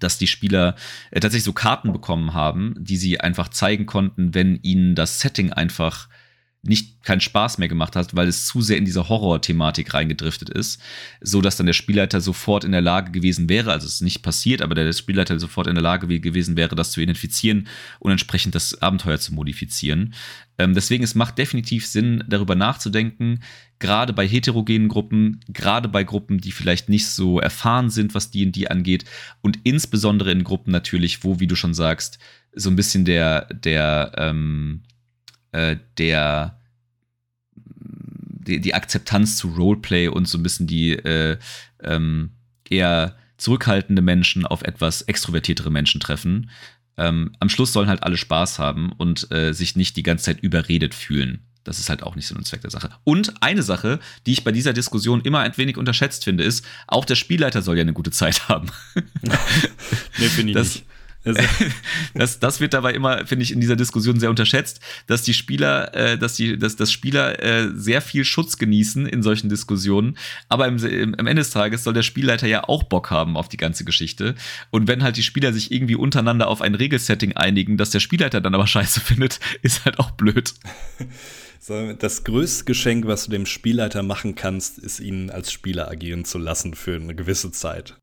dass 0.00 0.18
die 0.18 0.26
Spieler 0.26 0.74
äh, 1.10 1.20
tatsächlich 1.20 1.44
so 1.44 1.52
Karten 1.52 1.92
bekommen 1.92 2.34
haben, 2.34 2.74
die 2.78 2.96
sie 2.96 3.20
einfach 3.20 3.48
zeigen 3.48 3.86
konnten, 3.86 4.34
wenn 4.34 4.58
ihnen 4.62 4.94
das 4.94 5.20
Setting 5.20 5.52
einfach 5.52 6.08
nicht 6.64 7.02
keinen 7.02 7.20
Spaß 7.20 7.58
mehr 7.58 7.66
gemacht 7.66 7.96
hat, 7.96 8.14
weil 8.14 8.28
es 8.28 8.46
zu 8.46 8.62
sehr 8.62 8.76
in 8.76 8.84
diese 8.84 9.08
Horror-Thematik 9.08 9.94
reingedriftet 9.94 10.48
ist, 10.48 10.80
so 11.20 11.40
dass 11.40 11.56
dann 11.56 11.66
der 11.66 11.72
Spielleiter 11.72 12.20
sofort 12.20 12.62
in 12.62 12.70
der 12.70 12.80
Lage 12.80 13.10
gewesen 13.10 13.48
wäre, 13.48 13.72
also 13.72 13.86
es 13.86 13.94
ist 13.94 14.00
nicht 14.02 14.22
passiert, 14.22 14.62
aber 14.62 14.76
der 14.76 14.92
Spielleiter 14.92 15.40
sofort 15.40 15.66
in 15.66 15.74
der 15.74 15.82
Lage 15.82 16.06
gewesen 16.20 16.56
wäre, 16.56 16.76
das 16.76 16.92
zu 16.92 17.00
identifizieren 17.00 17.66
und 17.98 18.12
entsprechend 18.12 18.54
das 18.54 18.80
Abenteuer 18.80 19.18
zu 19.18 19.34
modifizieren. 19.34 20.14
Ähm, 20.56 20.74
deswegen 20.74 21.02
es 21.02 21.16
macht 21.16 21.36
definitiv 21.36 21.84
Sinn, 21.84 22.22
darüber 22.28 22.54
nachzudenken, 22.54 23.42
gerade 23.80 24.12
bei 24.12 24.26
heterogenen 24.28 24.86
Gruppen, 24.86 25.40
gerade 25.48 25.88
bei 25.88 26.04
Gruppen, 26.04 26.38
die 26.38 26.52
vielleicht 26.52 26.88
nicht 26.88 27.08
so 27.08 27.40
erfahren 27.40 27.90
sind, 27.90 28.14
was 28.14 28.30
die 28.30 28.44
D&D 28.44 28.68
angeht 28.68 29.04
und 29.40 29.58
insbesondere 29.64 30.30
in 30.30 30.44
Gruppen 30.44 30.70
natürlich, 30.70 31.24
wo, 31.24 31.40
wie 31.40 31.48
du 31.48 31.56
schon 31.56 31.74
sagst, 31.74 32.20
so 32.54 32.70
ein 32.70 32.76
bisschen 32.76 33.04
der 33.04 33.46
der 33.46 34.12
ähm, 34.16 34.82
äh, 35.52 35.76
der 35.98 36.58
die, 38.44 38.60
die, 38.60 38.74
Akzeptanz 38.74 39.36
zu 39.36 39.48
Roleplay 39.48 40.08
und 40.08 40.26
so 40.26 40.36
ein 40.36 40.42
bisschen 40.42 40.66
die 40.66 40.92
äh, 40.92 41.38
ähm, 41.82 42.32
eher 42.68 43.16
zurückhaltende 43.36 44.02
Menschen 44.02 44.46
auf 44.46 44.62
etwas 44.62 45.02
extrovertiertere 45.02 45.70
Menschen 45.70 46.00
treffen. 46.00 46.50
Ähm, 46.96 47.32
am 47.40 47.48
Schluss 47.48 47.72
sollen 47.72 47.88
halt 47.88 48.02
alle 48.02 48.16
Spaß 48.16 48.58
haben 48.58 48.92
und 48.92 49.30
äh, 49.32 49.52
sich 49.52 49.76
nicht 49.76 49.96
die 49.96 50.02
ganze 50.02 50.24
Zeit 50.24 50.40
überredet 50.40 50.94
fühlen. 50.94 51.46
Das 51.64 51.78
ist 51.78 51.88
halt 51.88 52.02
auch 52.02 52.16
nicht 52.16 52.26
so 52.26 52.34
ein 52.34 52.44
Zweck 52.44 52.62
der 52.62 52.70
Sache. 52.70 52.90
Und 53.04 53.34
eine 53.40 53.62
Sache, 53.62 54.00
die 54.26 54.32
ich 54.32 54.44
bei 54.44 54.50
dieser 54.50 54.72
Diskussion 54.72 55.20
immer 55.20 55.40
ein 55.40 55.56
wenig 55.56 55.76
unterschätzt 55.76 56.24
finde, 56.24 56.42
ist, 56.42 56.64
auch 56.88 57.04
der 57.04 57.14
Spielleiter 57.14 57.62
soll 57.62 57.76
ja 57.76 57.82
eine 57.82 57.92
gute 57.92 58.10
Zeit 58.10 58.48
haben. 58.48 58.68
nee, 60.18 60.26
finde 60.26 60.50
ich 60.50 60.56
das, 60.56 60.74
nicht. 60.74 60.86
Also 61.24 61.40
das, 62.14 62.40
das 62.40 62.60
wird 62.60 62.74
dabei 62.74 62.92
immer, 62.94 63.26
finde 63.26 63.44
ich, 63.44 63.52
in 63.52 63.60
dieser 63.60 63.76
Diskussion 63.76 64.18
sehr 64.18 64.30
unterschätzt, 64.30 64.80
dass 65.06 65.22
die 65.22 65.34
Spieler, 65.34 65.94
äh, 65.94 66.18
dass 66.18 66.34
die, 66.34 66.58
dass, 66.58 66.76
dass 66.76 66.90
Spieler 66.90 67.42
äh, 67.42 67.68
sehr 67.74 68.00
viel 68.00 68.24
Schutz 68.24 68.58
genießen 68.58 69.06
in 69.06 69.22
solchen 69.22 69.48
Diskussionen. 69.48 70.16
Aber 70.48 70.66
im, 70.66 70.78
im, 70.78 71.14
am 71.14 71.26
Ende 71.26 71.40
des 71.40 71.50
Tages 71.50 71.84
soll 71.84 71.94
der 71.94 72.02
Spielleiter 72.02 72.46
ja 72.46 72.64
auch 72.64 72.82
Bock 72.84 73.10
haben 73.10 73.36
auf 73.36 73.48
die 73.48 73.56
ganze 73.56 73.84
Geschichte. 73.84 74.34
Und 74.70 74.88
wenn 74.88 75.02
halt 75.02 75.16
die 75.16 75.22
Spieler 75.22 75.52
sich 75.52 75.72
irgendwie 75.72 75.96
untereinander 75.96 76.48
auf 76.48 76.60
ein 76.60 76.74
Regelsetting 76.74 77.32
einigen, 77.32 77.76
das 77.76 77.90
der 77.90 78.00
Spielleiter 78.00 78.40
dann 78.40 78.54
aber 78.54 78.66
scheiße 78.72 79.00
findet, 79.00 79.40
ist 79.62 79.84
halt 79.84 79.98
auch 79.98 80.12
blöd. 80.12 80.54
Das 82.00 82.24
größte 82.24 82.64
Geschenk, 82.64 83.06
was 83.06 83.26
du 83.26 83.30
dem 83.30 83.46
Spielleiter 83.46 84.02
machen 84.02 84.34
kannst, 84.34 84.80
ist 84.80 84.98
ihn 84.98 85.30
als 85.30 85.52
Spieler 85.52 85.88
agieren 85.88 86.24
zu 86.24 86.38
lassen 86.38 86.74
für 86.74 86.96
eine 86.96 87.14
gewisse 87.14 87.52
Zeit. 87.52 88.01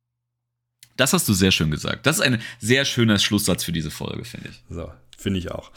Das 1.00 1.14
hast 1.14 1.30
du 1.30 1.34
sehr 1.34 1.52
schön 1.52 1.72
gesagt. 1.72 2.06
Das 2.06 2.18
ist 2.18 2.22
ein 2.22 2.42
sehr 2.60 2.84
schöner 2.84 3.20
Schlusssatz 3.20 3.64
für 3.64 3.72
diese 3.72 3.90
Folge, 3.90 4.26
finde 4.26 4.50
ich. 4.50 4.64
So, 4.70 4.92
finde 5.18 5.40
ich 5.40 5.50
auch. 5.52 5.72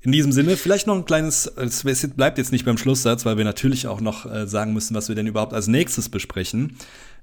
In 0.00 0.10
diesem 0.10 0.32
Sinne, 0.32 0.56
vielleicht 0.56 0.86
noch 0.86 0.96
ein 0.96 1.04
kleines, 1.04 1.46
es 1.46 2.10
bleibt 2.16 2.38
jetzt 2.38 2.50
nicht 2.50 2.64
beim 2.64 2.78
Schlusssatz, 2.78 3.24
weil 3.24 3.36
wir 3.36 3.44
natürlich 3.44 3.86
auch 3.86 4.00
noch 4.00 4.26
äh, 4.26 4.46
sagen 4.48 4.72
müssen, 4.72 4.94
was 4.94 5.08
wir 5.08 5.14
denn 5.14 5.26
überhaupt 5.26 5.52
als 5.52 5.68
nächstes 5.68 6.08
besprechen. 6.08 6.76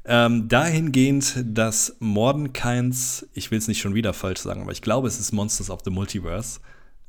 Ähm, 0.05 0.47
dahingehend, 0.47 1.43
dass 1.43 1.95
Mordenkainz, 1.99 3.25
ich 3.33 3.51
will 3.51 3.57
es 3.57 3.67
nicht 3.67 3.81
schon 3.81 3.95
wieder 3.95 4.13
falsch 4.13 4.39
sagen, 4.39 4.61
aber 4.61 4.71
ich 4.71 4.81
glaube, 4.81 5.07
es 5.07 5.19
ist 5.19 5.31
Monsters 5.31 5.69
of 5.69 5.79
the 5.83 5.89
Multiverse, 5.89 6.59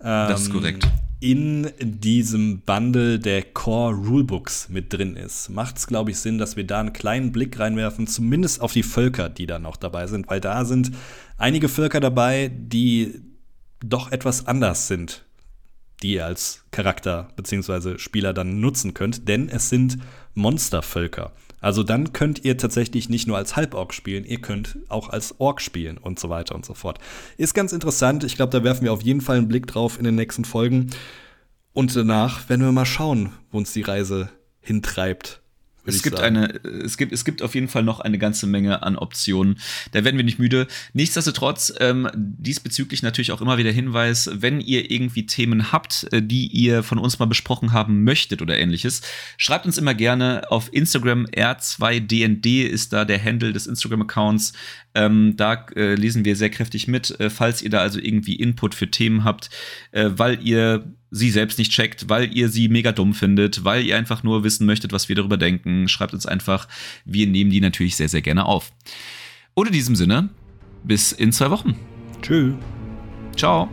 ähm, 0.01 0.29
das 0.29 0.43
ist 0.43 0.53
korrekt. 0.53 0.87
In 1.19 1.73
diesem 1.81 2.61
Bundle 2.61 3.19
der 3.19 3.43
Core 3.43 3.95
Rulebooks 3.95 4.69
mit 4.69 4.93
drin 4.93 5.17
ist, 5.17 5.49
macht 5.49 5.79
es, 5.79 5.87
glaube 5.87 6.11
ich, 6.11 6.19
Sinn, 6.19 6.37
dass 6.37 6.57
wir 6.57 6.67
da 6.67 6.79
einen 6.79 6.93
kleinen 6.93 7.33
Blick 7.33 7.59
reinwerfen, 7.59 8.07
zumindest 8.07 8.61
auf 8.61 8.73
die 8.73 8.83
Völker, 8.83 9.31
die 9.31 9.47
da 9.47 9.59
noch 9.59 9.77
dabei 9.77 10.07
sind, 10.07 10.29
weil 10.29 10.41
da 10.41 10.65
sind 10.67 10.93
einige 11.39 11.69
Völker 11.69 12.01
dabei, 12.01 12.51
die 12.55 13.23
doch 13.81 14.13
etwas 14.13 14.47
anders 14.47 14.89
sind, 14.89 15.25
die 16.03 16.15
ihr 16.15 16.27
als 16.27 16.65
Charakter 16.71 17.29
bzw. 17.37 17.99
Spieler 17.99 18.35
dann 18.35 18.61
nutzen 18.61 18.93
könnt, 18.93 19.27
denn 19.27 19.49
es 19.49 19.71
sind 19.71 19.99
Monstervölker. 20.35 21.33
Also 21.61 21.83
dann 21.83 22.13
könnt 22.13 22.45
ihr 22.45 22.59
tatsächlich 22.59 23.09
nicht 23.09 23.27
nur 23.27 23.37
als 23.37 23.57
Halborg 23.57 23.95
spielen, 23.95 24.25
ihr 24.25 24.41
könnt 24.41 24.79
auch 24.89 25.09
als 25.09 25.41
Ork 25.41 25.61
spielen 25.61 25.99
und 25.99 26.19
so 26.19 26.29
weiter 26.29 26.55
und 26.55 26.65
so 26.65 26.75
fort. 26.75 26.99
Ist 27.37 27.55
ganz 27.55 27.73
interessant. 27.73 28.25
Ich 28.25 28.37
glaube, 28.37 28.51
da 28.51 28.63
werfen 28.63 28.85
wir 28.85 28.93
auf 28.93 29.03
jeden 29.03 29.21
Fall 29.21 29.39
einen 29.39 29.49
Blick 29.49 29.67
drauf 29.67 29.99
in 29.99 30.05
den 30.05 30.15
nächsten 30.15 30.45
Folgen. 30.45 30.91
Und 31.73 31.95
danach 31.95 32.49
werden 32.49 32.63
wir 32.63 32.73
mal 32.73 32.87
schauen, 32.87 33.33
wo 33.51 33.59
uns 33.59 33.73
die 33.73 33.83
Reise 33.83 34.31
hintreibt. 34.61 35.43
Es 35.87 36.03
gibt 36.03 36.21
eine, 36.21 36.61
es 36.65 36.97
gibt, 36.97 37.13
es 37.13 37.25
gibt 37.25 37.43
auf 37.43 37.55
jeden 37.55 37.69
Fall 37.69 37.83
noch 37.83 38.01
eine 38.01 38.19
ganze 38.19 38.47
Menge 38.47 38.83
an 38.83 38.97
Optionen. 38.97 39.59
Da 39.93 40.05
werden 40.05 40.17
wir 40.17 40.25
nicht 40.25 40.39
müde. 40.39 40.67
Nichtsdestotrotz, 40.93 41.73
ähm, 41.81 42.09
diesbezüglich 42.15 43.03
natürlich 43.03 43.33
auch 43.33 43.41
immer 43.41 43.59
wieder 43.59 43.71
Hinweis, 43.71 44.31
wenn 44.33 44.61
ihr 44.61 44.91
irgendwie 44.91 45.27
Themen 45.27 45.73
habt, 45.73 46.09
äh, 46.13 46.23
die 46.23 46.47
ihr 46.49 46.83
von 46.83 46.99
uns 46.99 47.19
mal 47.19 47.27
besprochen 47.27 47.73
haben 47.73 48.05
möchtet 48.05 48.43
oder 48.43 48.59
ähnliches, 48.59 49.03
schreibt 49.37 49.67
uns 49.67 49.79
immer 49.79 49.95
gerne 49.95 50.51
auf 50.51 50.73
Instagram 50.73 51.27
R2DND 51.27 52.67
ist 52.67 52.93
da 52.93 53.05
der 53.05 53.23
Handle 53.23 53.53
des 53.53 53.67
Instagram-Accounts. 53.67 54.53
Ähm, 54.95 55.35
da 55.37 55.67
äh, 55.77 55.95
lesen 55.95 56.25
wir 56.25 56.37
sehr 56.37 56.51
kräftig 56.51 56.89
mit, 56.89 57.19
äh, 57.21 57.31
falls 57.31 57.63
ihr 57.63 57.71
da 57.71 57.81
also 57.81 57.99
irgendwie 58.01 58.37
Input 58.37 58.75
für 58.75 58.91
Themen 58.91 59.25
habt, 59.25 59.51
äh, 59.93 60.11
weil 60.15 60.43
ihr 60.43 60.93
sie 61.11 61.31
selbst 61.31 61.59
nicht 61.59 61.73
checkt, 61.73 62.09
weil 62.09 62.37
ihr 62.37 62.49
sie 62.49 62.69
mega 62.69 62.93
dumm 62.93 63.15
findet, 63.15 63.65
weil 63.65 63.85
ihr 63.85 63.97
einfach 63.97 64.23
nur 64.23 64.45
wissen 64.45 64.67
möchtet, 64.67 64.93
was 64.93 65.09
wir 65.09 65.17
darüber 65.17 65.37
denken. 65.37 65.89
Schreibt 65.89 66.15
uns 66.15 66.27
einfach. 66.27 66.69
Wir 67.05 67.27
nehmen 67.27 67.51
die 67.51 67.61
natürlich 67.61 67.97
sehr, 67.97 68.09
sehr 68.09 68.23
gerne 68.23 68.47
auf. 68.47 68.73
Und 69.55 69.69
in 69.69 69.73
diesem 69.73 69.97
Sinne, 69.97 70.29
bis 70.85 71.13
in 71.13 71.33
zwei 71.33 71.51
Wochen. 71.51 71.75
Tschüss. 72.23 72.55
Ciao. 73.37 73.69